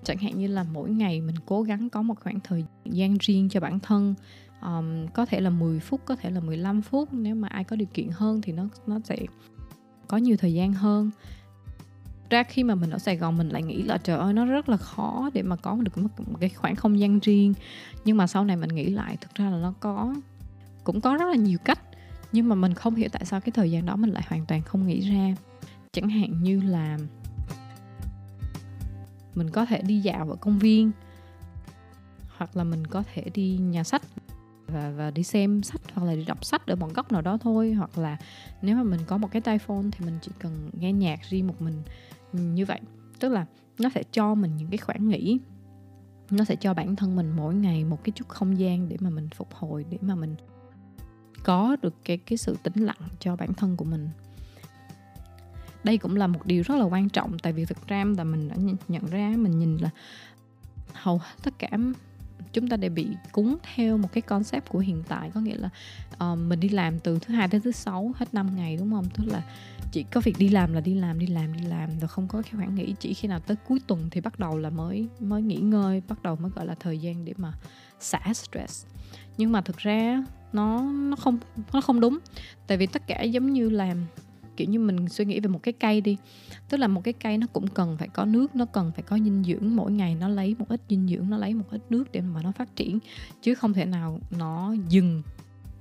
Chẳng 0.05 0.19
hạn 0.19 0.39
như 0.39 0.47
là 0.47 0.65
mỗi 0.73 0.91
ngày 0.91 1.21
mình 1.21 1.37
cố 1.47 1.63
gắng 1.63 1.91
có 1.91 2.03
một 2.03 2.15
khoảng 2.21 2.41
thời 2.41 2.65
gian 2.85 3.17
riêng 3.21 3.49
cho 3.49 3.61
bản 3.61 3.81
thân 3.81 4.15
um, 4.63 5.07
có 5.15 5.27
thể 5.27 5.41
là 5.41 5.51
10 5.51 5.81
phút 5.81 6.01
có 6.05 6.17
thể 6.17 6.31
là 6.31 6.41
15 6.41 6.83
phút. 6.83 7.13
Nếu 7.13 7.35
mà 7.35 7.49
ai 7.49 7.65
có 7.65 7.77
điều 7.77 7.89
kiện 7.95 8.09
hơn 8.13 8.41
thì 8.43 8.53
nó 8.53 8.69
nó 8.87 9.01
sẽ 9.05 9.17
có 10.09 10.17
nhiều 10.17 10.37
thời 10.37 10.55
gian 10.55 10.73
hơn. 10.73 11.11
Ra 12.31 12.43
khi 12.43 12.65
mà 12.65 12.75
mình 12.75 12.91
ở 12.91 12.99
Sài 12.99 13.17
Gòn 13.17 13.37
mình 13.37 13.49
lại 13.49 13.63
nghĩ 13.63 13.83
là 13.83 13.99
trời 13.99 14.19
ơi 14.19 14.33
nó 14.33 14.45
rất 14.45 14.69
là 14.69 14.77
khó 14.77 15.31
để 15.35 15.43
mà 15.43 15.57
có 15.57 15.77
được 15.77 15.99
một, 15.99 16.09
cái 16.41 16.51
khoảng 16.51 16.77
không 16.77 16.99
gian 16.99 17.19
riêng. 17.19 17.55
Nhưng 18.05 18.17
mà 18.17 18.27
sau 18.27 18.45
này 18.45 18.57
mình 18.57 18.71
nghĩ 18.71 18.91
lại 18.91 19.17
thực 19.21 19.35
ra 19.35 19.51
là 19.51 19.59
nó 19.59 19.75
có 19.81 20.15
cũng 20.85 21.01
có 21.01 21.17
rất 21.17 21.27
là 21.27 21.37
nhiều 21.37 21.59
cách. 21.65 21.81
Nhưng 22.33 22.49
mà 22.49 22.55
mình 22.55 22.75
không 22.75 22.95
hiểu 22.95 23.09
tại 23.13 23.25
sao 23.25 23.41
cái 23.41 23.51
thời 23.51 23.71
gian 23.71 23.87
đó 23.87 23.97
mình 23.97 24.11
lại 24.11 24.23
hoàn 24.29 24.47
toàn 24.47 24.63
không 24.63 24.87
nghĩ 24.87 25.01
ra. 25.01 25.35
Chẳng 25.93 26.09
hạn 26.09 26.43
như 26.43 26.61
là 26.61 26.99
mình 29.35 29.51
có 29.51 29.67
thể 29.67 29.83
đi 29.83 30.01
dạo 30.01 30.31
ở 30.31 30.37
công 30.37 30.59
viên 30.59 30.91
hoặc 32.37 32.57
là 32.57 32.65
mình 32.65 32.87
có 32.87 33.03
thể 33.15 33.25
đi 33.35 33.59
nhà 33.59 33.85
sách 33.85 34.03
và 34.73 34.91
và 34.91 35.11
đi 35.11 35.23
xem 35.23 35.63
sách 35.63 35.81
hoặc 35.95 36.07
là 36.07 36.15
đi 36.15 36.25
đọc 36.25 36.45
sách 36.45 36.67
ở 36.67 36.77
một 36.77 36.95
góc 36.95 37.13
nào 37.13 37.23
đó 37.23 37.39
thôi. 37.41 37.73
Hoặc 37.73 37.99
là 37.99 38.17
nếu 38.63 38.77
mà 38.77 38.83
mình 38.83 39.01
có 39.07 39.19
một 39.19 39.29
cái 39.31 39.43
tai 39.43 39.59
phone 39.59 39.85
thì 39.93 40.05
mình 40.05 40.19
chỉ 40.23 40.31
cần 40.39 40.71
nghe 40.73 40.93
nhạc 40.93 41.21
riêng 41.31 41.47
một 41.47 41.63
mình 41.63 41.83
ừ, 42.33 42.39
như 42.39 42.67
vậy. 42.67 42.81
Tức 43.19 43.29
là 43.29 43.47
nó 43.79 43.89
sẽ 43.95 44.03
cho 44.13 44.35
mình 44.35 44.57
những 44.57 44.71
cái 44.71 44.79
khoảng 44.79 45.09
nghỉ. 45.09 45.39
Nó 46.31 46.45
sẽ 46.45 46.57
cho 46.57 46.75
bản 46.75 46.97
thân 46.97 47.17
mình 47.17 47.33
mỗi 47.37 47.55
ngày 47.55 47.85
một 47.85 48.05
cái 48.05 48.13
chút 48.17 48.29
không 48.29 48.59
gian 48.59 48.89
để 48.89 48.97
mà 49.01 49.11
mình 49.11 49.29
phục 49.35 49.55
hồi, 49.55 49.85
để 49.91 49.99
mà 50.01 50.15
mình 50.15 50.35
có 51.45 51.77
được 51.83 51.95
cái 52.05 52.17
cái 52.17 52.37
sự 52.37 52.57
tĩnh 52.63 52.85
lặng 52.85 53.09
cho 53.21 53.37
bản 53.37 53.55
thân 53.55 53.77
của 53.77 53.85
mình. 53.85 54.09
Đây 55.85 55.99
cũng 55.99 56.17
là 56.17 56.27
một 56.27 56.47
điều 56.47 56.63
rất 56.63 56.75
là 56.75 56.85
quan 56.85 57.09
trọng, 57.09 57.39
tại 57.39 57.53
vì 57.53 57.65
thực 57.65 57.89
ra 57.89 58.05
là 58.17 58.25
mình 58.25 58.49
đã 58.49 58.57
nhận 58.89 59.07
ra, 59.07 59.35
mình 59.37 59.59
nhìn 59.59 59.77
là 59.77 59.91
hầu 60.93 61.21
tất 61.43 61.59
cả 61.59 61.69
chúng 62.53 62.69
ta 62.69 62.77
đều 62.77 62.91
bị 62.91 63.07
cúng 63.33 63.57
theo 63.75 63.97
một 63.97 64.09
cái 64.13 64.23
concept 64.23 64.69
của 64.69 64.79
hiện 64.79 65.03
tại 65.09 65.31
có 65.35 65.41
nghĩa 65.41 65.57
là 65.57 65.71
uh, 66.33 66.39
mình 66.39 66.61
đi 66.61 66.69
làm 66.69 66.99
từ 66.99 67.19
thứ 67.19 67.35
hai 67.35 67.49
tới 67.49 67.61
thứ 67.61 67.73
sáu 67.73 68.13
hết 68.17 68.35
5 68.35 68.57
ngày 68.57 68.77
đúng 68.77 68.93
không? 68.93 69.05
Tức 69.15 69.25
là 69.27 69.43
chỉ 69.93 70.03
có 70.03 70.21
việc 70.21 70.39
đi 70.39 70.49
làm 70.49 70.73
là 70.73 70.81
đi 70.81 70.95
làm 70.95 71.19
đi 71.19 71.27
làm 71.27 71.53
đi 71.53 71.67
làm 71.67 71.99
rồi 71.99 72.09
không 72.09 72.29
có 72.29 72.43
cái 72.43 72.53
khoảng 72.57 72.75
nghỉ 72.75 72.95
chỉ 73.01 73.15
khi 73.15 73.29
nào 73.29 73.41
tới 73.41 73.57
cuối 73.69 73.81
tuần 73.87 74.09
thì 74.11 74.21
bắt 74.21 74.39
đầu 74.39 74.59
là 74.59 74.71
mới 74.71 75.09
mới 75.21 75.43
nghỉ 75.43 75.57
ngơi 75.57 76.03
bắt 76.09 76.23
đầu 76.23 76.37
mới 76.37 76.51
gọi 76.51 76.67
là 76.67 76.75
thời 76.81 76.99
gian 76.99 77.25
để 77.25 77.35
mà 77.37 77.53
xả 78.01 78.21
stress. 78.35 78.87
Nhưng 79.39 79.53
mà 79.53 79.61
thực 79.61 79.77
ra 79.77 80.25
nó 80.53 80.83
nó 80.83 81.17
không 81.17 81.39
nó 81.73 81.81
không 81.81 82.01
đúng. 82.01 82.19
Tại 82.67 82.79
vì 82.79 82.87
tất 82.87 83.07
cả 83.07 83.23
giống 83.23 83.53
như 83.53 83.69
làm 83.69 84.07
kiểu 84.61 84.71
như 84.71 84.79
mình 84.79 85.09
suy 85.09 85.25
nghĩ 85.25 85.41
về 85.41 85.49
một 85.49 85.63
cái 85.63 85.73
cây 85.73 86.01
đi. 86.01 86.17
Tức 86.69 86.77
là 86.77 86.89
một 86.89 87.05
cái 87.05 87.15
cây 87.15 87.39
nó 87.39 87.47
cũng 87.53 87.67
cần 87.67 87.97
phải 87.99 88.09
có 88.09 88.25
nước 88.25 88.57
nó 88.57 88.65
cần 88.65 88.93
phải 88.95 89.03
có 89.03 89.19
dinh 89.19 89.45
dưỡng 89.45 89.77
mỗi 89.77 89.93
ngày 89.93 90.15
nó 90.15 90.29
lấy 90.29 90.57
một 90.59 90.67
ít 90.69 90.81
dinh 90.89 91.09
dưỡng 91.09 91.31
nó 91.31 91.39
lấy 91.39 91.55
một 91.55 91.65
ít 91.71 91.81
nước 91.91 92.13
để 92.13 92.21
mà 92.21 92.43
nó 92.43 92.53
phát 92.53 92.77
triển. 92.77 92.99
Chứ 93.43 93.55
không 93.55 93.73
thể 93.73 93.85
nào 93.85 94.19
nó 94.31 94.75
dừng 94.89 95.23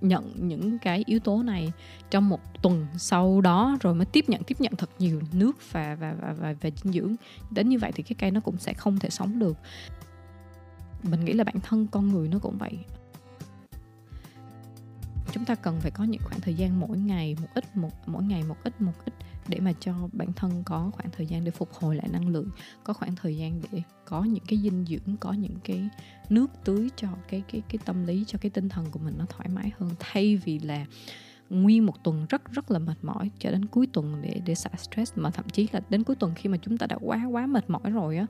nhận 0.01 0.31
những 0.35 0.77
cái 0.79 1.03
yếu 1.07 1.19
tố 1.19 1.43
này 1.43 1.71
trong 2.11 2.29
một 2.29 2.39
tuần 2.61 2.87
sau 2.97 3.41
đó 3.41 3.77
rồi 3.81 3.95
mới 3.95 4.05
tiếp 4.05 4.25
nhận 4.27 4.43
tiếp 4.43 4.61
nhận 4.61 4.73
thật 4.77 4.89
nhiều 4.99 5.21
nước 5.33 5.71
và 5.71 5.95
và 5.95 6.15
và 6.21 6.33
và, 6.33 6.55
và 6.61 6.69
dinh 6.83 6.93
dưỡng. 6.93 7.15
Đến 7.51 7.69
như 7.69 7.79
vậy 7.79 7.91
thì 7.95 8.03
cái 8.03 8.15
cây 8.19 8.31
nó 8.31 8.39
cũng 8.39 8.57
sẽ 8.57 8.73
không 8.73 8.99
thể 8.99 9.09
sống 9.09 9.39
được. 9.39 9.57
Mình 11.03 11.25
nghĩ 11.25 11.33
là 11.33 11.43
bản 11.43 11.59
thân 11.63 11.87
con 11.91 12.09
người 12.09 12.27
nó 12.27 12.39
cũng 12.39 12.57
vậy 12.57 12.77
chúng 15.33 15.45
ta 15.45 15.55
cần 15.55 15.79
phải 15.81 15.91
có 15.91 16.03
những 16.03 16.21
khoảng 16.23 16.41
thời 16.41 16.53
gian 16.53 16.79
mỗi 16.79 16.97
ngày, 16.97 17.35
một 17.41 17.47
ít, 17.53 17.77
một, 17.77 17.91
mỗi 18.05 18.23
ngày 18.23 18.43
một 18.43 18.55
ít 18.63 18.81
một 18.81 18.93
ít 19.05 19.13
để 19.47 19.59
mà 19.59 19.73
cho 19.79 19.93
bản 20.13 20.33
thân 20.33 20.63
có 20.65 20.91
khoảng 20.93 21.09
thời 21.11 21.25
gian 21.25 21.43
để 21.43 21.51
phục 21.51 21.73
hồi 21.73 21.95
lại 21.95 22.07
năng 22.11 22.27
lượng, 22.27 22.49
có 22.83 22.93
khoảng 22.93 23.15
thời 23.15 23.37
gian 23.37 23.61
để 23.71 23.81
có 24.05 24.23
những 24.23 24.43
cái 24.47 24.59
dinh 24.59 24.85
dưỡng, 24.85 25.17
có 25.19 25.33
những 25.33 25.55
cái 25.63 25.89
nước 26.29 26.51
tưới 26.63 26.89
cho 26.95 27.07
cái 27.29 27.43
cái 27.51 27.61
cái 27.69 27.79
tâm 27.85 28.07
lý, 28.07 28.23
cho 28.27 28.39
cái 28.41 28.49
tinh 28.49 28.69
thần 28.69 28.85
của 28.91 28.99
mình 28.99 29.15
nó 29.17 29.25
thoải 29.29 29.49
mái 29.49 29.71
hơn. 29.79 29.89
Thay 29.99 30.37
vì 30.37 30.59
là 30.59 30.85
nguyên 31.49 31.85
một 31.85 32.03
tuần 32.03 32.25
rất 32.29 32.51
rất 32.51 32.71
là 32.71 32.79
mệt 32.79 32.97
mỏi 33.01 33.31
cho 33.39 33.51
đến 33.51 33.65
cuối 33.65 33.87
tuần 33.93 34.21
để 34.21 34.41
để 34.45 34.55
xả 34.55 34.69
stress, 34.77 35.13
mà 35.15 35.31
thậm 35.31 35.49
chí 35.49 35.67
là 35.71 35.81
đến 35.89 36.03
cuối 36.03 36.15
tuần 36.15 36.33
khi 36.35 36.49
mà 36.49 36.57
chúng 36.61 36.77
ta 36.77 36.87
đã 36.87 36.97
quá 37.01 37.25
quá 37.31 37.45
mệt 37.45 37.69
mỏi 37.69 37.91
rồi 37.91 38.17
á, 38.17 38.25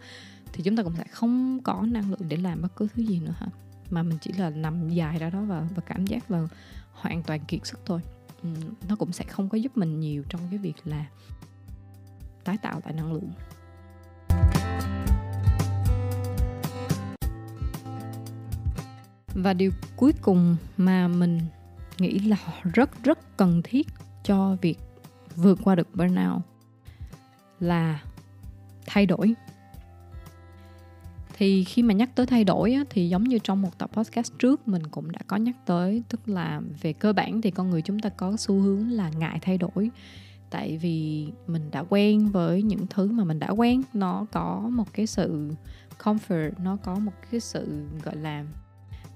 thì 0.53 0.63
chúng 0.63 0.75
ta 0.75 0.83
cũng 0.83 0.95
sẽ 0.95 1.03
không 1.11 1.59
có 1.63 1.81
năng 1.81 2.09
lượng 2.09 2.29
để 2.29 2.37
làm 2.37 2.61
bất 2.61 2.75
cứ 2.75 2.87
thứ 2.95 3.03
gì 3.03 3.19
nữa 3.19 3.33
hả? 3.37 3.47
Mà 3.89 4.03
mình 4.03 4.17
chỉ 4.21 4.31
là 4.31 4.49
nằm 4.49 4.89
dài 4.89 5.19
ra 5.19 5.29
đó 5.29 5.41
và 5.41 5.67
và 5.75 5.81
cảm 5.85 6.05
giác 6.05 6.31
là 6.31 6.47
hoàn 6.91 7.23
toàn 7.23 7.39
kiệt 7.47 7.65
sức 7.67 7.79
thôi. 7.85 8.01
Ừ, 8.43 8.49
nó 8.89 8.95
cũng 8.95 9.11
sẽ 9.11 9.25
không 9.25 9.49
có 9.49 9.57
giúp 9.57 9.77
mình 9.77 9.99
nhiều 9.99 10.23
trong 10.29 10.41
cái 10.49 10.57
việc 10.57 10.75
là 10.85 11.05
tái 12.43 12.57
tạo 12.57 12.81
lại 12.85 12.93
năng 12.93 13.13
lượng. 13.13 13.31
Và 19.33 19.53
điều 19.53 19.71
cuối 19.95 20.13
cùng 20.21 20.55
mà 20.77 21.07
mình 21.07 21.39
nghĩ 21.97 22.19
là 22.19 22.37
rất 22.73 23.03
rất 23.03 23.37
cần 23.37 23.61
thiết 23.63 23.87
cho 24.23 24.57
việc 24.61 24.79
vượt 25.35 25.59
qua 25.63 25.75
được 25.75 25.95
burnout 25.95 26.41
là 27.59 28.03
thay 28.85 29.05
đổi 29.05 29.35
thì 31.39 31.63
khi 31.63 31.83
mà 31.83 31.93
nhắc 31.93 32.09
tới 32.15 32.25
thay 32.25 32.43
đổi 32.43 32.73
á, 32.73 32.83
thì 32.89 33.09
giống 33.09 33.23
như 33.23 33.39
trong 33.43 33.61
một 33.61 33.77
tập 33.77 33.89
podcast 33.93 34.33
trước 34.39 34.67
mình 34.67 34.87
cũng 34.87 35.11
đã 35.11 35.19
có 35.27 35.37
nhắc 35.37 35.55
tới 35.65 36.03
tức 36.09 36.29
là 36.29 36.61
về 36.81 36.93
cơ 36.93 37.13
bản 37.13 37.41
thì 37.41 37.51
con 37.51 37.69
người 37.69 37.81
chúng 37.81 37.99
ta 37.99 38.09
có 38.09 38.37
xu 38.37 38.59
hướng 38.59 38.89
là 38.89 39.09
ngại 39.09 39.39
thay 39.41 39.57
đổi. 39.57 39.91
Tại 40.49 40.77
vì 40.77 41.27
mình 41.47 41.71
đã 41.71 41.83
quen 41.89 42.27
với 42.27 42.61
những 42.61 42.87
thứ 42.89 43.11
mà 43.11 43.23
mình 43.23 43.39
đã 43.39 43.49
quen 43.49 43.81
nó 43.93 44.25
có 44.31 44.69
một 44.71 44.93
cái 44.93 45.07
sự 45.07 45.49
comfort 46.03 46.51
nó 46.63 46.77
có 46.83 46.95
một 46.95 47.11
cái 47.31 47.39
sự 47.39 47.85
gọi 48.03 48.15
là 48.15 48.45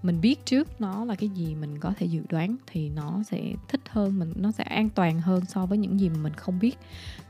mình 0.03 0.21
biết 0.21 0.45
trước 0.45 0.81
nó 0.81 1.05
là 1.05 1.15
cái 1.15 1.29
gì 1.29 1.55
mình 1.55 1.79
có 1.79 1.93
thể 1.97 2.05
dự 2.05 2.21
đoán 2.29 2.55
thì 2.67 2.89
nó 2.89 3.23
sẽ 3.23 3.53
thích 3.67 3.81
hơn, 3.89 4.19
mình, 4.19 4.33
nó 4.35 4.51
sẽ 4.51 4.63
an 4.63 4.89
toàn 4.89 5.21
hơn 5.21 5.45
so 5.45 5.65
với 5.65 5.77
những 5.77 5.99
gì 5.99 6.09
mà 6.09 6.17
mình 6.17 6.33
không 6.33 6.59
biết. 6.59 6.77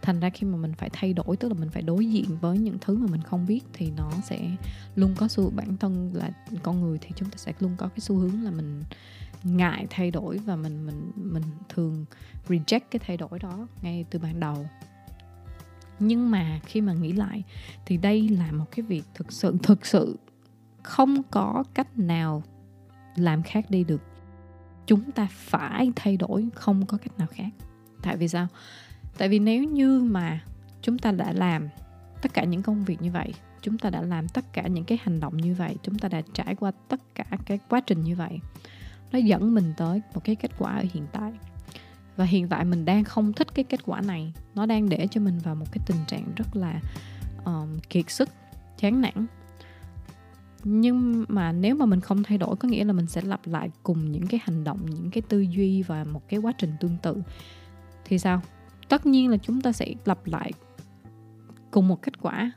Thành 0.01 0.19
ra 0.19 0.29
khi 0.29 0.47
mà 0.47 0.57
mình 0.57 0.73
phải 0.77 0.89
thay 0.93 1.13
đổi, 1.13 1.38
tức 1.38 1.47
là 1.47 1.53
mình 1.53 1.69
phải 1.69 1.81
đối 1.81 2.05
diện 2.05 2.38
với 2.41 2.57
những 2.57 2.77
thứ 2.81 2.97
mà 2.97 3.07
mình 3.12 3.21
không 3.21 3.45
biết 3.45 3.62
thì 3.73 3.91
nó 3.97 4.12
sẽ 4.23 4.55
luôn 4.95 5.15
có 5.17 5.27
xu, 5.27 5.49
bản 5.49 5.77
thân 5.77 6.12
là 6.13 6.31
con 6.63 6.81
người 6.81 6.97
thì 7.01 7.09
chúng 7.15 7.29
ta 7.29 7.38
sẽ 7.38 7.53
luôn 7.59 7.71
có 7.77 7.88
cái 7.88 7.99
xu 7.99 8.15
hướng 8.15 8.43
là 8.43 8.51
mình 8.51 8.83
ngại 9.43 9.88
thay 9.89 10.12
đổi 10.12 10.38
và 10.38 10.55
mình 10.55 10.86
mình 10.86 11.12
mình 11.15 11.43
thường 11.69 12.05
reject 12.47 12.79
cái 12.91 12.99
thay 13.05 13.17
đổi 13.17 13.39
đó 13.39 13.67
ngay 13.81 14.05
từ 14.09 14.19
ban 14.19 14.39
đầu. 14.39 14.67
Nhưng 15.99 16.31
mà 16.31 16.59
khi 16.65 16.81
mà 16.81 16.93
nghĩ 16.93 17.12
lại 17.12 17.43
thì 17.86 17.97
đây 17.97 18.29
là 18.29 18.51
một 18.51 18.65
cái 18.71 18.83
việc 18.83 19.03
thực 19.13 19.31
sự 19.31 19.57
thực 19.63 19.86
sự 19.86 20.17
không 20.83 21.21
có 21.31 21.63
cách 21.73 21.99
nào 21.99 22.43
làm 23.15 23.43
khác 23.43 23.65
đi 23.69 23.84
được. 23.84 24.02
Chúng 24.86 25.12
ta 25.12 25.28
phải 25.32 25.91
thay 25.95 26.17
đổi 26.17 26.47
không 26.56 26.86
có 26.86 26.97
cách 26.97 27.17
nào 27.19 27.28
khác. 27.32 27.49
Tại 28.02 28.17
vì 28.17 28.28
sao? 28.28 28.47
Tại 29.17 29.30
vì 29.30 29.39
nếu 29.39 29.63
như 29.63 29.99
mà 29.99 30.43
chúng 30.82 30.97
ta 30.97 31.12
đã 31.12 31.34
làm 31.34 31.69
tất 32.21 32.34
cả 32.34 32.43
những 32.43 32.62
công 32.62 32.84
việc 32.84 33.02
như 33.02 33.12
vậy 33.12 33.34
chúng 33.62 33.78
ta 33.78 33.89
đã 33.89 34.02
làm 34.02 34.28
tất 34.28 34.54
cả 34.54 34.67
những 34.67 34.86
cái 34.86 34.97
hành 35.02 35.19
động 35.19 35.38
như 35.38 35.54
vậy 35.54 35.76
chúng 35.84 35.99
ta 35.99 36.10
đã 36.10 36.21
trải 36.34 36.56
qua 36.56 36.71
tất 36.88 37.02
cả 37.15 37.26
cái 37.45 37.60
quá 37.69 37.80
trình 37.80 38.04
như 38.04 38.15
vậy 38.15 38.39
nó 39.13 39.19
dẫn 39.19 39.54
mình 39.54 39.73
tới 39.78 40.02
một 40.13 40.23
cái 40.23 40.36
kết 40.36 40.52
quả 40.58 40.76
ở 40.76 40.86
hiện 40.93 41.08
tại. 41.12 41.32
Và 42.15 42.26
hiện 42.26 42.47
tại 42.49 42.65
mình 42.65 42.86
đang 42.86 43.04
không 43.04 43.34
thích 43.34 43.47
cái 43.54 43.65
kết 43.65 43.80
quả 43.86 44.02
này. 44.02 44.34
Nó 44.56 44.65
đang 44.65 44.89
để 44.89 45.08
cho 45.12 45.21
mình 45.21 45.39
vào 45.39 45.56
một 45.56 45.65
cái 45.71 45.84
tình 45.86 45.97
trạng 46.08 46.32
rất 46.36 46.56
là 46.56 46.80
um, 47.45 47.80
kiệt 47.89 48.10
sức 48.10 48.30
chán 48.78 49.02
nản 49.02 49.26
nhưng 50.63 51.26
mà 51.28 51.52
nếu 51.52 51.76
mà 51.76 51.86
mình 51.86 52.02
không 52.02 52.23
thay 52.23 52.38
đổi 52.38 52.56
có 52.56 52.67
nghĩa 52.67 52.84
là 52.84 52.93
mình 52.93 53.08
sẽ 53.08 53.21
lặp 53.21 53.47
lại 53.47 53.71
cùng 53.84 54.12
những 54.12 54.28
cái 54.28 54.39
hành 54.43 54.63
động 54.63 54.86
những 54.86 55.12
cái 55.12 55.21
tư 55.21 55.39
duy 55.39 55.84
và 55.84 56.04
một 56.04 56.21
cái 56.30 56.39
quá 56.39 56.54
trình 56.58 56.73
tương 56.80 56.97
tự. 57.02 57.23
Thì 58.06 58.19
sao? 58.19 58.41
Tất 58.89 59.06
nhiên 59.06 59.30
là 59.30 59.38
chúng 59.38 59.62
ta 59.62 59.71
sẽ 59.71 59.93
lặp 60.06 60.26
lại 60.26 60.52
cùng 61.71 61.88
một 61.88 62.02
kết 62.02 62.21
quả. 62.21 62.52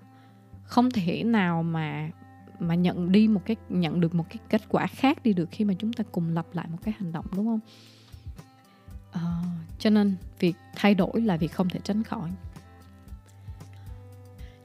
Không 0.64 0.90
thể 0.90 1.24
nào 1.24 1.62
mà 1.62 2.10
mà 2.58 2.74
nhận 2.74 3.12
đi 3.12 3.28
một 3.28 3.40
cái 3.44 3.56
nhận 3.68 4.00
được 4.00 4.14
một 4.14 4.24
cái 4.28 4.38
kết 4.48 4.62
quả 4.68 4.86
khác 4.86 5.22
đi 5.22 5.32
được 5.32 5.48
khi 5.50 5.64
mà 5.64 5.74
chúng 5.78 5.92
ta 5.92 6.04
cùng 6.12 6.34
lặp 6.34 6.46
lại 6.52 6.66
một 6.70 6.78
cái 6.82 6.94
hành 6.98 7.12
động 7.12 7.26
đúng 7.36 7.46
không? 7.46 7.60
À, 9.12 9.42
cho 9.78 9.90
nên 9.90 10.16
việc 10.38 10.56
thay 10.74 10.94
đổi 10.94 11.20
là 11.20 11.36
việc 11.36 11.52
không 11.52 11.68
thể 11.68 11.80
tránh 11.84 12.02
khỏi 12.02 12.30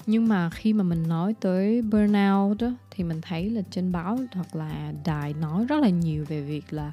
nhưng 0.05 0.27
mà 0.27 0.49
khi 0.49 0.73
mà 0.73 0.83
mình 0.83 1.07
nói 1.07 1.35
tới 1.39 1.81
burnout 1.81 2.57
đó 2.59 2.71
thì 2.91 3.03
mình 3.03 3.21
thấy 3.21 3.49
là 3.49 3.61
trên 3.71 3.91
báo 3.91 4.19
hoặc 4.31 4.55
là 4.55 4.93
đài 5.05 5.33
nói 5.33 5.65
rất 5.65 5.81
là 5.81 5.89
nhiều 5.89 6.25
về 6.27 6.41
việc 6.41 6.73
là 6.73 6.91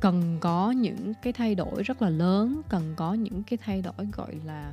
cần 0.00 0.38
có 0.40 0.70
những 0.70 1.12
cái 1.22 1.32
thay 1.32 1.54
đổi 1.54 1.82
rất 1.82 2.02
là 2.02 2.08
lớn, 2.08 2.60
cần 2.68 2.94
có 2.96 3.14
những 3.14 3.42
cái 3.42 3.58
thay 3.64 3.82
đổi, 3.82 4.06
gọi 4.12 4.34
là, 4.44 4.72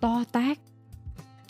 to 0.00 0.24
tác 0.32 0.58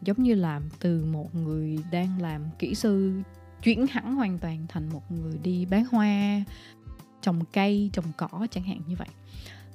giống 0.03 0.23
như 0.23 0.35
làm 0.35 0.63
từ 0.81 1.05
một 1.05 1.35
người 1.35 1.79
đang 1.91 2.23
làm 2.23 2.43
kỹ 2.59 2.75
sư, 2.75 3.23
chuyển 3.63 3.87
hẳn 3.87 4.15
hoàn 4.15 4.39
toàn 4.39 4.67
thành 4.69 4.89
một 4.89 5.13
người 5.13 5.39
đi 5.43 5.65
bán 5.65 5.85
hoa, 5.85 6.45
trồng 7.23 7.45
cây, 7.53 7.91
trồng 7.93 8.13
cỏ, 8.17 8.47
chẳng 8.51 8.65
hạn 8.65 8.81
như 8.87 8.97
vậy. 8.97 9.09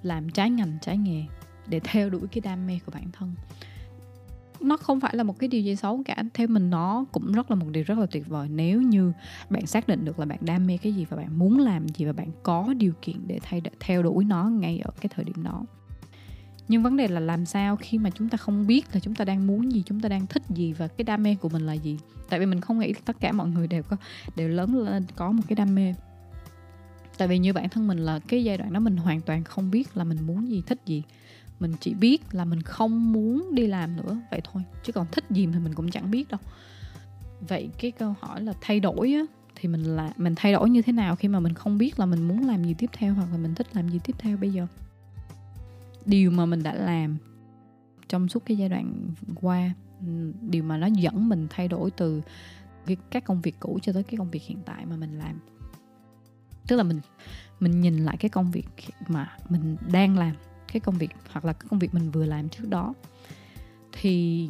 Làm 0.04 0.30
trái 0.30 0.50
ngành, 0.50 0.78
trái 0.82 0.98
nghề, 0.98 1.24
để 1.68 1.80
theo 1.84 2.10
đuổi 2.10 2.28
cái 2.32 2.42
đam 2.42 2.68
mê 2.68 2.80
của 2.86 2.92
bản 2.92 3.12
thân 3.12 3.34
nó 4.62 4.78
không 4.78 5.00
phải 5.00 5.16
là 5.16 5.24
một 5.24 5.40
cái 5.40 5.48
điều 5.48 5.62
gì 5.62 5.76
xấu 5.76 6.04
cả. 6.06 6.24
Theo 6.34 6.48
mình, 6.48 6.70
nó 6.70 7.06
cũng 7.12 7.32
rất 7.32 7.52
là 7.52 7.56
một 7.56 7.66
điều 7.72 7.84
rất 7.84 7.98
là 7.98 8.06
tuyệt 8.06 8.28
vời. 8.28 8.50
Nếu 8.50 8.82
như 8.82 9.14
bạn 9.50 9.68
xác 9.68 9.88
định 9.88 10.06
được 10.06 10.20
là 10.20 10.26
bạn 10.26 10.40
đam 10.42 10.68
mê 10.68 10.78
cái 10.78 10.94
gì 10.94 11.06
và 11.10 11.18
bạn 11.18 11.40
muốn 11.40 11.60
làm 11.60 11.88
gì 11.88 12.06
và 12.06 12.14
bạn 12.14 12.28
có 12.44 12.74
điều 12.78 12.94
kiện 13.02 13.16
để 13.28 13.40
thay 13.44 13.62
theo 13.80 14.04
đuổi 14.04 14.26
nó 14.26 14.44
ngay 14.44 14.80
ở 14.80 14.92
cái 15.02 15.10
thời 15.16 15.26
điểm 15.26 15.44
đó. 15.44 15.66
Nhưng 16.68 16.84
vấn 16.84 16.98
đề 16.98 17.08
là 17.08 17.20
làm 17.20 17.46
sao 17.46 17.76
khi 17.76 17.98
mà 17.98 18.10
chúng 18.10 18.30
ta 18.30 18.38
không 18.38 18.68
biết 18.68 18.86
là 18.94 19.00
chúng 19.00 19.16
ta 19.16 19.26
đang 19.26 19.48
muốn 19.48 19.72
gì, 19.72 19.84
chúng 19.86 20.00
ta 20.00 20.10
đang 20.10 20.28
thích 20.28 20.44
gì 20.50 20.74
và 20.74 20.88
cái 20.88 21.04
đam 21.04 21.24
mê 21.24 21.36
của 21.36 21.50
mình 21.50 21.66
là 21.66 21.74
gì. 21.74 22.00
Tại 22.30 22.40
vì 22.40 22.46
mình 22.46 22.62
không 22.62 22.80
nghĩ 22.80 22.94
tất 23.06 23.20
cả 23.20 23.32
mọi 23.32 23.48
người 23.50 23.68
đều 23.68 23.84
có, 23.84 23.98
đều 24.36 24.50
lớn 24.50 24.76
lên 24.76 25.06
có 25.16 25.32
một 25.32 25.44
cái 25.48 25.56
đam 25.56 25.76
mê. 25.76 25.94
Tại 27.18 27.28
vì 27.28 27.38
như 27.38 27.54
bản 27.54 27.70
thân 27.70 27.88
mình 27.88 27.98
là 27.98 28.20
cái 28.28 28.44
giai 28.44 28.58
đoạn 28.58 28.74
đó 28.74 28.80
mình 28.80 28.98
hoàn 28.98 29.22
toàn 29.22 29.44
không 29.44 29.72
biết 29.72 29.98
là 29.98 30.04
mình 30.04 30.18
muốn 30.28 30.50
gì, 30.50 30.64
thích 30.68 30.82
gì 30.86 31.04
mình 31.60 31.74
chỉ 31.80 31.94
biết 31.94 32.22
là 32.32 32.46
mình 32.46 32.62
không 32.62 33.12
muốn 33.12 33.56
đi 33.56 33.68
làm 33.68 33.98
nữa 33.98 34.18
vậy 34.32 34.42
thôi. 34.44 34.64
Chứ 34.84 34.94
còn 34.94 35.08
thích 35.12 35.26
gì 35.30 35.48
thì 35.54 35.60
mình 35.60 35.74
cũng 35.74 35.92
chẳng 35.92 36.12
biết 36.12 36.30
đâu. 36.30 36.40
Vậy 37.48 37.70
cái 37.80 37.92
câu 37.92 38.16
hỏi 38.20 38.42
là 38.42 38.54
thay 38.62 38.80
đổi 38.80 39.14
á 39.14 39.22
thì 39.56 39.70
mình 39.70 39.84
là 39.84 40.14
mình 40.18 40.34
thay 40.36 40.54
đổi 40.54 40.70
như 40.70 40.82
thế 40.82 40.94
nào 40.94 41.16
khi 41.16 41.28
mà 41.28 41.40
mình 41.40 41.54
không 41.54 41.78
biết 41.78 42.00
là 42.00 42.06
mình 42.06 42.28
muốn 42.28 42.48
làm 42.48 42.64
gì 42.64 42.76
tiếp 42.78 42.90
theo 42.94 43.14
hoặc 43.14 43.28
là 43.32 43.38
mình 43.38 43.56
thích 43.56 43.68
làm 43.74 43.90
gì 43.90 44.00
tiếp 44.04 44.16
theo 44.20 44.38
bây 44.38 44.52
giờ? 44.52 44.68
Điều 46.06 46.32
mà 46.32 46.46
mình 46.46 46.64
đã 46.64 46.74
làm 46.74 47.18
trong 48.10 48.28
suốt 48.28 48.46
cái 48.46 48.58
giai 48.58 48.70
đoạn 48.70 49.12
qua 49.36 49.72
điều 50.42 50.64
mà 50.64 50.78
nó 50.78 50.88
dẫn 50.88 51.30
mình 51.30 51.48
thay 51.50 51.68
đổi 51.68 51.92
từ 51.92 52.22
cái, 52.86 52.98
các 53.10 53.26
công 53.26 53.42
việc 53.42 53.56
cũ 53.60 53.80
cho 53.82 53.94
tới 53.94 54.04
cái 54.04 54.18
công 54.18 54.32
việc 54.32 54.44
hiện 54.44 54.58
tại 54.66 54.86
mà 54.86 54.96
mình 54.96 55.20
làm. 55.20 55.40
Tức 56.68 56.76
là 56.76 56.84
mình 56.84 57.00
mình 57.60 57.82
nhìn 57.82 57.98
lại 57.98 58.18
cái 58.18 58.30
công 58.30 58.52
việc 58.52 58.68
mà 59.08 59.38
mình 59.50 59.78
đang 59.92 60.18
làm 60.18 60.36
cái 60.74 60.80
công 60.80 60.98
việc, 60.98 61.10
hoặc 61.32 61.46
là 61.46 61.54
cái 61.54 61.68
công 61.70 61.80
việc 61.80 61.94
mình 61.94 62.12
vừa 62.12 62.26
làm 62.26 62.50
trước 62.50 62.70
đó. 62.70 62.94
Thì 63.92 64.50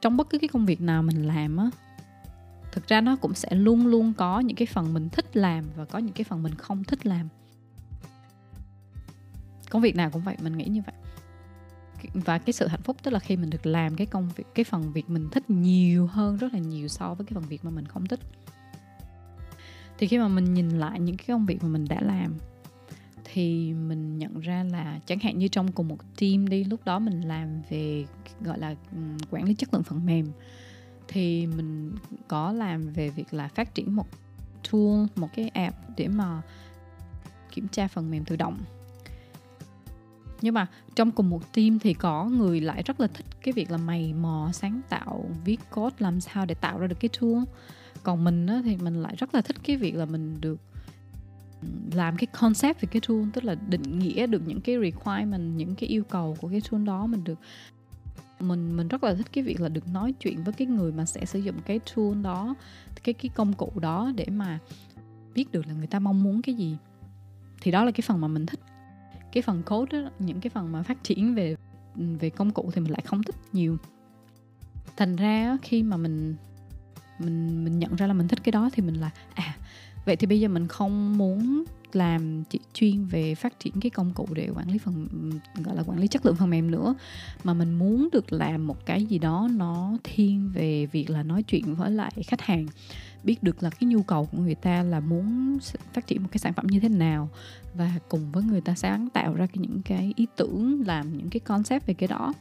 trong 0.00 0.16
bất 0.16 0.30
cứ 0.30 0.38
cái 0.38 0.48
công 0.48 0.66
việc 0.66 0.80
nào 0.80 1.02
mình 1.02 1.26
làm 1.26 1.56
á, 1.56 1.70
thực 2.72 2.88
ra 2.88 3.00
nó 3.00 3.16
cũng 3.16 3.34
sẽ 3.34 3.54
luôn 3.54 3.86
luôn 3.86 4.12
có 4.16 4.40
những 4.40 4.56
cái 4.56 4.66
phần 4.66 4.94
mình 4.94 5.08
thích 5.08 5.36
làm 5.36 5.64
và 5.76 5.84
có 5.84 5.98
những 5.98 6.12
cái 6.12 6.24
phần 6.24 6.42
mình 6.42 6.54
không 6.54 6.84
thích 6.84 7.06
làm. 7.06 7.28
Công 9.70 9.82
việc 9.82 9.96
nào 9.96 10.10
cũng 10.10 10.22
vậy, 10.22 10.36
mình 10.42 10.56
nghĩ 10.56 10.64
như 10.64 10.82
vậy. 10.86 10.94
Và 12.14 12.38
cái 12.38 12.52
sự 12.52 12.66
hạnh 12.66 12.82
phúc 12.82 12.96
tức 13.02 13.10
là 13.10 13.18
khi 13.18 13.36
mình 13.36 13.50
được 13.50 13.66
làm 13.66 13.96
cái 13.96 14.06
công 14.06 14.28
việc, 14.36 14.44
cái 14.54 14.64
phần 14.64 14.92
việc 14.92 15.10
mình 15.10 15.28
thích 15.30 15.50
nhiều 15.50 16.06
hơn, 16.06 16.36
rất 16.36 16.52
là 16.52 16.58
nhiều 16.58 16.88
so 16.88 17.14
với 17.14 17.26
cái 17.26 17.34
phần 17.34 17.44
việc 17.48 17.64
mà 17.64 17.70
mình 17.70 17.86
không 17.86 18.06
thích. 18.06 18.20
Thì 19.98 20.06
khi 20.06 20.18
mà 20.18 20.28
mình 20.28 20.54
nhìn 20.54 20.70
lại 20.70 21.00
những 21.00 21.16
cái 21.16 21.26
công 21.28 21.46
việc 21.46 21.62
mà 21.62 21.68
mình 21.68 21.84
đã 21.88 22.00
làm 22.00 22.34
thì 23.32 23.74
mình 23.74 24.18
nhận 24.18 24.40
ra 24.40 24.64
là 24.72 25.00
chẳng 25.06 25.18
hạn 25.18 25.38
như 25.38 25.48
trong 25.48 25.72
cùng 25.72 25.88
một 25.88 25.98
team 26.20 26.48
đi 26.48 26.64
lúc 26.64 26.80
đó 26.84 26.98
mình 26.98 27.20
làm 27.20 27.62
về 27.70 28.06
gọi 28.40 28.58
là 28.58 28.74
ừ, 28.92 28.98
quản 29.30 29.44
lý 29.44 29.54
chất 29.54 29.74
lượng 29.74 29.82
phần 29.82 30.06
mềm 30.06 30.26
thì 31.08 31.46
mình 31.46 31.94
có 32.28 32.52
làm 32.52 32.92
về 32.92 33.10
việc 33.10 33.34
là 33.34 33.48
phát 33.48 33.74
triển 33.74 33.96
một 33.96 34.06
tool 34.72 35.06
một 35.16 35.28
cái 35.34 35.48
app 35.48 35.76
để 35.96 36.08
mà 36.08 36.42
kiểm 37.52 37.68
tra 37.68 37.88
phần 37.88 38.10
mềm 38.10 38.24
tự 38.24 38.36
động. 38.36 38.58
Nhưng 40.42 40.54
mà 40.54 40.66
trong 40.94 41.10
cùng 41.10 41.30
một 41.30 41.52
team 41.52 41.78
thì 41.78 41.94
có 41.94 42.24
người 42.24 42.60
lại 42.60 42.82
rất 42.82 43.00
là 43.00 43.06
thích 43.06 43.26
cái 43.42 43.52
việc 43.52 43.70
là 43.70 43.76
mày 43.76 44.12
mò 44.12 44.50
sáng 44.52 44.80
tạo 44.88 45.30
viết 45.44 45.60
code 45.74 45.96
làm 45.98 46.20
sao 46.20 46.46
để 46.46 46.54
tạo 46.54 46.78
ra 46.78 46.86
được 46.86 47.00
cái 47.00 47.08
tool. 47.20 47.42
Còn 48.02 48.24
mình 48.24 48.46
á, 48.46 48.60
thì 48.64 48.76
mình 48.76 49.02
lại 49.02 49.14
rất 49.18 49.34
là 49.34 49.40
thích 49.40 49.56
cái 49.62 49.76
việc 49.76 49.94
là 49.94 50.04
mình 50.04 50.40
được 50.40 50.60
làm 51.92 52.16
cái 52.16 52.26
concept 52.26 52.80
về 52.80 52.88
cái 52.92 53.02
tool 53.08 53.22
tức 53.32 53.44
là 53.44 53.54
định 53.54 53.98
nghĩa 53.98 54.26
được 54.26 54.42
những 54.46 54.60
cái 54.60 54.76
requirement 54.82 55.56
những 55.56 55.74
cái 55.74 55.88
yêu 55.88 56.04
cầu 56.04 56.36
của 56.40 56.48
cái 56.48 56.60
tool 56.70 56.84
đó 56.84 57.06
mình 57.06 57.24
được 57.24 57.38
mình 58.40 58.76
mình 58.76 58.88
rất 58.88 59.04
là 59.04 59.14
thích 59.14 59.26
cái 59.32 59.44
việc 59.44 59.60
là 59.60 59.68
được 59.68 59.88
nói 59.88 60.12
chuyện 60.12 60.44
với 60.44 60.54
cái 60.54 60.66
người 60.66 60.92
mà 60.92 61.04
sẽ 61.04 61.24
sử 61.24 61.38
dụng 61.38 61.56
cái 61.66 61.80
tool 61.96 62.22
đó 62.22 62.54
cái 63.04 63.12
cái 63.14 63.30
công 63.34 63.52
cụ 63.52 63.72
đó 63.80 64.12
để 64.16 64.26
mà 64.30 64.58
biết 65.34 65.52
được 65.52 65.66
là 65.66 65.74
người 65.74 65.86
ta 65.86 65.98
mong 65.98 66.22
muốn 66.22 66.42
cái 66.42 66.54
gì. 66.54 66.76
Thì 67.60 67.70
đó 67.70 67.84
là 67.84 67.90
cái 67.90 68.02
phần 68.06 68.20
mà 68.20 68.28
mình 68.28 68.46
thích. 68.46 68.60
Cái 69.32 69.42
phần 69.42 69.62
code 69.62 70.02
đó, 70.02 70.10
những 70.18 70.40
cái 70.40 70.50
phần 70.50 70.72
mà 70.72 70.82
phát 70.82 71.04
triển 71.04 71.34
về 71.34 71.56
về 71.96 72.30
công 72.30 72.50
cụ 72.50 72.70
thì 72.74 72.80
mình 72.80 72.92
lại 72.92 73.02
không 73.04 73.22
thích 73.22 73.34
nhiều. 73.52 73.76
Thành 74.96 75.16
ra 75.16 75.56
khi 75.62 75.82
mà 75.82 75.96
mình 75.96 76.34
mình 77.18 77.64
mình 77.64 77.78
nhận 77.78 77.96
ra 77.96 78.06
là 78.06 78.14
mình 78.14 78.28
thích 78.28 78.38
cái 78.42 78.52
đó 78.52 78.70
thì 78.72 78.82
mình 78.82 78.94
là 78.94 79.10
à 79.34 79.56
vậy 80.10 80.16
thì 80.16 80.26
bây 80.26 80.40
giờ 80.40 80.48
mình 80.48 80.68
không 80.68 81.18
muốn 81.18 81.64
làm 81.92 82.44
chỉ 82.44 82.60
chuyên 82.74 83.04
về 83.04 83.34
phát 83.34 83.60
triển 83.60 83.72
cái 83.80 83.90
công 83.90 84.12
cụ 84.14 84.28
để 84.34 84.48
quản 84.54 84.70
lý 84.70 84.78
phần, 84.78 85.08
gọi 85.64 85.76
là 85.76 85.82
quản 85.82 85.98
lý 85.98 86.06
chất 86.06 86.26
lượng 86.26 86.36
phần 86.36 86.50
mềm 86.50 86.70
nữa, 86.70 86.94
mà 87.44 87.54
mình 87.54 87.74
muốn 87.74 88.08
được 88.12 88.32
làm 88.32 88.66
một 88.66 88.86
cái 88.86 89.04
gì 89.04 89.18
đó 89.18 89.48
nó 89.56 89.96
thiên 90.04 90.50
về 90.54 90.86
việc 90.86 91.10
là 91.10 91.22
nói 91.22 91.42
chuyện 91.42 91.74
với 91.74 91.90
lại 91.90 92.12
khách 92.26 92.40
hàng, 92.40 92.66
biết 93.24 93.42
được 93.42 93.62
là 93.62 93.70
cái 93.70 93.88
nhu 93.88 94.02
cầu 94.02 94.28
của 94.32 94.38
người 94.38 94.54
ta 94.54 94.82
là 94.82 95.00
muốn 95.00 95.58
phát 95.92 96.06
triển 96.06 96.22
một 96.22 96.28
cái 96.32 96.38
sản 96.38 96.52
phẩm 96.52 96.66
như 96.66 96.80
thế 96.80 96.88
nào, 96.88 97.28
và 97.74 97.92
cùng 98.08 98.32
với 98.32 98.42
người 98.42 98.60
ta 98.60 98.74
sáng 98.74 99.08
tạo 99.08 99.34
ra 99.34 99.46
những 99.54 99.82
cái 99.84 100.12
ý 100.16 100.26
tưởng, 100.36 100.82
làm 100.86 101.16
những 101.16 101.30
cái 101.30 101.40
concept 101.40 101.86
về 101.86 101.94
cái 101.94 102.08
đó. 102.08 102.32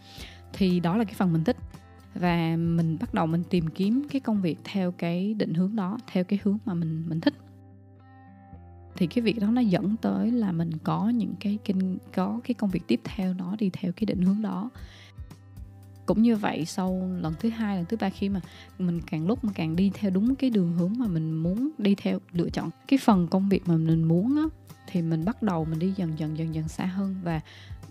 Thì 0.53 0.79
đó 0.79 0.97
là 0.97 1.03
cái 1.03 1.13
phần 1.13 1.33
mình 1.33 1.43
thích. 1.43 1.57
Và 2.15 2.55
mình 2.57 2.97
bắt 2.99 3.13
đầu 3.13 3.25
mình 3.25 3.43
tìm 3.49 3.67
kiếm 3.67 4.07
cái 4.11 4.19
công 4.19 4.41
việc 4.41 4.57
theo 4.63 4.91
cái 4.91 5.33
định 5.33 5.53
hướng 5.53 5.75
đó, 5.75 5.97
theo 6.11 6.23
cái 6.23 6.39
hướng 6.43 6.57
mà 6.65 6.73
mình 6.73 7.03
mình 7.09 7.21
thích 7.21 7.33
thì 8.99 9.07
cái 9.07 9.21
việc 9.21 9.39
đó 9.39 9.47
nó 9.47 9.61
dẫn 9.61 9.95
tới 10.01 10.31
là 10.31 10.51
mình 10.51 10.71
có 10.83 11.09
những 11.09 11.33
cái 11.39 11.57
kinh, 11.65 11.97
có 12.13 12.39
cái 12.43 12.53
công 12.53 12.69
việc 12.69 12.81
tiếp 12.87 13.01
theo 13.03 13.33
nó 13.33 13.55
đi 13.59 13.69
theo 13.73 13.91
cái 13.91 14.05
định 14.05 14.21
hướng 14.21 14.41
đó. 14.41 14.69
Cũng 16.05 16.21
như 16.21 16.35
vậy, 16.35 16.65
sau 16.65 17.09
lần 17.21 17.33
thứ 17.39 17.49
hai, 17.49 17.77
lần 17.77 17.85
thứ 17.85 17.97
ba 17.99 18.09
khi 18.09 18.29
mà 18.29 18.41
mình 18.79 19.01
càng 19.01 19.27
lúc 19.27 19.43
mà 19.43 19.51
càng 19.55 19.75
đi 19.75 19.91
theo 19.93 20.11
đúng 20.11 20.35
cái 20.35 20.49
đường 20.49 20.73
hướng 20.73 20.93
mà 20.97 21.07
mình 21.07 21.33
muốn 21.33 21.69
đi 21.77 21.95
theo, 21.95 22.19
lựa 22.31 22.49
chọn 22.49 22.69
cái 22.87 22.99
phần 23.03 23.27
công 23.27 23.49
việc 23.49 23.67
mà 23.67 23.77
mình 23.77 24.03
muốn 24.03 24.35
á, 24.35 24.43
thì 24.87 25.01
mình 25.01 25.25
bắt 25.25 25.43
đầu 25.43 25.65
mình 25.65 25.79
đi 25.79 25.93
dần 25.95 26.19
dần 26.19 26.37
dần 26.37 26.55
dần 26.55 26.67
xa 26.67 26.85
hơn. 26.85 27.15
Và 27.23 27.41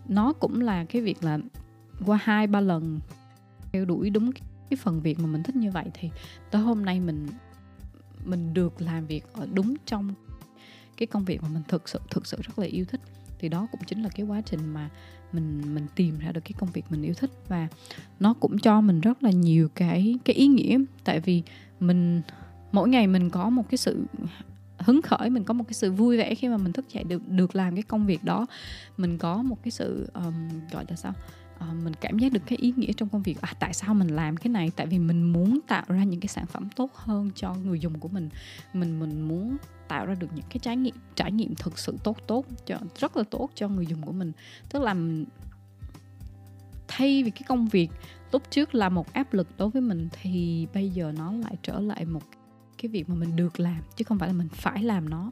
nó 0.08 0.32
cũng 0.32 0.60
là 0.60 0.84
cái 0.84 1.02
việc 1.02 1.24
là 1.24 1.38
qua 2.06 2.18
hai, 2.22 2.46
ba 2.46 2.60
lần 2.60 3.00
theo 3.72 3.84
đuổi 3.84 4.10
đúng 4.10 4.30
cái 4.70 4.76
phần 4.76 5.00
việc 5.00 5.20
mà 5.20 5.26
mình 5.26 5.42
thích 5.42 5.56
như 5.56 5.70
vậy 5.70 5.84
thì 5.94 6.10
tới 6.50 6.62
hôm 6.62 6.84
nay 6.84 7.00
mình 7.00 7.26
mình 8.24 8.54
được 8.54 8.82
làm 8.82 9.06
việc 9.06 9.24
ở 9.32 9.46
đúng 9.52 9.74
trong 9.86 10.14
cái 10.98 11.06
công 11.06 11.24
việc 11.24 11.42
mà 11.42 11.48
mình 11.48 11.62
thực 11.68 11.88
sự 11.88 12.00
thực 12.10 12.26
sự 12.26 12.38
rất 12.42 12.58
là 12.58 12.66
yêu 12.66 12.84
thích. 12.84 13.00
Thì 13.38 13.48
đó 13.48 13.66
cũng 13.72 13.80
chính 13.86 14.02
là 14.02 14.08
cái 14.08 14.26
quá 14.26 14.40
trình 14.40 14.66
mà 14.66 14.90
mình 15.32 15.74
mình 15.74 15.86
tìm 15.94 16.18
ra 16.18 16.32
được 16.32 16.40
cái 16.44 16.52
công 16.58 16.70
việc 16.72 16.84
mình 16.90 17.02
yêu 17.02 17.14
thích. 17.14 17.30
Và 17.48 17.68
nó 18.20 18.34
cũng 18.34 18.58
cho 18.58 18.80
mình 18.80 19.00
rất 19.00 19.22
là 19.22 19.30
nhiều 19.30 19.68
cái 19.74 20.18
cái 20.24 20.36
ý 20.36 20.46
nghĩa. 20.46 20.78
Tại 21.04 21.20
vì 21.20 21.42
mình 21.80 22.22
mỗi 22.72 22.88
ngày 22.88 23.06
mình 23.06 23.30
có 23.30 23.50
một 23.50 23.70
cái 23.70 23.78
sự 23.78 24.04
hứng 24.78 25.02
khởi 25.02 25.30
mình 25.30 25.44
có 25.44 25.54
một 25.54 25.64
cái 25.64 25.74
sự 25.74 25.92
vui 25.92 26.16
vẻ 26.16 26.34
khi 26.34 26.48
mà 26.48 26.56
mình 26.56 26.72
thức 26.72 26.86
dậy 26.92 27.04
được 27.04 27.28
được 27.28 27.56
làm 27.56 27.74
cái 27.74 27.82
công 27.82 28.06
việc 28.06 28.24
đó. 28.24 28.46
Mình 28.96 29.18
có 29.18 29.42
một 29.42 29.56
cái 29.62 29.70
sự 29.70 30.08
um, 30.14 30.48
gọi 30.72 30.84
là 30.88 30.96
sao? 30.96 31.12
Uh, 31.64 31.84
mình 31.84 31.94
cảm 32.00 32.18
giác 32.18 32.32
được 32.32 32.42
cái 32.46 32.58
ý 32.58 32.72
nghĩa 32.76 32.92
trong 32.92 33.08
công 33.08 33.22
việc. 33.22 33.40
À 33.40 33.54
tại 33.60 33.74
sao 33.74 33.94
mình 33.94 34.08
làm 34.08 34.36
cái 34.36 34.48
này? 34.48 34.70
Tại 34.76 34.86
vì 34.86 34.98
mình 34.98 35.32
muốn 35.32 35.58
tạo 35.68 35.84
ra 35.88 36.04
những 36.04 36.20
cái 36.20 36.28
sản 36.28 36.46
phẩm 36.46 36.68
tốt 36.76 36.94
hơn 36.94 37.30
cho 37.34 37.54
người 37.54 37.80
dùng 37.80 37.98
của 37.98 38.08
mình. 38.08 38.28
Mình 38.72 39.00
mình 39.00 39.20
muốn 39.28 39.56
tạo 39.88 40.06
ra 40.06 40.14
được 40.14 40.28
những 40.34 40.44
cái 40.48 40.58
trải 40.58 40.76
nghiệm 40.76 40.94
trải 41.14 41.32
nghiệm 41.32 41.54
thực 41.54 41.78
sự 41.78 41.96
tốt 42.04 42.16
tốt 42.26 42.46
cho 42.66 42.78
rất 42.98 43.16
là 43.16 43.22
tốt 43.30 43.50
cho 43.54 43.68
người 43.68 43.86
dùng 43.86 44.02
của 44.02 44.12
mình. 44.12 44.32
Tức 44.68 44.82
là 44.82 44.94
thay 46.88 47.22
vì 47.22 47.30
cái 47.30 47.42
công 47.48 47.68
việc 47.68 47.90
lúc 48.32 48.42
trước 48.50 48.74
là 48.74 48.88
một 48.88 49.12
áp 49.12 49.32
lực 49.32 49.48
đối 49.58 49.70
với 49.70 49.82
mình 49.82 50.08
thì 50.22 50.66
bây 50.74 50.90
giờ 50.90 51.12
nó 51.18 51.32
lại 51.32 51.56
trở 51.62 51.80
lại 51.80 52.04
một 52.04 52.22
cái 52.78 52.88
việc 52.88 53.08
mà 53.08 53.14
mình 53.14 53.36
được 53.36 53.60
làm 53.60 53.82
chứ 53.96 54.04
không 54.04 54.18
phải 54.18 54.28
là 54.28 54.34
mình 54.34 54.48
phải 54.48 54.82
làm 54.82 55.08
nó. 55.08 55.30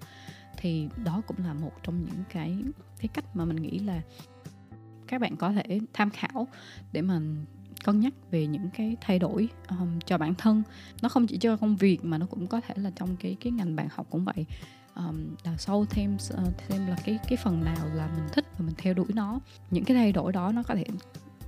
Thì 0.56 0.88
đó 1.04 1.22
cũng 1.26 1.36
là 1.38 1.54
một 1.54 1.72
trong 1.82 2.04
những 2.04 2.24
cái 2.32 2.56
cái 2.98 3.08
cách 3.08 3.36
mà 3.36 3.44
mình 3.44 3.56
nghĩ 3.56 3.78
là 3.78 4.02
các 5.08 5.20
bạn 5.20 5.36
có 5.36 5.52
thể 5.52 5.80
tham 5.92 6.10
khảo 6.10 6.48
để 6.92 7.02
mà 7.02 7.20
cân 7.84 8.00
nhắc 8.00 8.14
về 8.30 8.46
những 8.46 8.70
cái 8.74 8.96
thay 9.00 9.18
đổi 9.18 9.48
um, 9.68 9.98
cho 10.06 10.18
bản 10.18 10.34
thân. 10.34 10.62
Nó 11.02 11.08
không 11.08 11.26
chỉ 11.26 11.38
cho 11.38 11.56
công 11.56 11.76
việc 11.76 12.04
mà 12.04 12.18
nó 12.18 12.26
cũng 12.26 12.46
có 12.46 12.60
thể 12.60 12.74
là 12.76 12.90
trong 12.96 13.16
cái 13.16 13.36
cái 13.40 13.52
ngành 13.52 13.76
bạn 13.76 13.88
học 13.90 14.06
cũng 14.10 14.24
vậy. 14.24 14.46
Um, 14.94 15.34
đào 15.44 15.56
sâu 15.58 15.86
thêm 15.90 16.14
uh, 16.14 16.58
thêm 16.58 16.86
là 16.86 16.96
cái 17.04 17.18
cái 17.28 17.36
phần 17.36 17.64
nào 17.64 17.86
là 17.94 18.06
mình 18.16 18.26
thích 18.32 18.44
và 18.58 18.64
mình 18.66 18.74
theo 18.78 18.94
đuổi 18.94 19.06
nó. 19.14 19.40
Những 19.70 19.84
cái 19.84 19.96
thay 19.96 20.12
đổi 20.12 20.32
đó 20.32 20.52
nó 20.52 20.62
có 20.62 20.74
thể 20.74 20.84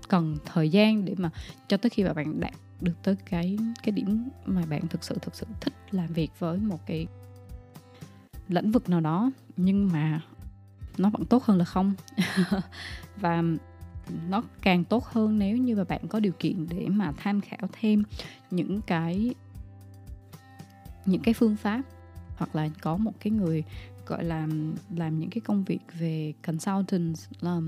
cần 0.08 0.36
thời 0.44 0.68
gian 0.68 1.04
để 1.04 1.14
mà 1.18 1.30
cho 1.68 1.76
tới 1.76 1.90
khi 1.90 2.04
mà 2.04 2.12
bạn 2.12 2.40
đạt 2.40 2.54
được 2.80 2.92
tới 3.02 3.16
cái 3.30 3.58
cái 3.82 3.92
điểm 3.92 4.28
mà 4.46 4.62
bạn 4.70 4.88
thực 4.88 5.04
sự 5.04 5.18
thực 5.22 5.34
sự 5.34 5.46
thích 5.60 5.74
làm 5.90 6.06
việc 6.06 6.30
với 6.38 6.58
một 6.58 6.86
cái 6.86 7.06
lĩnh 8.48 8.72
vực 8.72 8.88
nào 8.88 9.00
đó. 9.00 9.30
Nhưng 9.56 9.88
mà 9.92 10.20
nó 10.98 11.10
vẫn 11.10 11.24
tốt 11.24 11.44
hơn 11.44 11.58
là 11.58 11.64
không. 11.64 11.94
Và 13.16 13.42
nó 14.28 14.42
càng 14.62 14.84
tốt 14.84 15.04
hơn 15.04 15.38
nếu 15.38 15.56
như 15.56 15.76
mà 15.76 15.84
bạn 15.84 16.08
có 16.08 16.20
điều 16.20 16.32
kiện 16.38 16.66
để 16.70 16.86
mà 16.88 17.12
tham 17.16 17.40
khảo 17.40 17.68
thêm 17.80 18.02
những 18.50 18.80
cái 18.86 19.34
những 21.06 21.22
cái 21.22 21.34
phương 21.34 21.56
pháp 21.56 21.82
hoặc 22.36 22.56
là 22.56 22.68
có 22.80 22.96
một 22.96 23.12
cái 23.20 23.30
người 23.30 23.64
gọi 24.06 24.24
là 24.24 24.48
làm 24.96 25.18
những 25.18 25.30
cái 25.30 25.40
công 25.40 25.64
việc 25.64 25.80
về 25.98 26.32
consultant 26.46 27.16
là, 27.40 27.60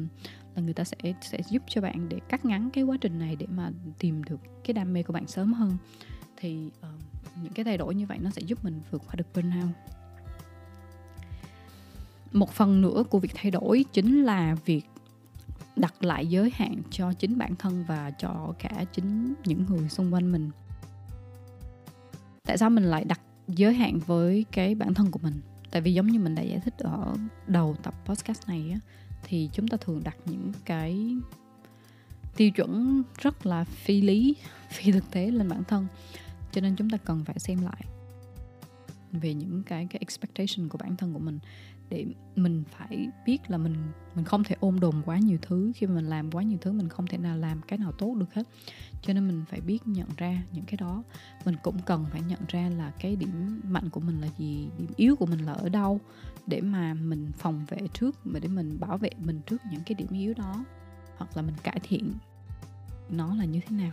là 0.54 0.62
người 0.62 0.74
ta 0.74 0.84
sẽ 0.84 0.96
sẽ 1.20 1.40
giúp 1.50 1.62
cho 1.66 1.80
bạn 1.80 2.08
để 2.08 2.20
cắt 2.28 2.44
ngắn 2.44 2.70
cái 2.72 2.84
quá 2.84 2.96
trình 3.00 3.18
này 3.18 3.36
để 3.36 3.46
mà 3.46 3.70
tìm 3.98 4.24
được 4.24 4.40
cái 4.64 4.74
đam 4.74 4.92
mê 4.92 5.02
của 5.02 5.12
bạn 5.12 5.26
sớm 5.26 5.52
hơn. 5.52 5.76
Thì 6.36 6.70
uh, 6.80 7.00
những 7.42 7.52
cái 7.52 7.64
thay 7.64 7.78
đổi 7.78 7.94
như 7.94 8.06
vậy 8.06 8.18
nó 8.20 8.30
sẽ 8.30 8.42
giúp 8.42 8.64
mình 8.64 8.80
vượt 8.90 9.02
qua 9.06 9.14
được 9.14 9.26
burnout 9.34 9.99
một 12.32 12.50
phần 12.50 12.80
nữa 12.80 13.04
của 13.10 13.18
việc 13.18 13.32
thay 13.34 13.50
đổi 13.50 13.84
chính 13.92 14.22
là 14.22 14.56
việc 14.64 14.82
đặt 15.76 16.04
lại 16.04 16.26
giới 16.26 16.50
hạn 16.54 16.82
cho 16.90 17.12
chính 17.12 17.38
bản 17.38 17.56
thân 17.56 17.84
và 17.88 18.10
cho 18.10 18.54
cả 18.58 18.84
chính 18.92 19.34
những 19.44 19.66
người 19.66 19.88
xung 19.88 20.14
quanh 20.14 20.32
mình. 20.32 20.50
Tại 22.46 22.58
sao 22.58 22.70
mình 22.70 22.84
lại 22.84 23.04
đặt 23.04 23.20
giới 23.48 23.74
hạn 23.74 23.98
với 24.06 24.44
cái 24.52 24.74
bản 24.74 24.94
thân 24.94 25.10
của 25.10 25.20
mình? 25.22 25.40
Tại 25.70 25.82
vì 25.82 25.94
giống 25.94 26.06
như 26.06 26.18
mình 26.18 26.34
đã 26.34 26.42
giải 26.42 26.60
thích 26.64 26.74
ở 26.78 27.14
đầu 27.46 27.76
tập 27.82 27.94
podcast 28.04 28.48
này 28.48 28.70
á, 28.72 28.80
thì 29.24 29.48
chúng 29.52 29.68
ta 29.68 29.76
thường 29.76 30.00
đặt 30.04 30.16
những 30.24 30.52
cái 30.64 31.16
tiêu 32.36 32.50
chuẩn 32.50 33.02
rất 33.18 33.46
là 33.46 33.64
phi 33.64 34.00
lý, 34.00 34.36
phi 34.70 34.92
thực 34.92 35.10
tế 35.10 35.30
lên 35.30 35.48
bản 35.48 35.64
thân. 35.64 35.86
Cho 36.52 36.60
nên 36.60 36.76
chúng 36.76 36.90
ta 36.90 36.98
cần 36.98 37.24
phải 37.24 37.38
xem 37.38 37.62
lại 37.62 37.84
về 39.12 39.34
những 39.34 39.62
cái 39.62 39.86
cái 39.90 39.98
expectation 40.00 40.68
của 40.68 40.78
bản 40.78 40.96
thân 40.96 41.12
của 41.12 41.18
mình 41.18 41.38
để 41.90 42.06
mình 42.36 42.64
phải 42.70 43.08
biết 43.26 43.50
là 43.50 43.58
mình 43.58 43.74
mình 44.14 44.24
không 44.24 44.44
thể 44.44 44.56
ôm 44.60 44.80
đồm 44.80 45.02
quá 45.04 45.18
nhiều 45.18 45.38
thứ. 45.42 45.72
Khi 45.74 45.86
mà 45.86 45.94
mình 45.94 46.04
làm 46.04 46.30
quá 46.30 46.42
nhiều 46.42 46.58
thứ, 46.60 46.72
mình 46.72 46.88
không 46.88 47.06
thể 47.06 47.18
nào 47.18 47.36
làm 47.36 47.60
cái 47.68 47.78
nào 47.78 47.92
tốt 47.92 48.14
được 48.14 48.34
hết. 48.34 48.42
Cho 49.02 49.12
nên 49.12 49.28
mình 49.28 49.44
phải 49.48 49.60
biết 49.60 49.78
nhận 49.86 50.08
ra 50.16 50.42
những 50.52 50.64
cái 50.64 50.76
đó. 50.76 51.02
Mình 51.44 51.56
cũng 51.62 51.76
cần 51.86 52.06
phải 52.10 52.20
nhận 52.20 52.40
ra 52.48 52.68
là 52.68 52.92
cái 53.00 53.16
điểm 53.16 53.60
mạnh 53.64 53.88
của 53.90 54.00
mình 54.00 54.20
là 54.20 54.28
gì, 54.38 54.68
điểm 54.78 54.90
yếu 54.96 55.16
của 55.16 55.26
mình 55.26 55.38
là 55.38 55.52
ở 55.52 55.68
đâu, 55.68 56.00
để 56.46 56.60
mà 56.60 56.94
mình 56.94 57.30
phòng 57.38 57.64
vệ 57.68 57.78
trước, 57.92 58.26
mà 58.26 58.40
để 58.40 58.48
mình 58.48 58.80
bảo 58.80 58.98
vệ 58.98 59.10
mình 59.18 59.40
trước 59.46 59.60
những 59.70 59.80
cái 59.86 59.94
điểm 59.94 60.08
yếu 60.10 60.34
đó, 60.34 60.64
hoặc 61.16 61.36
là 61.36 61.42
mình 61.42 61.54
cải 61.62 61.80
thiện 61.82 62.12
nó 63.10 63.34
là 63.34 63.44
như 63.44 63.60
thế 63.68 63.76
nào. 63.76 63.92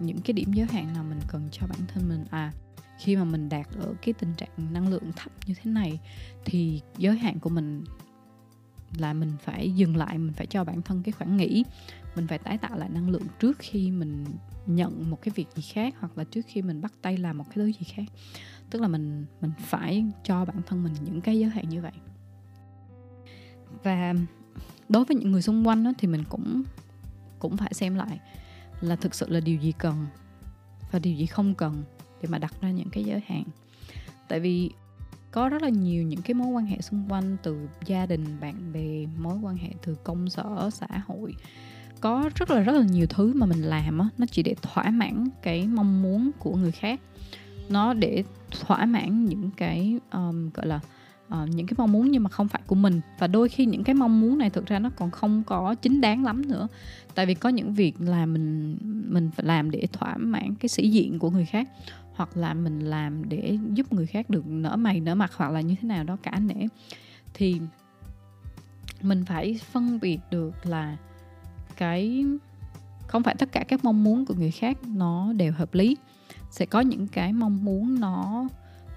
Những 0.00 0.20
cái 0.20 0.32
điểm 0.32 0.52
giới 0.52 0.66
hạn 0.66 0.92
nào 0.92 1.04
mình 1.04 1.20
cần 1.28 1.48
cho 1.52 1.66
bản 1.66 1.80
thân 1.88 2.08
mình? 2.08 2.24
À 2.30 2.52
khi 2.98 3.16
mà 3.16 3.24
mình 3.24 3.48
đạt 3.48 3.66
ở 3.78 3.94
cái 4.02 4.12
tình 4.12 4.34
trạng 4.34 4.72
năng 4.72 4.88
lượng 4.88 5.12
thấp 5.16 5.32
như 5.46 5.54
thế 5.54 5.70
này 5.70 6.00
thì 6.44 6.80
giới 6.98 7.18
hạn 7.18 7.38
của 7.38 7.50
mình 7.50 7.84
là 8.96 9.12
mình 9.12 9.32
phải 9.44 9.70
dừng 9.70 9.96
lại 9.96 10.18
mình 10.18 10.32
phải 10.32 10.46
cho 10.46 10.64
bản 10.64 10.82
thân 10.82 11.02
cái 11.02 11.12
khoảng 11.12 11.36
nghỉ. 11.36 11.64
Mình 12.16 12.26
phải 12.26 12.38
tái 12.38 12.58
tạo 12.58 12.78
lại 12.78 12.88
năng 12.88 13.10
lượng 13.10 13.22
trước 13.40 13.56
khi 13.58 13.90
mình 13.90 14.24
nhận 14.66 15.10
một 15.10 15.22
cái 15.22 15.32
việc 15.34 15.46
gì 15.54 15.62
khác 15.62 15.94
hoặc 15.98 16.18
là 16.18 16.24
trước 16.24 16.46
khi 16.48 16.62
mình 16.62 16.80
bắt 16.80 16.92
tay 17.02 17.16
làm 17.16 17.38
một 17.38 17.44
cái 17.44 17.54
thứ 17.54 17.66
gì 17.66 17.86
khác. 17.94 18.04
Tức 18.70 18.82
là 18.82 18.88
mình 18.88 19.26
mình 19.40 19.50
phải 19.58 20.04
cho 20.24 20.44
bản 20.44 20.62
thân 20.66 20.84
mình 20.84 20.92
những 21.04 21.20
cái 21.20 21.38
giới 21.38 21.50
hạn 21.50 21.68
như 21.68 21.82
vậy. 21.82 21.92
Và 23.82 24.14
đối 24.88 25.04
với 25.04 25.16
những 25.16 25.32
người 25.32 25.42
xung 25.42 25.66
quanh 25.66 25.84
đó, 25.84 25.92
thì 25.98 26.08
mình 26.08 26.24
cũng 26.28 26.62
cũng 27.38 27.56
phải 27.56 27.74
xem 27.74 27.94
lại 27.94 28.20
là 28.80 28.96
thực 28.96 29.14
sự 29.14 29.28
là 29.28 29.40
điều 29.40 29.58
gì 29.58 29.72
cần 29.78 30.06
và 30.90 30.98
điều 30.98 31.14
gì 31.14 31.26
không 31.26 31.54
cần 31.54 31.84
để 32.22 32.28
mà 32.28 32.38
đặt 32.38 32.54
ra 32.60 32.70
những 32.70 32.90
cái 32.90 33.04
giới 33.04 33.20
hạn. 33.26 33.44
Tại 34.28 34.40
vì 34.40 34.70
có 35.30 35.48
rất 35.48 35.62
là 35.62 35.68
nhiều 35.68 36.02
những 36.02 36.22
cái 36.22 36.34
mối 36.34 36.48
quan 36.48 36.66
hệ 36.66 36.80
xung 36.80 37.04
quanh 37.08 37.36
từ 37.42 37.68
gia 37.86 38.06
đình 38.06 38.24
bạn 38.40 38.72
bè 38.72 39.06
mối 39.22 39.38
quan 39.42 39.56
hệ 39.56 39.68
từ 39.82 39.94
công 39.94 40.30
sở 40.30 40.70
xã 40.72 40.86
hội. 41.06 41.34
Có 42.00 42.30
rất 42.34 42.50
là 42.50 42.60
rất 42.60 42.72
là 42.72 42.86
nhiều 42.90 43.06
thứ 43.06 43.32
mà 43.34 43.46
mình 43.46 43.62
làm 43.62 43.98
á 43.98 44.08
nó 44.18 44.26
chỉ 44.30 44.42
để 44.42 44.54
thỏa 44.62 44.90
mãn 44.90 45.28
cái 45.42 45.66
mong 45.66 46.02
muốn 46.02 46.30
của 46.38 46.56
người 46.56 46.72
khác. 46.72 47.00
Nó 47.68 47.94
để 47.94 48.24
thỏa 48.60 48.84
mãn 48.86 49.24
những 49.24 49.50
cái 49.56 49.98
um, 50.12 50.50
gọi 50.50 50.66
là 50.66 50.80
uh, 51.34 51.48
những 51.48 51.66
cái 51.66 51.74
mong 51.78 51.92
muốn 51.92 52.10
nhưng 52.10 52.22
mà 52.22 52.30
không 52.30 52.48
phải 52.48 52.62
của 52.66 52.74
mình. 52.74 53.00
Và 53.18 53.26
đôi 53.26 53.48
khi 53.48 53.66
những 53.66 53.84
cái 53.84 53.94
mong 53.94 54.20
muốn 54.20 54.38
này 54.38 54.50
thực 54.50 54.66
ra 54.66 54.78
nó 54.78 54.90
còn 54.96 55.10
không 55.10 55.42
có 55.46 55.74
chính 55.74 56.00
đáng 56.00 56.24
lắm 56.24 56.48
nữa. 56.48 56.68
Tại 57.14 57.26
vì 57.26 57.34
có 57.34 57.48
những 57.48 57.74
việc 57.74 58.00
là 58.00 58.26
mình 58.26 58.78
mình 59.08 59.30
phải 59.36 59.46
làm 59.46 59.70
để 59.70 59.86
thỏa 59.92 60.16
mãn 60.16 60.54
cái 60.54 60.68
sĩ 60.68 60.90
diện 60.90 61.18
của 61.18 61.30
người 61.30 61.44
khác 61.44 61.68
hoặc 62.14 62.36
là 62.36 62.54
mình 62.54 62.80
làm 62.80 63.28
để 63.28 63.58
giúp 63.74 63.92
người 63.92 64.06
khác 64.06 64.30
được 64.30 64.46
nở 64.46 64.76
mày 64.76 65.00
nở 65.00 65.14
mặt 65.14 65.32
hoặc 65.36 65.52
là 65.52 65.60
như 65.60 65.74
thế 65.82 65.88
nào 65.88 66.04
đó 66.04 66.16
cả 66.22 66.38
nể. 66.38 66.66
Thì 67.34 67.60
mình 69.02 69.24
phải 69.24 69.60
phân 69.72 70.00
biệt 70.00 70.18
được 70.30 70.66
là 70.66 70.96
cái 71.76 72.24
không 73.06 73.22
phải 73.22 73.34
tất 73.38 73.52
cả 73.52 73.64
các 73.68 73.84
mong 73.84 74.04
muốn 74.04 74.26
của 74.26 74.34
người 74.34 74.50
khác 74.50 74.78
nó 74.86 75.32
đều 75.32 75.52
hợp 75.52 75.74
lý. 75.74 75.96
Sẽ 76.50 76.66
có 76.66 76.80
những 76.80 77.06
cái 77.06 77.32
mong 77.32 77.64
muốn 77.64 78.00
nó 78.00 78.48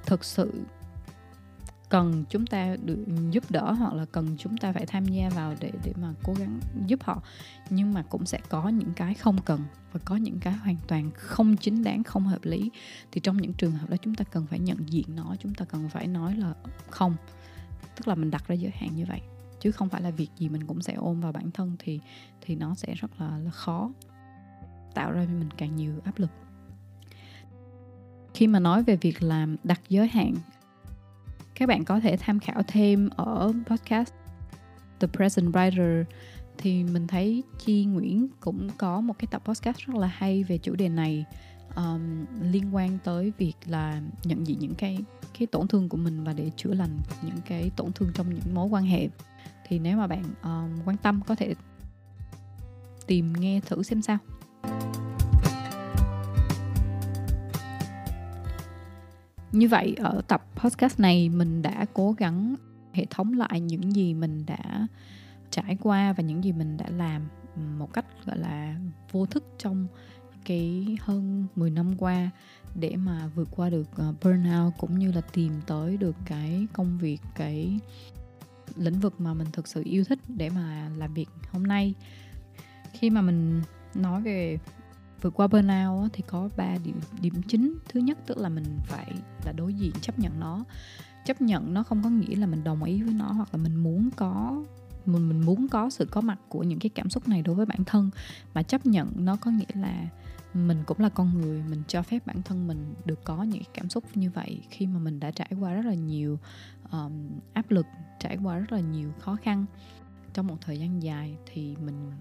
thực 0.05 0.23
sự 0.23 0.51
cần 1.91 2.23
chúng 2.29 2.45
ta 2.45 2.75
được 2.85 3.05
giúp 3.31 3.43
đỡ 3.51 3.71
hoặc 3.71 3.93
là 3.93 4.05
cần 4.11 4.35
chúng 4.37 4.57
ta 4.57 4.71
phải 4.73 4.85
tham 4.85 5.05
gia 5.05 5.29
vào 5.29 5.55
để 5.59 5.71
để 5.83 5.93
mà 6.01 6.13
cố 6.23 6.33
gắng 6.39 6.59
giúp 6.87 7.03
họ. 7.03 7.23
Nhưng 7.69 7.93
mà 7.93 8.03
cũng 8.09 8.25
sẽ 8.25 8.39
có 8.49 8.69
những 8.69 8.93
cái 8.95 9.13
không 9.13 9.37
cần 9.45 9.61
và 9.91 9.99
có 10.05 10.15
những 10.15 10.39
cái 10.39 10.53
hoàn 10.53 10.77
toàn 10.87 11.11
không 11.13 11.57
chính 11.57 11.83
đáng 11.83 12.03
không 12.03 12.23
hợp 12.23 12.39
lý. 12.43 12.71
Thì 13.11 13.21
trong 13.21 13.37
những 13.37 13.53
trường 13.53 13.71
hợp 13.71 13.89
đó 13.89 13.97
chúng 13.97 14.15
ta 14.15 14.23
cần 14.23 14.47
phải 14.47 14.59
nhận 14.59 14.77
diện 14.89 15.05
nó 15.15 15.35
chúng 15.39 15.53
ta 15.53 15.65
cần 15.65 15.89
phải 15.89 16.07
nói 16.07 16.35
là 16.35 16.53
không. 16.89 17.15
Tức 17.95 18.07
là 18.07 18.15
mình 18.15 18.31
đặt 18.31 18.47
ra 18.47 18.55
giới 18.55 18.71
hạn 18.71 18.95
như 18.95 19.05
vậy. 19.05 19.21
Chứ 19.59 19.71
không 19.71 19.89
phải 19.89 20.01
là 20.01 20.09
việc 20.11 20.29
gì 20.37 20.49
mình 20.49 20.67
cũng 20.67 20.81
sẽ 20.81 20.93
ôm 20.93 21.21
vào 21.21 21.31
bản 21.31 21.51
thân 21.51 21.75
thì 21.79 21.99
thì 22.41 22.55
nó 22.55 22.75
sẽ 22.75 22.93
rất 22.93 23.21
là, 23.21 23.37
là 23.37 23.51
khó. 23.51 23.91
Tạo 24.93 25.11
ra 25.11 25.25
cho 25.25 25.31
mình 25.31 25.49
càng 25.57 25.75
nhiều 25.75 25.93
áp 26.03 26.19
lực. 26.19 26.31
Khi 28.33 28.47
mà 28.47 28.59
nói 28.59 28.83
về 28.83 28.95
việc 28.95 29.23
làm 29.23 29.55
đặt 29.63 29.81
giới 29.89 30.07
hạn 30.07 30.33
các 31.61 31.67
bạn 31.67 31.85
có 31.85 31.99
thể 31.99 32.17
tham 32.17 32.39
khảo 32.39 32.63
thêm 32.67 33.09
ở 33.15 33.53
podcast 33.65 34.13
The 34.99 35.07
Present 35.07 35.51
Writer. 35.51 36.03
Thì 36.57 36.83
mình 36.83 37.07
thấy 37.07 37.43
Chi 37.59 37.85
Nguyễn 37.85 38.27
cũng 38.39 38.69
có 38.77 39.01
một 39.01 39.13
cái 39.19 39.27
tập 39.31 39.41
podcast 39.45 39.77
rất 39.77 39.95
là 39.95 40.07
hay 40.07 40.43
về 40.43 40.57
chủ 40.57 40.75
đề 40.75 40.89
này 40.89 41.25
um, 41.75 42.25
liên 42.51 42.75
quan 42.75 42.97
tới 43.03 43.31
việc 43.37 43.53
là 43.65 44.01
nhận 44.23 44.47
diện 44.47 44.59
những 44.59 44.75
cái 44.75 44.97
cái 45.39 45.47
tổn 45.47 45.67
thương 45.67 45.89
của 45.89 45.97
mình 45.97 46.23
và 46.23 46.33
để 46.33 46.51
chữa 46.55 46.73
lành 46.73 46.99
những 47.21 47.41
cái 47.45 47.71
tổn 47.75 47.91
thương 47.91 48.11
trong 48.13 48.29
những 48.29 48.53
mối 48.53 48.67
quan 48.67 48.83
hệ. 48.83 49.09
Thì 49.67 49.79
nếu 49.79 49.97
mà 49.97 50.07
bạn 50.07 50.23
um, 50.43 50.79
quan 50.85 50.97
tâm 50.97 51.21
có 51.27 51.35
thể 51.35 51.55
tìm 53.07 53.33
nghe 53.33 53.61
thử 53.65 53.83
xem 53.83 54.01
sao. 54.01 54.17
Như 59.51 59.67
vậy, 59.67 59.95
ở 59.99 60.21
tập 60.27 60.45
podcast 60.55 60.99
này 60.99 61.29
mình 61.29 61.61
đã 61.61 61.85
cố 61.93 62.11
gắng 62.11 62.55
hệ 62.93 63.05
thống 63.09 63.33
lại 63.33 63.59
những 63.59 63.95
gì 63.95 64.13
mình 64.13 64.45
đã 64.45 64.87
trải 65.49 65.77
qua 65.81 66.13
và 66.13 66.23
những 66.23 66.43
gì 66.43 66.51
mình 66.51 66.77
đã 66.77 66.85
làm 66.89 67.27
một 67.77 67.93
cách, 67.93 68.05
gọi 68.25 68.37
là, 68.37 68.75
vô 69.11 69.25
thức 69.25 69.43
trong 69.57 69.87
cái 70.45 70.97
hơn 71.01 71.45
10 71.55 71.69
năm 71.69 71.97
qua 71.97 72.29
để 72.75 72.95
mà 72.95 73.27
vượt 73.35 73.47
qua 73.55 73.69
được 73.69 73.87
ờ, 73.95 74.13
burnout 74.23 74.73
cũng 74.77 74.99
như 74.99 75.11
là 75.11 75.21
tìm 75.21 75.61
tới 75.67 75.97
được 75.97 76.15
cái 76.25 76.67
công 76.73 76.97
việc, 76.97 77.21
cái 77.35 77.79
lĩnh 78.75 78.99
vực 78.99 79.21
mà 79.21 79.33
mình 79.33 79.47
thực 79.53 79.67
sự 79.67 79.83
yêu 79.85 80.03
thích 80.03 80.19
để 80.27 80.49
mà 80.49 80.89
làm 80.97 81.13
việc 81.13 81.29
hôm 81.51 81.63
nay. 81.63 81.93
Khi 82.93 83.09
mà 83.09 83.21
mình 83.21 83.61
nói 83.95 84.21
về 84.21 84.57
vượt 85.21 85.33
qua 85.33 85.47
burnout 85.47 86.13
thì 86.13 86.23
có 86.27 86.49
ba 86.57 86.75
điểm 86.83 86.99
điểm 87.21 87.41
chính. 87.47 87.77
Thứ 87.89 87.99
nhất 87.99 88.17
tức 88.25 88.37
là 88.37 88.49
mình 88.49 88.65
phải 88.83 89.13
là 89.45 89.51
đối 89.51 89.73
diện 89.73 89.91
chấp 90.01 90.19
nhận 90.19 90.39
nó. 90.39 90.63
Chấp 91.25 91.41
nhận 91.41 91.73
nó 91.73 91.83
không 91.83 92.03
có 92.03 92.09
nghĩa 92.09 92.35
là 92.35 92.47
mình 92.47 92.63
đồng 92.63 92.83
ý 92.83 93.01
với 93.03 93.13
nó 93.13 93.31
hoặc 93.31 93.49
là 93.51 93.57
mình 93.57 93.75
muốn 93.75 94.09
có 94.15 94.63
mình 95.05 95.29
mình 95.29 95.41
muốn 95.41 95.67
có 95.67 95.89
sự 95.89 96.05
có 96.05 96.21
mặt 96.21 96.39
của 96.49 96.63
những 96.63 96.79
cái 96.79 96.89
cảm 96.89 97.09
xúc 97.09 97.27
này 97.27 97.41
đối 97.41 97.55
với 97.55 97.65
bản 97.65 97.83
thân. 97.85 98.09
Mà 98.53 98.63
chấp 98.63 98.85
nhận 98.85 99.11
nó 99.15 99.35
có 99.35 99.51
nghĩa 99.51 99.81
là 99.81 100.07
mình 100.53 100.83
cũng 100.85 100.99
là 100.99 101.09
con 101.09 101.41
người 101.41 101.63
mình 101.69 101.83
cho 101.87 102.01
phép 102.01 102.25
bản 102.25 102.41
thân 102.41 102.67
mình 102.67 102.93
được 103.05 103.23
có 103.23 103.43
những 103.43 103.63
cảm 103.73 103.89
xúc 103.89 104.03
như 104.15 104.29
vậy 104.29 104.61
khi 104.69 104.87
mà 104.87 104.99
mình 104.99 105.19
đã 105.19 105.31
trải 105.31 105.51
qua 105.59 105.73
rất 105.73 105.85
là 105.85 105.93
nhiều 105.93 106.39
um, 106.91 107.29
áp 107.53 107.71
lực 107.71 107.85
trải 108.19 108.37
qua 108.43 108.57
rất 108.57 108.71
là 108.71 108.79
nhiều 108.79 109.11
khó 109.19 109.35
khăn. 109.35 109.65
Trong 110.33 110.47
một 110.47 110.57
thời 110.61 110.79
gian 110.79 111.03
dài 111.03 111.37
thì 111.45 111.75
mình 111.75 112.11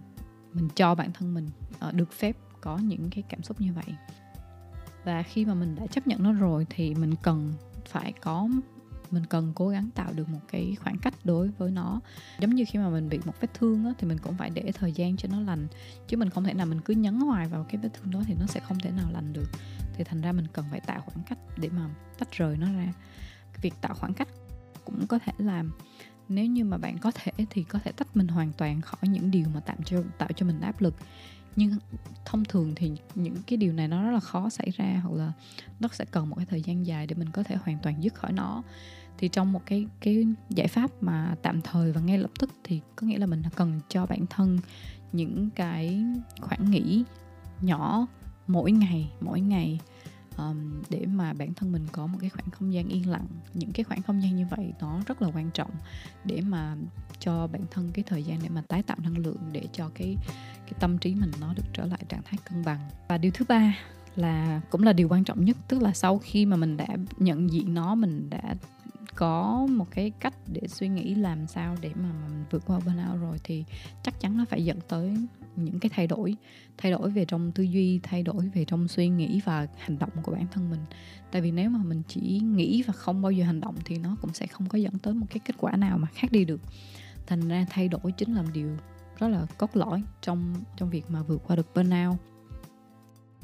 mình 0.52 0.68
cho 0.76 0.94
bản 0.94 1.12
thân 1.12 1.34
mình 1.34 1.48
uh, 1.88 1.94
được 1.94 2.12
phép 2.12 2.36
có 2.60 2.78
những 2.78 3.10
cái 3.10 3.24
cảm 3.28 3.42
xúc 3.42 3.60
như 3.60 3.72
vậy. 3.72 3.94
Và 5.04 5.22
khi 5.22 5.44
mà 5.44 5.54
mình 5.54 5.74
đã 5.74 5.86
chấp 5.86 6.06
nhận 6.06 6.22
nó 6.22 6.32
rồi 6.32 6.66
thì 6.70 6.94
mình 6.94 7.14
cần 7.22 7.52
phải 7.86 8.12
có 8.12 8.48
mình 9.10 9.26
cần 9.26 9.52
cố 9.54 9.68
gắng 9.68 9.88
tạo 9.94 10.12
được 10.12 10.28
một 10.28 10.40
cái 10.48 10.76
khoảng 10.80 10.98
cách 10.98 11.14
đối 11.24 11.48
với 11.48 11.70
nó. 11.70 12.00
Giống 12.38 12.54
như 12.54 12.64
khi 12.68 12.78
mà 12.78 12.88
mình 12.88 13.08
bị 13.08 13.18
một 13.24 13.34
vết 13.40 13.54
thương 13.54 13.84
á, 13.84 13.92
thì 13.98 14.08
mình 14.08 14.18
cũng 14.18 14.34
phải 14.36 14.50
để 14.50 14.72
thời 14.74 14.92
gian 14.92 15.16
cho 15.16 15.28
nó 15.32 15.40
lành. 15.40 15.66
Chứ 16.08 16.16
mình 16.16 16.30
không 16.30 16.44
thể 16.44 16.54
nào 16.54 16.66
mình 16.66 16.80
cứ 16.80 16.94
nhấn 16.94 17.14
hoài 17.14 17.48
vào 17.48 17.64
cái 17.64 17.76
vết 17.82 17.88
thương 17.94 18.10
đó 18.10 18.22
thì 18.26 18.34
nó 18.40 18.46
sẽ 18.46 18.60
không 18.60 18.78
thể 18.78 18.90
nào 18.90 19.10
lành 19.12 19.32
được. 19.32 19.50
Thì 19.94 20.04
thành 20.04 20.20
ra 20.20 20.32
mình 20.32 20.46
cần 20.52 20.64
phải 20.70 20.80
tạo 20.80 21.00
khoảng 21.06 21.24
cách 21.28 21.38
để 21.56 21.68
mà 21.68 21.90
tách 22.18 22.32
rời 22.32 22.56
nó 22.56 22.66
ra. 22.66 22.92
Việc 23.62 23.74
tạo 23.80 23.94
khoảng 23.94 24.14
cách 24.14 24.28
cũng 24.84 25.06
có 25.06 25.18
thể 25.18 25.32
làm. 25.38 25.72
Nếu 26.28 26.46
như 26.46 26.64
mà 26.64 26.78
bạn 26.78 26.98
có 26.98 27.10
thể 27.14 27.32
thì 27.50 27.62
có 27.62 27.78
thể 27.78 27.92
tách 27.92 28.16
mình 28.16 28.28
hoàn 28.28 28.52
toàn 28.52 28.80
khỏi 28.80 29.00
những 29.02 29.30
điều 29.30 29.46
mà 29.54 29.60
tạo 29.60 29.76
cho 29.84 30.02
tạo 30.18 30.28
cho 30.36 30.46
mình 30.46 30.60
áp 30.60 30.80
lực 30.80 30.94
nhưng 31.56 31.72
thông 32.24 32.44
thường 32.44 32.72
thì 32.76 32.92
những 33.14 33.36
cái 33.46 33.56
điều 33.56 33.72
này 33.72 33.88
nó 33.88 34.02
rất 34.02 34.10
là 34.10 34.20
khó 34.20 34.48
xảy 34.50 34.70
ra 34.76 35.00
hoặc 35.04 35.14
là 35.14 35.32
nó 35.80 35.88
sẽ 35.92 36.04
cần 36.04 36.28
một 36.28 36.36
cái 36.36 36.46
thời 36.46 36.62
gian 36.62 36.86
dài 36.86 37.06
để 37.06 37.14
mình 37.14 37.30
có 37.30 37.42
thể 37.42 37.56
hoàn 37.56 37.78
toàn 37.82 38.02
dứt 38.02 38.14
khỏi 38.14 38.32
nó. 38.32 38.62
Thì 39.18 39.28
trong 39.28 39.52
một 39.52 39.62
cái 39.66 39.86
cái 40.00 40.26
giải 40.50 40.68
pháp 40.68 40.90
mà 41.02 41.34
tạm 41.42 41.60
thời 41.62 41.92
và 41.92 42.00
ngay 42.00 42.18
lập 42.18 42.30
tức 42.38 42.50
thì 42.64 42.80
có 42.96 43.06
nghĩa 43.06 43.18
là 43.18 43.26
mình 43.26 43.42
cần 43.56 43.80
cho 43.88 44.06
bản 44.06 44.26
thân 44.26 44.58
những 45.12 45.50
cái 45.50 46.04
khoảng 46.40 46.70
nghỉ 46.70 47.04
nhỏ 47.60 48.06
mỗi 48.46 48.72
ngày 48.72 49.10
mỗi 49.20 49.40
ngày 49.40 49.80
um, 50.36 50.82
để 50.88 51.06
mà 51.06 51.32
bản 51.32 51.54
thân 51.54 51.72
mình 51.72 51.86
có 51.92 52.06
một 52.06 52.18
cái 52.20 52.30
khoảng 52.30 52.50
không 52.50 52.72
gian 52.72 52.88
yên 52.88 53.10
lặng. 53.10 53.26
Những 53.54 53.72
cái 53.72 53.84
khoảng 53.84 54.02
không 54.02 54.22
gian 54.22 54.36
như 54.36 54.46
vậy 54.50 54.72
nó 54.80 55.00
rất 55.06 55.22
là 55.22 55.28
quan 55.34 55.50
trọng 55.50 55.70
để 56.24 56.40
mà 56.40 56.76
cho 57.20 57.46
bản 57.46 57.62
thân 57.70 57.90
cái 57.94 58.04
thời 58.08 58.22
gian 58.22 58.38
để 58.42 58.48
mà 58.48 58.62
tái 58.68 58.82
tạo 58.82 58.96
năng 59.02 59.18
lượng 59.18 59.40
để 59.52 59.62
cho 59.72 59.90
cái 59.94 60.16
cái 60.64 60.72
tâm 60.80 60.98
trí 60.98 61.14
mình 61.14 61.30
nó 61.40 61.54
được 61.54 61.64
trở 61.72 61.86
lại 61.86 62.00
trạng 62.08 62.22
thái 62.22 62.38
cân 62.44 62.64
bằng. 62.64 62.80
Và 63.08 63.18
điều 63.18 63.32
thứ 63.34 63.44
ba 63.48 63.78
là, 64.16 64.60
cũng 64.70 64.82
là 64.82 64.92
điều 64.92 65.08
quan 65.08 65.24
trọng 65.24 65.44
nhất, 65.44 65.56
tức 65.68 65.82
là 65.82 65.92
sau 65.92 66.18
khi 66.18 66.46
mà 66.46 66.56
mình 66.56 66.76
đã 66.76 66.86
nhận 67.18 67.50
diện 67.50 67.74
nó, 67.74 67.94
mình 67.94 68.30
đã 68.30 68.54
có 69.14 69.66
một 69.70 69.86
cái 69.90 70.10
cách 70.10 70.34
để 70.46 70.60
suy 70.68 70.88
nghĩ 70.88 71.14
làm 71.14 71.46
sao 71.46 71.76
để 71.80 71.90
mà 71.94 72.08
mình 72.12 72.44
vượt 72.50 72.62
qua 72.66 72.78
burnout 72.78 73.20
rồi, 73.20 73.38
thì 73.44 73.64
chắc 74.02 74.20
chắn 74.20 74.36
nó 74.36 74.44
phải 74.44 74.64
dẫn 74.64 74.78
tới 74.88 75.16
những 75.56 75.80
cái 75.80 75.90
thay 75.94 76.06
đổi. 76.06 76.36
Thay 76.78 76.92
đổi 76.92 77.10
về 77.10 77.24
trong 77.24 77.52
tư 77.52 77.62
duy, 77.62 78.00
thay 78.02 78.22
đổi 78.22 78.48
về 78.54 78.64
trong 78.64 78.88
suy 78.88 79.08
nghĩ 79.08 79.40
và 79.44 79.66
hành 79.78 79.98
động 79.98 80.10
của 80.22 80.32
bản 80.32 80.46
thân 80.52 80.70
mình. 80.70 80.80
Tại 81.30 81.42
vì 81.42 81.50
nếu 81.50 81.70
mà 81.70 81.78
mình 81.84 82.02
chỉ 82.08 82.40
nghĩ 82.44 82.82
và 82.82 82.92
không 82.92 83.22
bao 83.22 83.32
giờ 83.32 83.44
hành 83.44 83.60
động 83.60 83.74
thì 83.84 83.98
nó 83.98 84.16
cũng 84.20 84.34
sẽ 84.34 84.46
không 84.46 84.68
có 84.68 84.78
dẫn 84.78 84.98
tới 84.98 85.14
một 85.14 85.26
cái 85.30 85.38
kết 85.44 85.54
quả 85.58 85.76
nào 85.76 85.98
mà 85.98 86.08
khác 86.14 86.32
đi 86.32 86.44
được 86.44 86.60
thành 87.30 87.48
ra 87.48 87.66
thay 87.70 87.88
đổi 87.88 88.12
chính 88.16 88.34
là 88.34 88.44
điều 88.52 88.76
rất 89.18 89.28
là 89.28 89.46
cốt 89.58 89.76
lõi 89.76 90.02
trong 90.20 90.54
trong 90.76 90.90
việc 90.90 91.10
mà 91.10 91.22
vượt 91.22 91.42
qua 91.46 91.56
được 91.56 91.74
burnout. 91.74 92.16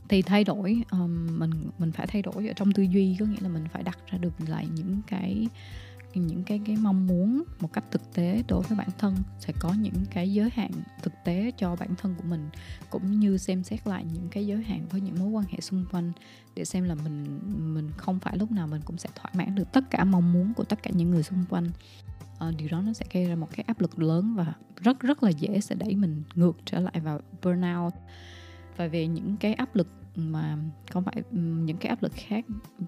Thì 0.09 0.23
thay 0.23 0.45
đổi 0.45 0.83
um, 0.91 1.39
mình 1.39 1.71
mình 1.79 1.93
phải 1.93 2.07
thay 2.07 2.23
đổi 2.23 2.49
ở 2.49 2.53
trong 2.57 2.73
tư 2.73 2.83
duy 2.83 3.17
có 3.21 3.27
nghĩa 3.27 3.41
là 3.41 3.49
mình 3.49 3.65
phải 3.73 3.83
đặt 3.83 3.99
ra 4.07 4.19
được 4.19 4.33
lại 4.49 4.69
những 4.75 5.01
cái 5.07 5.49
những 6.15 6.43
cái 6.43 6.61
cái 6.67 6.77
mong 6.77 7.07
muốn 7.07 7.43
một 7.61 7.73
cách 7.73 7.85
thực 7.91 8.15
tế 8.15 8.43
đối 8.49 8.63
với 8.63 8.79
bản 8.79 8.89
thân. 8.99 9.17
Sẽ 9.39 9.53
có 9.61 9.75
những 9.81 10.05
cái 10.11 10.33
giới 10.33 10.51
hạn 10.55 10.71
thực 11.03 11.13
tế 11.25 11.51
cho 11.59 11.77
bản 11.77 11.95
thân 11.99 12.15
của 12.19 12.25
mình 12.29 12.49
cũng 12.91 13.21
như 13.21 13.39
xem 13.39 13.65
xét 13.65 13.87
lại 13.87 14.05
những 14.13 14.29
cái 14.31 14.47
giới 14.47 14.63
hạn 14.63 14.87
với 14.91 15.01
những 15.01 15.19
mối 15.19 15.29
quan 15.29 15.45
hệ 15.49 15.61
xung 15.61 15.85
quanh 15.93 16.13
để 16.55 16.65
xem 16.65 16.85
là 16.85 16.95
mình 16.95 17.41
mình 17.75 17.91
không 17.97 18.19
phải 18.19 18.37
lúc 18.39 18.53
nào 18.53 18.67
mình 18.67 18.81
cũng 18.85 18.99
sẽ 18.99 19.09
thỏa 19.15 19.31
mãn 19.35 19.55
được 19.55 19.73
tất 19.73 19.91
cả 19.91 20.05
mong 20.05 20.33
muốn 20.33 20.55
của 20.55 20.65
tất 20.65 20.83
cả 20.83 20.91
những 20.95 21.11
người 21.11 21.23
xung 21.23 21.45
quanh. 21.49 21.71
Ờ, 22.39 22.53
điều 22.59 22.69
đó 22.69 22.81
nó 22.81 22.93
sẽ 22.93 23.07
gây 23.13 23.25
ra 23.25 23.35
một 23.35 23.49
cái 23.51 23.65
áp 23.67 23.81
lực 23.81 23.99
lớn 23.99 24.35
và 24.35 24.55
rất 24.77 25.01
rất 25.01 25.23
là 25.23 25.31
dễ 25.31 25.61
sẽ 25.61 25.75
đẩy 25.75 25.97
mình 25.97 26.23
ngược 26.35 26.57
trở 26.65 26.81
lại 26.81 27.01
vào 27.01 27.21
burnout. 27.43 27.93
Và 28.77 28.87
về 28.87 29.07
những 29.07 29.37
cái 29.37 29.55
áp 29.55 29.77
lực 29.77 29.89
mà 30.17 30.59
không 30.91 31.05
phải 31.05 31.23
những 31.33 31.77
cái 31.77 31.89
áp 31.89 32.03
lực 32.03 32.13
khác 32.15 32.45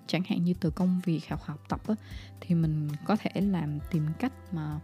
chẳng 0.07 0.23
hạn 0.29 0.45
như 0.45 0.55
từ 0.61 0.71
công 0.71 1.01
việc 1.05 1.29
học 1.29 1.43
học 1.43 1.65
tập 1.69 1.81
á, 1.89 1.95
thì 2.41 2.55
mình 2.55 2.89
có 3.05 3.17
thể 3.17 3.41
làm 3.41 3.79
tìm 3.91 4.07
cách 4.19 4.33
mà 4.53 4.81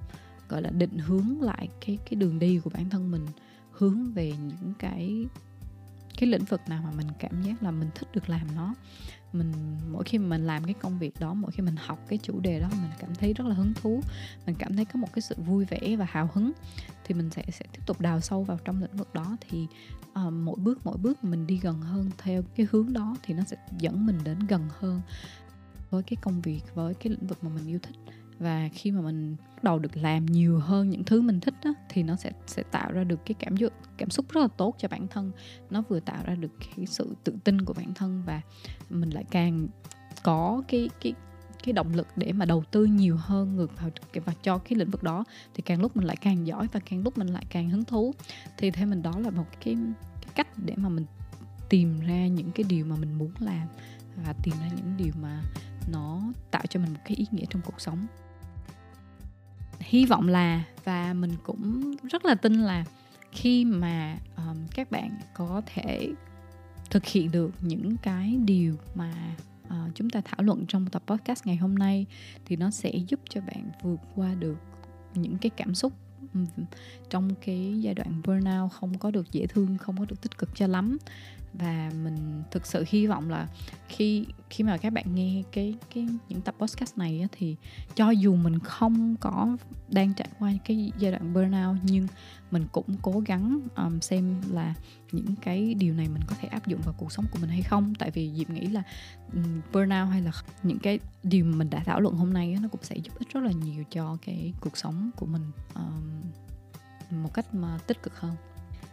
gọi 0.49 0.63
là 0.63 0.71
định 0.71 0.99
hướng 0.99 1.43
lại 1.43 1.69
cái 1.87 1.99
cái 2.11 2.15
đường 2.15 2.39
đi 2.39 2.61
của 2.65 2.71
bản 2.71 2.91
thân 2.91 3.11
mình 3.11 3.27
hướng 3.71 4.13
về 4.13 4.31
những 4.31 4.73
cái 4.79 5.27
cái 6.19 6.29
lĩnh 6.29 6.45
vực 6.45 6.61
nào 6.69 6.83
mà 6.85 6.91
mình 6.97 7.07
cảm 7.19 7.43
giác 7.43 7.63
là 7.63 7.71
mình 7.71 7.89
thích 7.95 8.09
được 8.15 8.29
làm 8.29 8.55
nó 8.57 8.75
mình 9.35 9.53
mỗi 9.91 10.05
khi 10.05 10.19
mình 10.19 10.47
làm 10.47 10.65
cái 10.65 10.75
công 10.75 10.99
việc 10.99 11.21
đó 11.21 11.35
mỗi 11.35 11.51
khi 11.51 11.63
mình 11.63 11.77
học 11.77 11.99
cái 12.09 12.19
chủ 12.23 12.41
đề 12.41 12.61
đó 12.61 12.69
mình 12.71 12.91
cảm 12.99 13.15
thấy 13.15 13.33
rất 13.33 13.47
là 13.47 13.55
hứng 13.55 13.73
thú. 13.75 14.01
Mình 14.47 14.57
cảm 14.59 14.77
thấy 14.77 14.85
có 14.85 15.01
một 15.01 15.09
cái 15.13 15.23
sự 15.23 15.35
vui 15.39 15.65
vẻ 15.65 15.97
và 15.97 16.07
hào 16.09 16.31
hứng. 16.35 16.53
Thì 17.05 17.15
mình 17.15 17.31
sẽ 17.31 17.45
sẽ 17.53 17.65
tiếp 17.73 17.81
tục 17.87 18.01
đào 18.01 18.21
sâu 18.21 18.43
vào 18.43 18.59
trong 18.65 18.83
lĩnh 18.83 18.97
vực 18.97 19.15
đó. 19.15 19.37
Thì 19.41 19.67
uh, 20.27 20.33
mỗi 20.33 20.57
bước 20.57 20.81
mỗi 20.85 20.97
bước 20.97 21.25
mình 21.25 21.47
đi 21.47 21.59
gần 21.63 21.81
hơn 21.81 22.11
theo 22.19 22.43
cái 22.57 22.67
hướng 22.73 22.93
đó 22.93 23.17
thì 23.23 23.35
nó 23.35 23.43
sẽ 23.47 23.57
dẫn 23.79 24.07
mình 24.07 24.19
đến 24.25 24.39
gần 24.39 24.69
hơn 24.79 25.01
với 25.91 26.03
cái 26.03 26.17
công 26.21 26.41
việc 26.41 26.61
với 26.75 26.95
cái 26.95 27.11
lĩnh 27.11 27.27
vực 27.27 27.45
mà 27.45 27.51
mình 27.55 27.67
yêu 27.67 27.79
thích 27.83 27.97
và 28.39 28.69
khi 28.73 28.91
mà 28.91 29.01
mình 29.01 29.37
bắt 29.55 29.65
đầu 29.65 29.79
được 29.79 29.97
làm 29.97 30.27
nhiều 30.27 30.59
hơn 30.59 30.91
những 30.91 31.05
thứ 31.05 31.23
mình 31.23 31.41
thích 31.41 31.55
đó, 31.65 31.75
thì 31.89 32.03
nó 32.03 32.17
sẽ 32.17 32.33
sẽ 32.47 32.63
tạo 32.63 32.93
ra 32.93 33.05
được 33.05 33.21
cái 33.27 33.35
cảm 33.35 33.57
giác 33.57 33.73
cảm 33.97 34.11
xúc 34.11 34.27
rất 34.33 34.41
là 34.41 34.49
tốt 34.49 34.75
cho 34.79 34.89
bản 34.89 35.09
thân. 35.09 35.33
Nó 35.71 35.83
vừa 35.89 36.01
tạo 36.01 36.23
ra 36.27 36.35
được 36.35 36.53
cái 36.77 36.87
sự 36.87 37.17
tự 37.25 37.35
tin 37.45 37.65
của 37.65 37.73
bản 37.73 37.95
thân 37.95 38.23
và 38.27 38.41
mình 38.91 39.11
lại 39.11 39.25
càng 39.31 39.69
có 40.23 40.63
cái 40.69 40.91
cái 41.01 41.15
cái 41.65 41.73
động 41.73 41.95
lực 41.95 42.07
để 42.17 42.33
mà 42.33 42.45
đầu 42.45 42.65
tư 42.71 42.85
nhiều 42.85 43.17
hơn 43.17 43.57
ngược 43.57 43.81
vào 43.81 43.91
và 44.25 44.33
cho 44.43 44.59
cái 44.59 44.79
lĩnh 44.79 44.91
vực 44.91 45.03
đó. 45.03 45.25
Thì 45.55 45.63
càng 45.63 45.81
lúc 45.81 45.97
mình 45.97 46.07
lại 46.07 46.17
càng 46.21 46.47
giỏi 46.47 46.69
và 46.73 46.81
càng 46.81 47.03
lúc 47.03 47.19
mình 47.19 47.29
lại 47.29 47.45
càng 47.51 47.71
hứng 47.71 47.85
thú. 47.85 48.15
Thì 48.59 48.71
theo 48.71 48.87
mình 48.87 49.03
đó 49.03 49.13
là 49.19 49.31
một 49.31 49.47
cái, 49.65 49.77
cái 50.21 50.31
cách 50.35 50.49
để 50.59 50.75
mà 50.77 50.89
mình 50.89 51.05
tìm 51.69 52.01
ra 52.01 52.27
những 52.27 52.51
cái 52.51 52.65
điều 52.69 52.85
mà 52.85 52.97
mình 52.97 53.19
muốn 53.19 53.33
làm 53.39 53.69
và 54.25 54.35
tìm 54.43 54.55
ra 54.61 54.69
những 54.77 54.97
điều 54.97 55.13
mà 55.23 55.43
nó 55.93 56.23
tạo 56.51 56.63
cho 56.69 56.81
mình 56.81 56.93
một 56.93 57.01
cái 57.05 57.17
ý 57.17 57.27
nghĩa 57.31 57.45
trong 57.51 57.63
cuộc 57.63 57.81
sống 57.81 58.07
hy 59.81 60.07
vọng 60.07 60.29
là 60.29 60.65
và 60.85 61.15
mình 61.15 61.33
cũng 61.43 61.95
rất 62.11 62.25
là 62.25 62.35
tin 62.35 62.55
là 62.55 62.85
khi 63.33 63.65
mà 63.65 64.19
um, 64.37 64.57
các 64.75 64.91
bạn 64.91 65.11
có 65.35 65.63
thể 65.67 66.13
thực 66.91 67.07
hiện 67.07 67.31
được 67.31 67.51
những 67.61 67.97
cái 67.97 68.39
điều 68.45 68.77
mà 68.95 69.37
uh, 69.67 69.95
chúng 69.95 70.11
ta 70.11 70.21
thảo 70.25 70.43
luận 70.43 70.65
trong 70.69 70.87
tập 70.87 71.03
podcast 71.07 71.47
ngày 71.47 71.57
hôm 71.57 71.75
nay 71.75 72.07
thì 72.45 72.57
nó 72.57 72.71
sẽ 72.71 72.91
giúp 73.09 73.21
cho 73.29 73.41
bạn 73.41 73.71
vượt 73.83 74.01
qua 74.15 74.35
được 74.35 74.57
những 75.15 75.39
cái 75.39 75.51
cảm 75.51 75.75
xúc 75.75 75.93
trong 77.11 77.31
cái 77.47 77.81
giai 77.81 77.95
đoạn 77.95 78.23
burnout 78.27 78.73
không 78.73 78.99
có 78.99 79.11
được 79.11 79.33
dễ 79.33 79.47
thương 79.47 79.79
không 79.79 79.99
có 79.99 80.05
được 80.05 80.23
tích 80.23 80.39
cực 80.39 80.51
cho 80.55 80.67
lắm 80.67 80.99
và 81.59 81.91
mình 82.05 82.43
thực 82.51 82.67
sự 82.67 82.85
hy 82.89 83.07
vọng 83.07 83.31
là 83.31 83.49
khi 83.89 84.27
khi 84.51 84.65
mà 84.65 84.77
các 84.77 84.93
bạn 84.93 85.15
nghe 85.15 85.43
cái 85.53 85.75
cái 85.95 86.07
những 86.29 86.41
tập 86.41 86.55
podcast 86.59 86.99
này 86.99 87.21
á, 87.21 87.29
thì 87.33 87.57
cho 87.95 88.11
dù 88.11 88.37
mình 88.37 88.59
không 88.59 89.17
có 89.21 89.57
đang 89.89 90.15
trải 90.15 90.29
qua 90.39 90.53
cái 90.65 90.93
giai 90.99 91.11
đoạn 91.13 91.33
burnout 91.35 91.77
nhưng 91.83 92.07
mình 92.51 92.67
cũng 92.73 92.97
cố 93.03 93.23
gắng 93.27 93.61
um, 93.77 94.01
xem 94.01 94.41
là 94.51 94.75
những 95.13 95.35
cái 95.43 95.75
điều 95.75 95.95
này 95.95 96.09
mình 96.09 96.23
có 96.27 96.37
thể 96.41 96.49
áp 96.49 96.67
dụng 96.67 96.81
vào 96.85 96.95
cuộc 96.99 97.13
sống 97.13 97.25
của 97.33 97.39
mình 97.41 97.51
hay 97.51 97.63
không. 97.63 97.95
Tại 97.95 98.11
vì 98.11 98.33
diệp 98.37 98.51
nghĩ 98.51 98.67
là 98.67 98.83
um, 99.33 99.61
burnout 99.73 100.09
hay 100.11 100.23
là 100.23 100.33
những 100.63 100.79
cái 100.79 100.99
điều 101.23 101.45
mình 101.45 101.71
đã 101.71 101.83
thảo 101.85 102.01
luận 102.01 102.15
hôm 102.15 102.33
nay 102.33 102.53
á, 102.53 102.61
nó 102.63 102.69
cũng 102.69 102.83
sẽ 102.83 102.97
giúp 102.97 103.13
ích 103.19 103.29
rất 103.33 103.43
là 103.43 103.53
nhiều 103.53 103.85
cho 103.91 104.17
cái 104.27 104.53
cuộc 104.61 104.77
sống 104.77 105.11
của 105.17 105.27
mình 105.27 105.51
um, 105.75 106.21
một 107.23 107.35
cách 107.35 107.55
mà 107.55 107.79
tích 107.87 108.03
cực 108.03 108.21
hơn. 108.21 108.37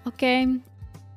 Ok. 0.03 0.21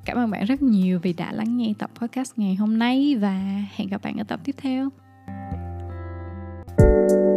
Cảm 0.05 0.19
ơn 0.19 0.31
bạn 0.31 0.45
rất 0.45 0.63
nhiều 0.63 0.99
vì 1.03 1.13
đã 1.13 1.33
lắng 1.33 1.57
nghe 1.57 1.73
tập 1.79 1.91
podcast 1.95 2.33
ngày 2.37 2.55
hôm 2.55 2.79
nay 2.79 3.17
và 3.21 3.65
hẹn 3.75 3.89
gặp 3.89 4.03
bạn 4.03 4.17
ở 4.19 4.25
tập 4.25 4.41
tiếp 4.45 4.55
theo. 4.59 4.91
thank 6.77 7.11
you 7.11 7.34